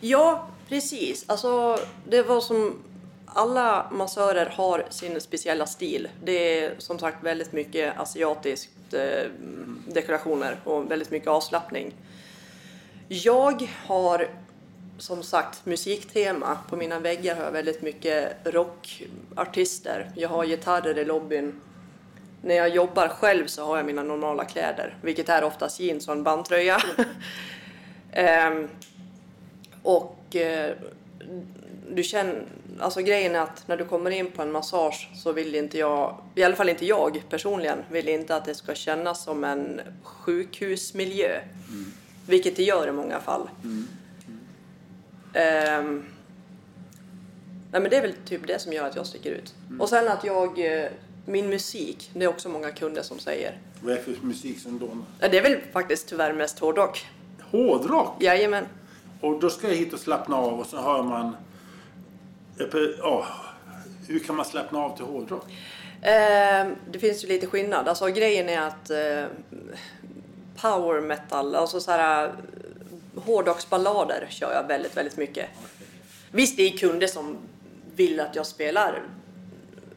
ja, 0.00 0.48
precis. 0.68 1.24
Alltså, 1.28 1.78
det 2.08 2.22
var 2.22 2.40
som... 2.40 2.78
Alla 3.36 3.90
massörer 3.92 4.46
har 4.46 4.84
sin 4.90 5.20
speciella 5.20 5.66
stil. 5.66 6.08
Det 6.24 6.58
är 6.64 6.74
som 6.78 6.98
sagt 6.98 7.24
väldigt 7.24 7.52
mycket 7.52 7.98
asiatiskt 8.00 8.70
eh, 8.94 9.30
dekorationer 9.88 10.60
och 10.64 10.90
väldigt 10.90 11.10
mycket 11.10 11.28
avslappning. 11.28 11.94
Jag 13.08 13.70
har 13.86 14.28
som 14.98 15.22
sagt 15.22 15.66
musiktema. 15.66 16.58
På 16.68 16.76
mina 16.76 16.98
väggar 16.98 17.36
har 17.36 17.44
jag 17.44 17.52
väldigt 17.52 17.82
mycket 17.82 18.36
rockartister. 18.44 20.10
Jag 20.16 20.28
har 20.28 20.44
gitarrer 20.44 20.98
i 20.98 21.04
lobbyn. 21.04 21.60
När 22.42 22.54
jag 22.54 22.68
jobbar 22.68 23.08
själv 23.08 23.46
så 23.46 23.64
har 23.64 23.76
jag 23.76 23.86
mina 23.86 24.02
normala 24.02 24.44
kläder, 24.44 24.96
vilket 25.02 25.28
är 25.28 25.44
oftast 25.44 25.80
jeans 25.80 26.08
och 26.08 26.14
en 26.14 26.22
bandtröja. 26.22 26.82
Ehm, 28.16 28.68
och 29.82 30.36
eh, 30.36 30.74
du 31.90 32.02
känner, 32.02 32.42
alltså 32.80 33.00
grejen 33.00 33.34
är 33.34 33.40
att 33.40 33.68
när 33.68 33.76
du 33.76 33.84
kommer 33.84 34.10
in 34.10 34.30
på 34.30 34.42
en 34.42 34.52
massage 34.52 35.10
så 35.14 35.32
vill 35.32 35.54
inte 35.54 35.78
jag, 35.78 36.16
i 36.34 36.42
alla 36.42 36.56
fall 36.56 36.68
inte 36.68 36.86
jag 36.86 37.22
personligen, 37.30 37.78
vill 37.90 38.08
inte 38.08 38.36
att 38.36 38.44
det 38.44 38.54
ska 38.54 38.74
kännas 38.74 39.24
som 39.24 39.44
en 39.44 39.80
sjukhusmiljö. 40.02 41.40
Vilket 42.26 42.56
det 42.56 42.62
gör 42.62 42.88
i 42.88 42.92
många 42.92 43.20
fall. 43.20 43.48
Ehm, 45.34 46.04
nej 47.72 47.80
men 47.80 47.90
det 47.90 47.96
är 47.96 48.02
väl 48.02 48.14
typ 48.24 48.46
det 48.46 48.58
som 48.58 48.72
gör 48.72 48.86
att 48.86 48.96
jag 48.96 49.06
sticker 49.06 49.30
ut. 49.30 49.54
Och 49.80 49.88
sen 49.88 50.08
att 50.08 50.24
jag, 50.24 50.82
eh, 50.82 50.88
min 51.26 51.48
musik, 51.48 52.10
det 52.14 52.24
är 52.24 52.28
också 52.28 52.48
många 52.48 52.70
kunder 52.70 53.02
som 53.02 53.18
säger. 53.18 53.58
Vad 53.80 53.92
är 53.92 53.96
det 53.96 54.02
för 54.02 54.26
musik 54.26 54.60
som 54.60 54.78
då? 54.78 54.88
Ja, 55.20 55.28
Det 55.28 55.38
är 55.38 55.42
väl 55.42 55.60
faktiskt 55.72 56.08
tyvärr 56.08 56.32
mest 56.32 56.58
hårdrock. 56.58 57.06
Hårdrock! 57.50 58.22
Jajamän. 58.22 58.64
Och 59.20 59.40
då 59.40 59.50
ska 59.50 59.68
jag 59.68 59.74
hit 59.74 59.92
och 59.92 60.00
slappna 60.00 60.36
av 60.36 60.60
och 60.60 60.66
så 60.66 60.76
hör 60.76 61.02
man... 61.02 61.36
Ja, 62.98 63.26
hur 64.08 64.18
kan 64.18 64.36
man 64.36 64.44
slappna 64.44 64.78
av 64.78 64.96
till 64.96 65.04
hårdrock? 65.04 65.44
Ehm, 66.02 66.74
det 66.90 66.98
finns 66.98 67.24
ju 67.24 67.28
lite 67.28 67.46
skillnad. 67.46 67.88
Alltså 67.88 68.06
grejen 68.06 68.48
är 68.48 68.60
att 68.60 68.90
eh, 68.90 69.24
power 70.60 71.00
metal, 71.00 71.54
alltså 71.54 71.80
så 71.80 71.90
här 71.90 72.32
hårdrocksballader 73.24 74.26
kör 74.30 74.52
jag 74.52 74.68
väldigt, 74.68 74.96
väldigt 74.96 75.16
mycket. 75.16 75.48
Visst, 76.30 76.56
det 76.56 76.62
är 76.62 76.78
kunder 76.78 77.06
som 77.06 77.36
vill 77.96 78.20
att 78.20 78.36
jag 78.36 78.46
spelar 78.46 79.02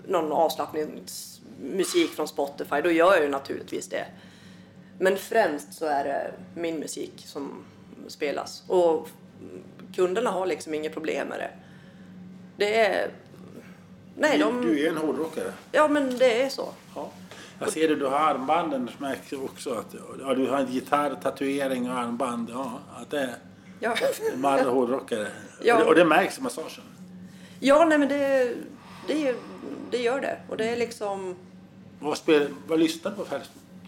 någon 0.08 0.32
avslappningsmusik 0.32 2.12
från 2.12 2.28
Spotify, 2.28 2.82
då 2.84 2.92
gör 2.92 3.14
jag 3.14 3.24
ju 3.24 3.30
naturligtvis 3.30 3.88
det. 3.88 4.06
Men 5.00 5.18
främst 5.18 5.74
så 5.74 5.86
är 5.86 6.04
det 6.04 6.32
min 6.56 6.80
musik 6.80 7.14
som 7.26 7.66
spelas. 8.08 8.64
Och 8.68 9.10
kunderna 9.96 10.30
har 10.30 10.46
liksom 10.46 10.74
inget 10.74 10.94
problem 10.94 11.28
med 11.28 11.40
det. 11.40 11.52
Det 12.58 12.80
är... 12.80 13.12
Nej, 14.16 14.38
de... 14.38 14.62
Du 14.62 14.86
är 14.86 14.90
en 14.90 14.98
hårdrockare. 14.98 15.54
Ja, 15.72 15.88
men 15.88 16.18
det 16.18 16.42
är 16.42 16.50
så. 16.50 16.70
Ja. 16.96 17.12
Jag 17.60 17.72
ser 17.72 17.88
det, 17.88 17.96
du 17.96 18.06
har 18.06 18.18
armbanden 18.18 18.90
märks 18.98 19.34
också. 19.34 19.74
Att, 19.74 19.96
ja, 20.20 20.34
du 20.34 20.48
har 20.50 20.58
en 20.58 20.72
gitarr, 20.72 21.16
tatuering 21.24 21.92
och 21.92 21.98
armband. 21.98 22.50
Ja, 22.54 22.80
att 22.96 23.10
det 23.10 23.20
är 23.20 23.36
Ja, 23.80 23.96
en 24.34 24.42
man 24.42 24.60
hårdrockare. 24.60 25.28
Ja. 25.64 25.74
Och, 25.76 25.80
det, 25.82 25.86
och 25.86 25.96
det 25.96 26.06
märks 26.06 26.38
i 26.38 26.42
massagen. 26.42 26.84
ja 27.60 27.86
nej, 27.86 27.98
men 27.98 28.08
det, 28.10 28.54
det, 29.08 29.36
det 29.92 29.98
gör 29.98 30.22
det. 30.22 30.38
Och 30.50 30.58
det 30.58 30.70
är 30.70 30.78
liksom... 30.78 31.36
Vad, 32.00 32.18
spel, 32.18 32.48
vad 32.68 32.80
lyssnar 32.80 33.12
du 33.12 33.18
på 33.18 33.26
för, 33.26 33.42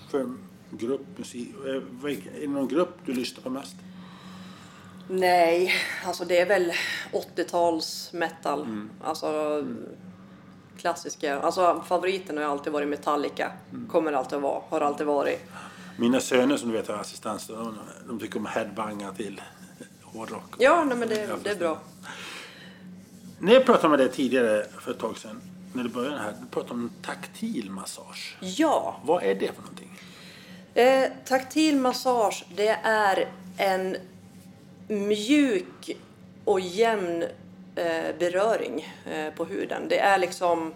för 0.09 0.33
grupp 0.71 1.17
musik? 1.17 1.49
Eh, 1.65 1.75
Är 1.75 2.41
det 2.41 2.47
någon 2.47 2.67
grupp 2.67 2.97
du 3.05 3.13
lyssnar 3.13 3.43
på 3.43 3.49
mest? 3.49 3.75
Nej, 5.07 5.73
alltså 6.05 6.25
det 6.25 6.39
är 6.39 6.45
väl 6.45 6.71
80-tals 7.35 8.13
metal. 8.13 8.87
Alltså 9.03 9.63
klassiska. 10.79 11.39
Alltså 11.39 11.83
favoriten 11.87 12.37
har 12.37 12.43
alltid 12.43 12.73
varit 12.73 12.87
Metallica. 12.87 13.51
Kommer 13.91 14.13
alltid 14.13 14.35
att 14.35 14.41
vara. 14.43 14.61
Har 14.69 14.81
alltid 14.81 15.07
varit. 15.07 15.41
Mina 15.97 16.19
söner 16.19 16.57
som 16.57 16.69
du 16.69 16.77
vet 16.77 16.87
har 16.87 16.95
assistans, 16.95 17.47
de, 17.47 17.77
de 18.07 18.19
tycker 18.19 18.39
om 18.39 18.45
headbanga 18.45 19.11
till 19.11 19.41
hårdrock. 20.03 20.55
Ja, 20.57 20.83
nej, 20.83 20.97
men 20.97 21.09
det, 21.09 21.29
det 21.43 21.49
är 21.49 21.55
bra. 21.55 21.77
När 23.39 23.53
jag 23.53 23.65
pratade 23.65 23.89
med 23.89 23.99
dig 23.99 24.11
tidigare 24.11 24.65
för 24.79 24.91
ett 24.91 24.99
tag 24.99 25.17
sedan, 25.17 25.41
när 25.73 25.83
du 25.83 25.89
började 25.89 26.17
här, 26.17 26.33
du 26.41 26.47
pratade 26.47 26.73
om 26.73 26.91
taktil 27.01 27.71
massage. 27.71 28.37
Ja, 28.39 28.99
Vad 29.03 29.23
är 29.23 29.35
det 29.35 29.47
för 29.55 29.61
någonting? 29.61 29.99
Eh, 30.73 31.09
taktil 31.25 31.75
massage, 31.75 32.45
det 32.55 32.79
är 32.83 33.27
en 33.57 33.95
mjuk 34.87 35.97
och 36.45 36.59
jämn 36.59 37.25
beröring 38.19 38.93
eh, 39.05 39.33
på 39.33 39.45
huden. 39.45 39.87
Det 39.89 39.99
är 39.99 40.17
liksom, 40.17 40.73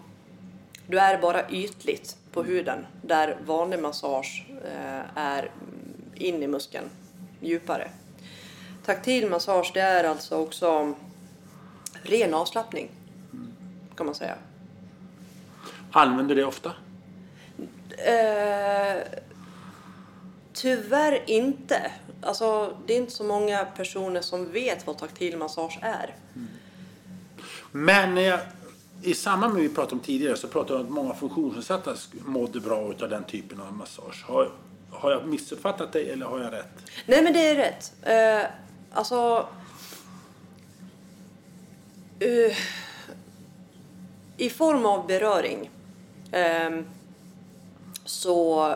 du 0.86 0.98
är 0.98 1.18
bara 1.18 1.50
ytligt 1.50 2.16
på 2.32 2.42
huden 2.42 2.86
där 3.02 3.36
vanlig 3.46 3.78
massage 3.78 4.46
eh, 4.64 5.18
är 5.18 5.50
in 6.14 6.42
i 6.42 6.46
muskeln, 6.46 6.90
djupare. 7.40 7.90
Taktil 8.84 9.30
massage, 9.30 9.70
det 9.74 9.80
är 9.80 10.04
alltså 10.04 10.36
också 10.36 10.94
ren 12.02 12.34
avslappning, 12.34 12.88
kan 13.96 14.06
man 14.06 14.14
säga. 14.14 14.34
Använder 15.90 16.34
det 16.34 16.44
ofta? 16.44 16.72
Eh, 17.98 19.02
tyvärr 20.52 21.30
inte. 21.30 21.90
Alltså, 22.22 22.76
det 22.86 22.94
är 22.94 22.98
inte 22.98 23.12
så 23.12 23.24
många 23.24 23.64
personer 23.64 24.20
som 24.20 24.52
vet 24.52 24.86
vad 24.86 24.98
taktil 24.98 25.36
massage 25.36 25.78
är. 25.82 26.14
Men 27.76 28.18
eh, 28.18 28.38
i 29.02 29.14
samband 29.14 29.54
med 29.54 29.62
det 29.62 29.68
vi 29.68 29.74
pratade 29.74 29.94
om 29.94 30.00
tidigare 30.00 30.36
så 30.36 30.48
pratade 30.48 30.74
jag 30.74 30.80
om 30.80 30.86
att 30.86 30.92
många 30.92 31.14
funktionsnedsatta 31.14 31.94
mådde 32.24 32.60
bra 32.60 32.76
av 32.76 33.08
den 33.08 33.24
typen 33.24 33.60
av 33.60 33.72
massage. 33.72 34.24
Har, 34.26 34.50
har 34.90 35.10
jag 35.10 35.26
missuppfattat 35.26 35.92
dig 35.92 36.10
eller 36.10 36.26
har 36.26 36.40
jag 36.40 36.52
rätt? 36.52 36.68
Nej, 37.06 37.22
men 37.22 37.32
det 37.32 37.48
är 37.48 37.54
rätt. 37.54 37.92
Eh, 38.02 38.50
alltså... 38.92 39.48
eh, 42.20 42.56
I 44.36 44.50
form 44.50 44.86
av 44.86 45.06
beröring 45.06 45.70
eh, 46.32 46.70
så 48.04 48.70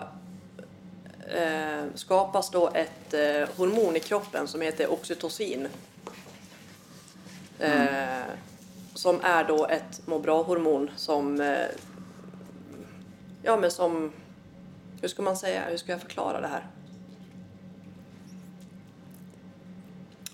eh, 1.34 1.84
skapas 1.94 2.50
då 2.50 2.70
ett 2.74 3.14
hormon 3.56 3.96
i 3.96 4.00
kroppen 4.00 4.48
som 4.48 4.60
heter 4.60 4.92
oxytocin. 4.92 5.68
Eh, 7.58 8.22
som 8.98 9.20
är 9.22 9.44
då 9.44 9.66
ett 9.66 10.06
må 10.06 10.18
bra-hormon 10.18 10.90
som... 10.96 11.40
Eh, 11.40 11.66
ja, 13.42 13.56
men 13.56 13.70
som... 13.70 14.12
Hur 15.00 15.08
ska 15.08 15.22
man 15.22 15.36
säga? 15.36 15.62
Hur 15.68 15.76
ska 15.76 15.92
jag 15.92 16.00
förklara 16.00 16.40
det 16.40 16.46
här? 16.46 16.66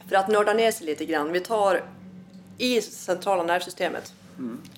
För 0.08 0.16
att 0.16 0.28
nörda 0.28 0.52
ner 0.52 0.70
sig 0.70 0.86
lite 0.86 1.04
grann. 1.04 1.32
Vi 1.32 1.40
tar 1.40 1.84
i 2.58 2.80
centrala 2.80 3.42
nervsystemet 3.42 4.14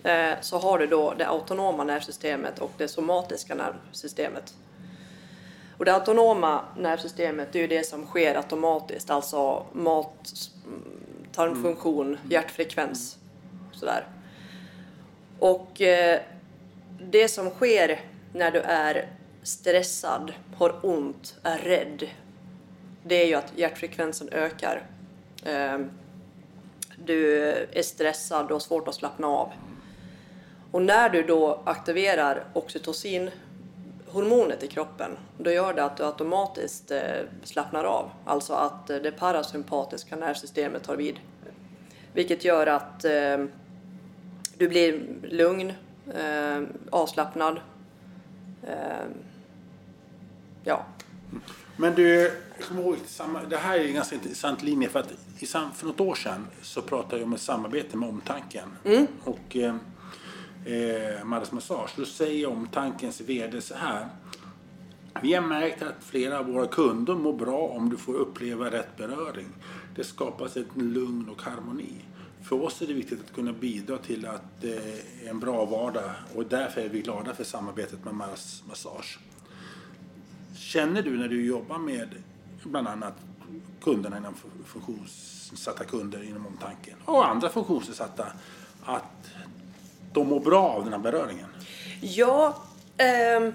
eh, 0.02 0.32
så 0.40 0.58
har 0.58 0.78
du 0.78 0.86
då 0.86 1.14
det 1.18 1.28
autonoma 1.28 1.84
nervsystemet 1.84 2.58
och 2.58 2.72
det 2.76 2.88
somatiska 2.88 3.54
nervsystemet. 3.54 4.54
Och 5.78 5.84
det 5.84 5.94
autonoma 5.94 6.64
nervsystemet 6.76 7.48
det 7.52 7.58
är 7.58 7.62
ju 7.62 7.68
det 7.68 7.86
som 7.86 8.06
sker 8.06 8.34
automatiskt, 8.34 9.10
alltså 9.10 9.66
mat, 9.72 10.32
mm, 10.66 10.82
tarmfunktion, 11.32 12.18
hjärtfrekvens, 12.30 13.18
sådär. 13.76 14.06
Och 15.38 15.80
eh, 15.80 16.20
det 17.00 17.28
som 17.28 17.50
sker 17.50 18.00
när 18.32 18.50
du 18.50 18.60
är 18.60 19.08
stressad, 19.42 20.32
har 20.56 20.74
ont, 20.82 21.36
är 21.42 21.58
rädd, 21.58 22.10
det 23.02 23.14
är 23.14 23.26
ju 23.26 23.34
att 23.34 23.52
hjärtfrekvensen 23.56 24.28
ökar. 24.32 24.82
Eh, 25.44 25.78
du 27.04 27.42
är 27.72 27.82
stressad, 27.82 28.48
du 28.48 28.52
har 28.52 28.60
svårt 28.60 28.88
att 28.88 28.94
slappna 28.94 29.26
av. 29.26 29.52
Och 30.70 30.82
när 30.82 31.08
du 31.08 31.22
då 31.22 31.60
aktiverar 31.64 32.44
oxytocinhormonet 32.52 34.62
i 34.62 34.66
kroppen, 34.66 35.10
då 35.38 35.50
gör 35.50 35.74
det 35.74 35.84
att 35.84 35.96
du 35.96 36.04
automatiskt 36.04 36.90
eh, 36.90 37.00
slappnar 37.44 37.84
av. 37.84 38.10
Alltså 38.24 38.54
att 38.54 38.90
eh, 38.90 38.96
det 38.96 39.12
parasympatiska 39.12 40.16
nervsystemet 40.16 40.84
tar 40.84 40.96
vid. 40.96 41.16
Vilket 42.12 42.44
gör 42.44 42.66
att 42.66 43.04
eh, 43.04 43.44
du 44.58 44.68
blir 44.68 45.06
lugn, 45.22 45.72
eh, 46.14 46.62
avslappnad. 46.90 47.60
Eh, 48.62 49.06
ja, 50.64 50.86
Men 51.76 51.94
du, 51.94 52.32
det 53.48 53.56
här 53.56 53.78
är 53.78 53.84
en 53.84 53.94
ganska 53.94 54.14
intressant 54.14 54.62
linje 54.62 54.88
för 54.88 55.00
att 55.00 55.12
för 55.74 55.86
något 55.86 56.00
år 56.00 56.14
sedan 56.14 56.46
så 56.62 56.82
pratade 56.82 57.16
jag 57.16 57.26
om 57.26 57.32
ett 57.32 57.40
samarbete 57.40 57.96
med 57.96 58.08
Omtanken 58.08 58.68
och 59.24 59.56
eh, 59.56 59.74
eh, 60.66 61.24
Maddens 61.24 61.52
Massage. 61.52 61.90
Då 61.96 62.04
säger 62.04 62.46
Omtankens 62.46 63.20
VD 63.20 63.60
så 63.60 63.74
här. 63.74 64.06
Vi 65.22 65.34
har 65.34 65.42
märkt 65.42 65.82
att 65.82 65.94
flera 66.00 66.38
av 66.38 66.46
våra 66.46 66.66
kunder 66.66 67.14
mår 67.14 67.32
bra 67.32 67.58
om 67.58 67.90
du 67.90 67.96
får 67.96 68.14
uppleva 68.14 68.70
rätt 68.70 68.96
beröring. 68.96 69.48
Det 69.96 70.04
skapas 70.04 70.56
ett 70.56 70.76
lugn 70.76 71.28
och 71.28 71.42
harmoni. 71.42 71.94
För 72.48 72.62
oss 72.62 72.82
är 72.82 72.86
det 72.86 72.92
viktigt 72.92 73.20
att 73.20 73.34
kunna 73.34 73.52
bidra 73.52 73.98
till 73.98 74.26
att 74.26 74.64
eh, 74.64 75.28
en 75.28 75.40
bra 75.40 75.64
vardag 75.64 76.10
och 76.34 76.46
därför 76.46 76.80
är 76.80 76.88
vi 76.88 77.00
glada 77.00 77.34
för 77.34 77.44
samarbetet 77.44 78.04
med 78.04 78.14
Maddens 78.14 78.62
Massage. 78.68 79.18
Känner 80.56 81.02
du 81.02 81.18
när 81.18 81.28
du 81.28 81.46
jobbar 81.46 81.78
med 81.78 82.08
bland 82.64 82.88
annat 82.88 83.14
kunderna 83.82 84.16
inom 84.16 84.34
funktionsnedsatta 84.66 85.84
kunder 85.84 86.22
inom 86.22 86.46
omtanken 86.46 86.94
och 87.04 87.28
andra 87.28 87.48
funktionsnedsatta 87.48 88.26
att 88.84 89.30
de 90.12 90.28
mår 90.28 90.40
bra 90.40 90.68
av 90.68 90.84
den 90.84 90.92
här 90.92 91.00
beröringen? 91.00 91.48
Ja, 92.00 92.62
ehm, 92.96 93.52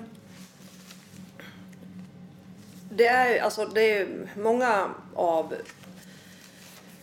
det 2.90 3.08
är 3.08 3.42
alltså 3.42 3.66
det 3.66 3.98
är 3.98 4.30
många 4.38 4.90
av 5.16 5.54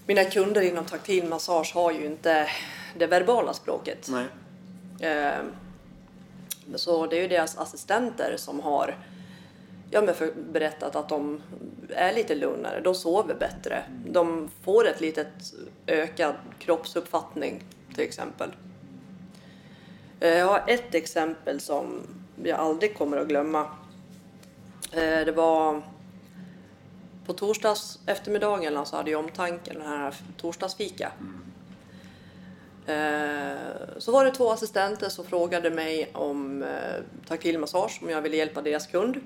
mina 0.08 0.24
kunder 0.24 0.60
inom 0.60 0.84
taktil 0.84 1.24
massage 1.28 1.74
har 1.74 1.92
ju 1.92 2.06
inte 2.06 2.48
det 2.98 3.06
verbala 3.06 3.52
språket. 3.52 4.08
Nej. 4.10 4.26
Ehm, 5.00 5.46
så 6.74 7.06
det 7.06 7.16
är 7.18 7.22
ju 7.22 7.28
deras 7.28 7.58
assistenter 7.58 8.34
som 8.36 8.60
har 8.60 8.96
ja, 9.90 10.02
men 10.02 10.14
för, 10.14 10.32
berättat 10.52 10.96
att 10.96 11.08
de 11.08 11.42
är 11.90 12.12
lite 12.12 12.34
lugnare, 12.34 12.80
de 12.80 12.94
sover 12.94 13.34
bättre, 13.34 13.82
de 14.06 14.50
får 14.62 14.88
ett 14.88 15.00
litet 15.00 15.54
ökad 15.86 16.34
kroppsuppfattning 16.58 17.62
till 17.94 18.04
exempel. 18.04 18.50
Eh, 20.20 20.28
Jag 20.38 20.46
har 20.46 20.64
ett 20.66 20.94
exempel 20.94 21.60
som 21.60 22.00
jag 22.44 22.58
aldrig 22.58 22.98
kommer 22.98 23.16
att 23.16 23.28
glömma. 23.28 23.60
Eh, 24.92 25.00
Det 25.24 25.32
var 25.36 25.82
på 27.28 27.34
torsdags 27.34 27.98
eftermiddagen 28.06 28.86
så 28.86 28.96
hade 28.96 29.10
jag 29.10 29.20
omtanken 29.24 29.74
den 29.78 29.86
här 29.88 30.14
torsdagsfika. 30.36 31.12
Eh, 32.86 33.56
Så 33.98 34.12
var 34.12 34.24
det 34.24 34.30
två 34.30 34.50
assistenter 34.52 35.08
som 35.08 35.24
frågade 35.24 35.70
mig 35.70 36.10
om 36.14 36.62
eh, 36.62 37.02
taktil 37.26 37.58
massage, 37.58 37.98
om 38.02 38.10
jag 38.10 38.22
ville 38.22 38.36
hjälpa 38.36 38.62
deras 38.62 38.86
kund. 38.86 39.16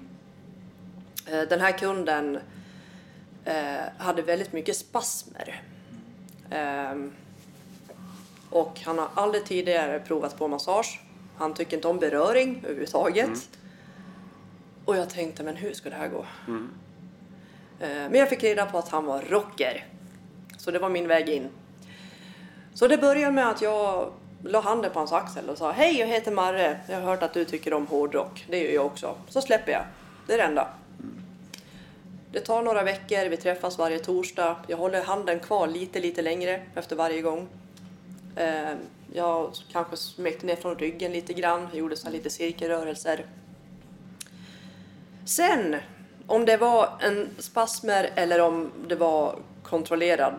Eh, 1.27 1.41
Den 1.43 1.61
här 1.61 1.79
kunden 1.79 2.39
hade 3.99 4.23
väldigt 4.23 4.53
mycket 4.53 4.77
spasmer. 4.77 5.63
Och 8.51 8.81
han 8.85 8.99
har 8.99 9.09
aldrig 9.15 9.45
tidigare 9.45 10.01
provat 10.01 10.39
på 10.39 10.49
massage. 10.49 11.01
Han 11.37 11.55
tycker 11.55 11.77
inte 11.77 11.89
om 11.89 11.99
beröring 11.99 12.61
överhuvudtaget. 12.65 13.49
Och 14.85 14.97
jag 14.97 15.11
tänkte, 15.11 15.43
men 15.43 15.57
hur 15.57 15.73
ska 15.75 15.91
det 15.91 15.97
här 15.97 16.09
gå? 16.09 16.27
Eh, 16.49 16.55
Eh, 17.83 17.89
men 17.89 18.15
jag 18.15 18.29
fick 18.29 18.43
reda 18.43 18.67
på 18.67 18.79
att 18.79 18.89
han 18.89 19.05
var 19.05 19.23
rocker. 19.23 19.87
Så 20.59 20.71
det 20.71 20.79
var 20.79 20.89
min 20.89 21.09
väg 21.09 21.29
in. 21.29 21.49
Så 22.75 22.89
det 22.89 22.99
började 22.99 23.33
med 23.33 23.49
att 23.49 23.63
jag 23.63 24.13
la 24.45 24.61
handen 24.61 24.91
på 24.93 24.99
hans 24.99 25.13
axel 25.13 25.51
och 25.51 25.59
sa 25.59 25.73
Hej, 25.73 25.99
jag 25.99 26.07
heter 26.07 26.33
Marre. 26.33 26.81
Jag 26.89 27.01
har 27.01 27.03
hört 27.03 27.23
att 27.23 27.35
du 27.35 27.45
tycker 27.45 27.75
om 27.75 27.87
hårdrock. 27.87 28.47
Det 28.51 28.59
gör 28.59 28.73
jag 28.73 28.87
också. 28.87 29.17
Så 29.29 29.41
släpper 29.41 29.73
jag. 29.73 29.83
Det 30.27 30.35
är 30.35 30.39
det 30.39 30.45
enda. 30.45 30.69
Det 32.33 32.41
tar 32.41 32.63
några 32.63 32.83
veckor, 32.83 33.29
vi 33.29 33.37
träffas 33.37 33.79
varje 33.79 33.99
torsdag. 33.99 34.57
Jag 34.67 34.77
håller 34.77 35.05
handen 35.05 35.41
kvar 35.41 35.67
lite, 35.67 36.01
lite 36.01 36.23
längre 36.23 36.63
efter 36.75 36.97
varje 36.97 37.23
gång. 37.23 37.49
Eh, 38.37 38.75
jag 39.13 39.53
kanske 39.73 39.97
smekte 39.97 40.47
ner 40.47 40.57
från 40.57 40.79
ryggen 40.79 41.13
lite 41.13 41.33
grann, 41.33 41.69
gjorde 41.73 41.97
så 41.97 42.07
här 42.07 42.13
lite 42.13 42.31
cirkelrörelser. 42.31 43.27
Sen, 45.25 45.77
om 46.27 46.45
det 46.45 46.57
var 46.57 46.89
en 47.01 47.29
spasmer 47.39 48.11
eller 48.15 48.41
om 48.41 48.71
det 48.89 48.95
var 48.97 49.39
kontrollerad, 49.63 50.35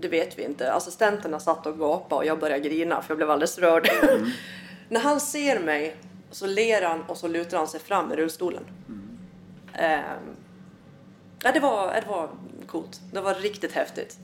det 0.00 0.08
vet 0.08 0.38
vi 0.38 0.44
inte. 0.44 0.72
Assistenterna 0.72 1.40
satt 1.40 1.66
och 1.66 1.78
gapade 1.78 2.14
och 2.14 2.24
jag 2.26 2.38
började 2.38 2.68
grina 2.68 3.02
för 3.02 3.10
jag 3.10 3.16
blev 3.16 3.30
alldeles 3.30 3.58
rörd. 3.58 3.88
När 4.88 5.00
han 5.00 5.20
ser 5.20 5.60
mig 5.60 5.96
så 6.30 6.46
ler 6.46 6.82
han 6.82 7.02
och 7.02 7.16
så 7.16 7.28
lutar 7.28 7.58
han 7.58 7.68
sig 7.68 7.80
fram 7.80 8.12
i 8.12 8.16
rullstolen. 8.16 8.64
Ehm, 9.74 10.02
ja, 11.42 11.52
det, 11.52 11.60
var, 11.60 11.94
det 11.94 12.06
var 12.08 12.28
coolt. 12.66 13.00
Det 13.12 13.20
var 13.20 13.34
riktigt 13.34 13.72
häftigt. 13.72 14.16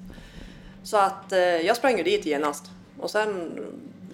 Så 0.82 0.96
att 0.96 1.32
eh, 1.32 1.38
jag 1.38 1.76
sprang 1.76 1.96
ju 1.98 2.02
dit 2.02 2.26
genast. 2.26 2.70
Och 3.00 3.10
sen, 3.10 3.58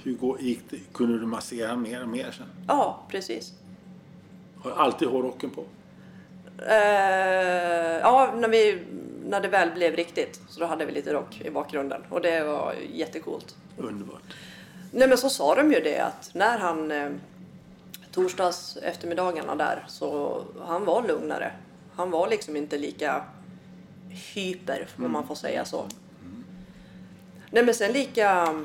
Hur 0.02 0.36
gick 0.40 0.60
det, 0.70 0.76
kunde 0.94 1.18
du 1.18 1.26
massera 1.26 1.76
mer 1.76 2.02
och 2.02 2.08
mer 2.08 2.30
sen? 2.30 2.46
ja 2.68 3.02
precis. 3.08 3.52
Har 4.62 4.70
du 4.70 4.76
alltid 4.76 5.08
hårrocken 5.08 5.50
på? 5.50 5.64
Eh, 6.68 7.98
ja, 8.00 8.34
när, 8.36 8.48
vi, 8.48 8.82
när 9.24 9.40
det 9.40 9.48
väl 9.48 9.70
blev 9.70 9.96
riktigt 9.96 10.40
så 10.48 10.60
då 10.60 10.66
hade 10.66 10.84
vi 10.84 10.92
lite 10.92 11.12
rock 11.12 11.40
i 11.44 11.50
bakgrunden 11.50 12.02
och 12.10 12.20
det 12.20 12.44
var 12.44 12.74
jättecoolt. 12.92 13.56
Underbart. 13.76 14.22
Nej 14.90 15.08
men 15.08 15.18
så 15.18 15.30
sa 15.30 15.54
de 15.54 15.72
ju 15.72 15.80
det 15.80 15.98
att 15.98 16.30
när 16.34 16.58
han 16.58 16.90
eh, 16.90 17.10
torsdags 18.12 18.76
eftermiddagarna 18.76 19.54
där 19.54 19.84
så 19.88 20.42
han 20.60 20.84
var 20.84 21.02
lugnare. 21.08 21.52
Han 21.94 22.10
var 22.10 22.28
liksom 22.28 22.56
inte 22.56 22.78
lika 22.78 23.24
hyper 24.34 24.88
om 24.96 25.12
man 25.12 25.26
får 25.26 25.34
säga 25.34 25.64
så. 25.64 25.86
Nej 27.50 27.64
men 27.64 27.74
sen 27.74 27.92
lika 27.92 28.60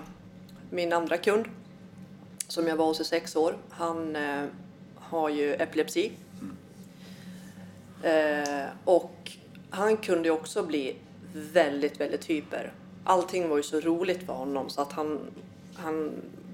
min 0.70 0.93
andra 0.93 1.18
kund 1.18 1.46
som 2.48 2.68
jag 2.68 2.76
var 2.76 2.86
hos 2.86 3.02
i 3.02 3.04
sex 3.04 3.36
år. 3.36 3.56
Han 3.70 4.16
eh, 4.16 4.46
har 4.96 5.30
ju 5.30 5.54
epilepsi. 5.54 6.12
Eh, 8.06 8.68
och 8.84 9.32
han 9.70 9.97
kunde 9.97 10.30
också 10.30 10.64
bli 10.64 10.95
väldigt, 11.34 11.99
väldigt 11.99 12.26
hyper. 12.26 12.74
Allting 13.03 13.49
var 13.49 13.58
ju 13.58 13.64
så 13.64 13.80
roligt 13.80 14.26
för 14.26 14.34
honom 14.34 14.70
så 14.70 14.82
att 14.82 14.91
han, 14.91 15.20
han 15.76 16.12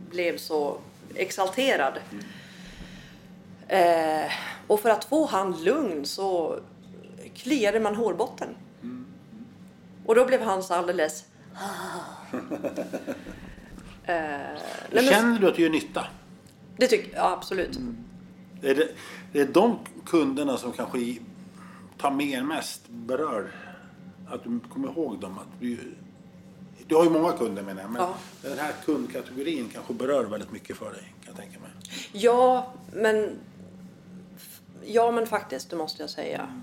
blev 0.10 0.38
så 0.38 0.78
exalterad. 1.16 1.94
Eh, 3.68 4.32
och 4.68 4.80
för 4.80 4.90
att 4.90 5.04
få 5.04 5.26
han 5.26 5.64
lugn 5.64 6.06
så 6.06 6.60
kliade 7.36 7.80
man 7.80 7.96
hårbotten. 7.96 8.50
Och 10.06 10.16
då 10.16 10.26
blev 10.26 10.42
han 10.42 10.64
så 10.64 10.74
alldeles... 10.74 11.26
eh, 14.04 14.16
men, 14.92 15.04
Känner 15.04 15.40
du 15.40 15.48
att 15.48 15.56
du 15.56 15.62
gör 15.62 15.70
nytta? 15.70 16.06
det 16.78 16.88
tycker 16.88 17.16
jag 17.16 17.32
absolut. 17.32 17.80
Det 18.62 18.70
är, 18.70 18.76
det, 18.76 18.88
det 19.32 19.42
är 19.42 19.46
de 19.46 19.80
kunderna 20.06 20.58
som 20.58 20.72
kanske 20.72 21.00
tar 22.02 22.12
med 22.12 22.40
en 22.40 22.48
mest 22.48 22.82
berör. 22.90 23.52
Att 24.28 24.44
du 24.44 24.60
kommer 24.60 24.88
ihåg 24.88 25.20
dem. 25.20 25.38
Att 25.40 25.60
du, 25.60 25.78
du 26.88 26.96
har 26.96 27.04
ju 27.04 27.10
många 27.10 27.32
kunder 27.32 27.64
menar 27.64 27.82
jag. 27.82 27.92
Men 27.92 28.02
Ja. 28.02 28.14
den 28.42 28.58
här 28.60 28.74
kundkategorin 28.86 29.70
kanske 29.74 29.94
berör 29.94 30.24
väldigt 30.24 30.52
mycket 30.52 30.78
för 30.78 30.92
dig. 30.92 31.02
Kan 31.02 31.34
jag 31.34 31.36
tänka 31.36 31.60
mig. 31.60 31.70
Ja, 32.12 32.74
men... 32.94 33.40
Ja, 34.86 35.12
men 35.12 35.28
faktiskt, 35.28 35.70
det 35.70 35.76
måste 35.76 36.04
jag 36.04 36.10
säga. 36.10 36.62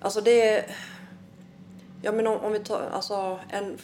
Alltså 0.00 0.20
det... 0.20 0.64
Ja, 2.02 2.12
men 2.12 2.26
om, 2.26 2.40
om 2.40 2.52
vi 2.52 2.58
tar... 2.58 2.90
Alltså 2.92 3.40
en 3.48 3.78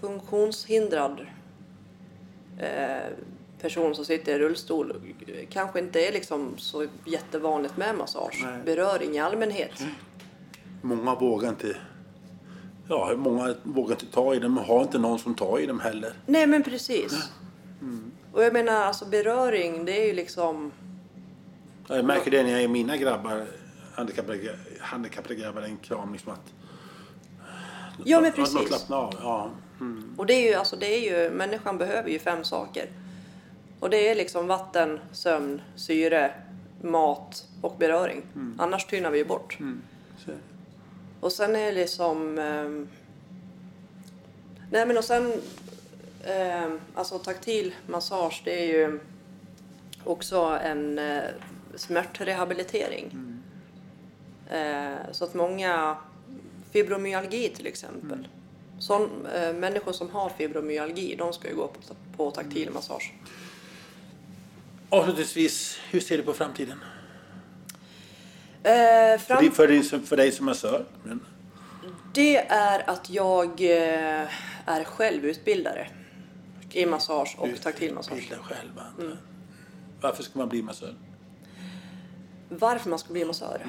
funktionshindrad 0.00 1.26
eh, 2.58 3.12
person 3.64 3.94
som 3.94 4.04
sitter 4.04 4.34
i 4.34 4.38
rullstol 4.38 4.92
kanske 5.50 5.78
inte 5.78 6.08
är 6.08 6.12
liksom 6.12 6.58
så 6.58 6.86
jättevanligt 7.04 7.76
med 7.76 7.94
massage. 7.94 8.40
Nej. 8.44 8.62
Beröring 8.64 9.14
i 9.14 9.18
allmänhet. 9.18 9.82
Många 10.82 11.14
vågar 11.14 11.48
inte. 11.48 11.76
Ja, 12.88 13.12
många 13.16 13.54
vågar 13.62 13.92
inte 13.92 14.06
ta 14.06 14.34
i 14.34 14.38
dem 14.38 14.58
och 14.58 14.64
har 14.64 14.82
inte 14.82 14.98
någon 14.98 15.18
som 15.18 15.34
tar 15.34 15.58
i 15.58 15.66
dem 15.66 15.80
heller. 15.80 16.12
Nej, 16.26 16.46
men 16.46 16.62
precis. 16.62 17.30
Och 18.32 18.44
jag 18.44 18.52
menar, 18.52 18.72
alltså 18.72 19.04
beröring, 19.04 19.84
det 19.84 20.02
är 20.02 20.06
ju 20.06 20.12
liksom... 20.12 20.72
Jag 21.88 22.04
märker 22.04 22.30
det 22.30 22.42
när 22.42 22.50
jag 22.50 22.60
ger 22.60 22.68
mina 22.68 22.96
grabbar, 22.96 23.46
handikappade, 23.94 24.38
handikappade 24.80 25.34
grabbar, 25.34 25.62
en 25.62 25.76
kram. 25.76 26.12
Liksom 26.12 26.32
att, 26.32 26.52
Ja, 28.04 28.20
men 28.20 28.28
att 28.30 28.36
de 28.36 28.42
precis. 28.42 28.68
slappnar 28.68 28.96
av. 28.96 29.14
Ja. 29.22 29.50
Mm. 29.80 30.14
Och 30.16 30.26
det 30.26 30.34
är 30.34 30.50
ju, 30.50 30.54
alltså 30.54 30.76
det 30.76 30.86
är 30.86 31.00
ju, 31.22 31.30
människan 31.30 31.78
behöver 31.78 32.10
ju 32.10 32.18
fem 32.18 32.44
saker. 32.44 32.88
Och 33.84 33.90
det 33.90 34.08
är 34.08 34.14
liksom 34.14 34.46
vatten, 34.46 35.00
sömn, 35.12 35.62
syre, 35.76 36.34
mat 36.80 37.48
och 37.60 37.76
beröring. 37.78 38.22
Annars 38.58 38.86
tynar 38.86 39.10
vi 39.10 39.18
ju 39.18 39.24
bort. 39.24 39.58
Så. 40.24 40.30
Och 41.20 41.32
sen 41.32 41.56
är 41.56 41.66
det 41.66 41.72
liksom... 41.72 42.38
ehm, 42.38 42.88
nej 44.70 44.86
men 44.86 44.98
och 44.98 45.04
sen... 45.04 45.32
ehm, 46.24 46.80
alltså 46.94 47.18
taktil 47.18 47.74
massage 47.86 48.42
det 48.44 48.64
är 48.64 48.66
ju 48.66 49.00
också 50.04 50.58
en 50.62 50.98
eh, 50.98 51.22
smärtrehabilitering. 51.74 53.18
Eh, 54.50 55.12
så 55.12 55.24
att 55.24 55.34
många... 55.34 55.96
Fibromyalgi 56.72 57.48
till 57.48 57.66
exempel. 57.66 58.28
Sån, 58.78 59.26
eh, 59.26 59.52
människor 59.52 59.92
som 59.92 60.10
har 60.10 60.28
fibromyalgi 60.28 61.16
de 61.18 61.32
ska 61.32 61.48
ju 61.48 61.54
gå 61.54 61.68
på, 61.68 61.80
på 62.16 62.30
taktil 62.30 62.70
massage. 62.70 63.12
Avslutningsvis, 64.98 65.78
hur 65.90 66.00
ser 66.00 66.16
du 66.16 66.22
på 66.22 66.32
framtiden? 66.34 66.78
Eh, 68.62 68.72
För, 68.72 69.18
fram, 69.18 69.38
dig- 69.44 69.50
för, 69.50 69.68
dig, 69.68 69.82
som- 69.82 70.02
för 70.02 70.16
dig 70.16 70.32
som 70.32 70.46
massör? 70.46 70.84
Men, 71.04 71.20
Det 72.12 72.36
är 72.36 72.90
att 72.90 73.10
jag 73.10 73.60
eh, 73.60 74.28
är 74.66 74.84
självutbildare 74.84 75.88
i 76.72 76.86
massage 76.86 77.34
och 77.38 77.48
taktil 77.62 77.94
massage. 77.94 78.32
Själva. 78.42 78.82
Mm. 79.00 79.16
Varför 80.00 80.22
ska 80.22 80.38
man 80.38 80.48
bli 80.48 80.62
massör? 80.62 80.94
Varför 82.48 82.90
man 82.90 82.98
ska 82.98 83.12
bli 83.12 83.24
massör? 83.24 83.60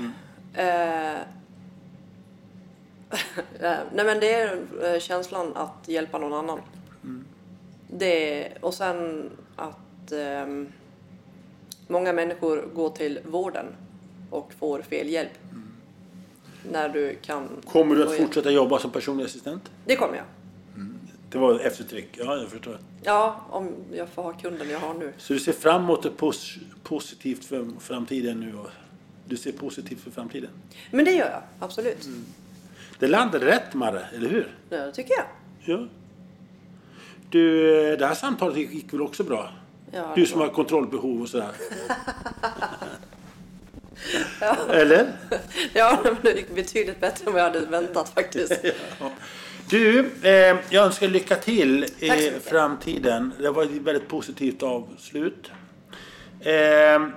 Eh, 0.53 0.63
eh, 1.13 1.17
nej 3.93 4.05
men 4.05 4.19
det 4.19 4.33
är 4.33 4.59
eh, 4.83 4.99
känslan 4.99 5.53
att 5.55 5.87
hjälpa 5.87 6.17
någon 6.17 6.33
annan. 6.33 6.59
Det, 7.89 8.47
och 8.61 8.73
sen 8.73 9.29
att 9.55 10.11
ehm, 10.11 10.71
många 11.87 12.13
människor 12.13 12.69
går 12.75 12.89
till 12.89 13.19
vården 13.25 13.65
och 14.29 14.53
får 14.59 14.81
fel 14.81 15.09
hjälp. 15.09 15.31
När 16.71 16.89
du 16.89 17.15
kan... 17.21 17.49
Kommer 17.65 17.95
du 17.95 18.03
att 18.03 18.09
hjälp. 18.09 18.21
fortsätta 18.21 18.51
jobba 18.51 18.79
som 18.79 18.91
personlig 18.91 19.25
assistent? 19.25 19.71
Det 19.85 19.95
kommer 19.95 20.15
jag. 20.15 20.25
Det 21.29 21.37
var 21.37 21.59
eftertryck. 21.59 22.09
Ja, 22.17 22.37
jag 22.37 22.49
förstår. 22.49 22.77
Ja, 23.03 23.45
om 23.49 23.71
jag 23.93 24.09
får 24.09 24.23
ha 24.23 24.33
kunden 24.33 24.69
jag 24.69 24.79
har 24.79 24.93
nu. 24.93 25.13
Så 25.17 25.33
du 25.33 25.39
ser 25.39 25.51
fram 25.53 25.83
emot 25.83 26.03
det 26.03 26.09
pos- 26.09 26.57
positivt 26.83 27.45
för 27.45 27.67
framtiden 27.79 28.39
nu? 28.39 28.55
Och 28.57 28.69
du 29.27 29.37
ser 29.37 29.51
positivt 29.51 29.99
för 30.01 30.11
framtiden? 30.11 30.49
Men 30.91 31.05
det 31.05 31.11
gör 31.11 31.29
jag, 31.29 31.41
absolut. 31.59 32.07
Det 32.99 33.07
landade 33.07 33.45
rätt, 33.45 33.73
Marre, 33.73 34.05
eller 34.15 34.29
hur? 34.29 34.55
Det 34.69 34.91
tycker 34.91 35.13
jag. 35.17 35.25
Ja. 35.79 35.87
Du, 37.29 37.61
det 37.97 38.05
här 38.07 38.15
samtalet 38.15 38.57
gick 38.57 38.93
väl 38.93 39.01
också 39.01 39.23
bra? 39.23 39.49
Ja, 39.95 40.11
Du 40.15 40.25
som 40.25 40.41
har 40.41 40.47
kontrollbehov 40.49 41.21
och 41.21 41.29
sådär. 41.29 41.51
Eller? 44.69 45.11
Ja, 45.73 46.03
det 46.21 46.31
gick 46.31 46.55
betydligt 46.55 46.99
bättre 46.99 47.25
än 47.27 47.33
vad 47.33 47.41
jag 47.41 47.47
hade 47.47 47.65
väntat 47.65 48.09
faktiskt. 48.09 48.53
Du, 49.69 50.11
eh, 50.21 50.57
jag 50.69 50.85
önskar 50.85 51.07
lycka 51.07 51.35
till 51.35 51.83
i 51.83 52.31
framtiden. 52.43 53.33
Det 53.39 53.51
var 53.51 53.63
ett 53.63 53.71
väldigt 53.71 54.07
positivt 54.07 54.63
avslut. 54.63 55.51
Eh, 56.39 57.07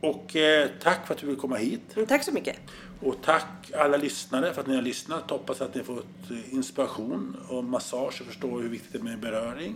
och 0.00 0.36
eh, 0.36 0.68
tack 0.82 1.06
för 1.06 1.14
att 1.14 1.20
du 1.20 1.26
vill 1.26 1.36
komma 1.36 1.56
hit. 1.56 1.80
Men 1.94 2.06
tack 2.06 2.24
så 2.24 2.32
mycket. 2.32 2.56
Och 3.02 3.14
tack 3.24 3.70
alla 3.78 3.96
lyssnare 3.96 4.54
för 4.54 4.60
att 4.60 4.66
ni 4.66 4.74
har 4.74 4.82
lyssnat. 4.82 5.30
Hoppas 5.30 5.60
att 5.60 5.74
ni 5.74 5.80
har 5.80 5.86
fått 5.86 6.30
eh, 6.30 6.54
inspiration 6.54 7.36
och 7.48 7.64
massage 7.64 8.20
och 8.20 8.26
förstår 8.26 8.60
hur 8.62 8.68
viktigt 8.68 8.92
det 8.92 8.98
är 8.98 9.02
med 9.02 9.18
beröring. 9.20 9.74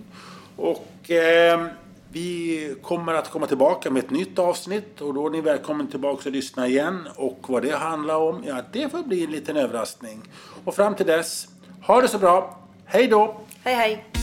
Och 0.57 1.11
eh, 1.11 1.67
vi 2.13 2.77
kommer 2.83 3.15
att 3.15 3.31
komma 3.31 3.47
tillbaka 3.47 3.91
med 3.91 4.05
ett 4.05 4.11
nytt 4.11 4.39
avsnitt 4.39 5.01
och 5.01 5.15
då 5.15 5.27
är 5.27 5.31
ni 5.31 5.41
välkomna 5.41 5.87
tillbaka 5.87 6.29
och 6.29 6.33
lyssna 6.33 6.67
igen. 6.67 7.09
Och 7.17 7.39
vad 7.49 7.63
det 7.63 7.77
handlar 7.77 8.17
om, 8.17 8.45
ja 8.47 8.63
det 8.73 8.89
får 8.89 9.03
bli 9.03 9.25
en 9.25 9.31
liten 9.31 9.57
överraskning. 9.57 10.23
Och 10.65 10.75
fram 10.75 10.95
till 10.95 11.07
dess, 11.07 11.49
ha 11.83 12.01
det 12.01 12.09
så 12.09 12.19
bra. 12.19 12.59
Hej 12.85 13.09
då! 13.09 13.41
Hej 13.65 13.75
hej! 13.75 14.22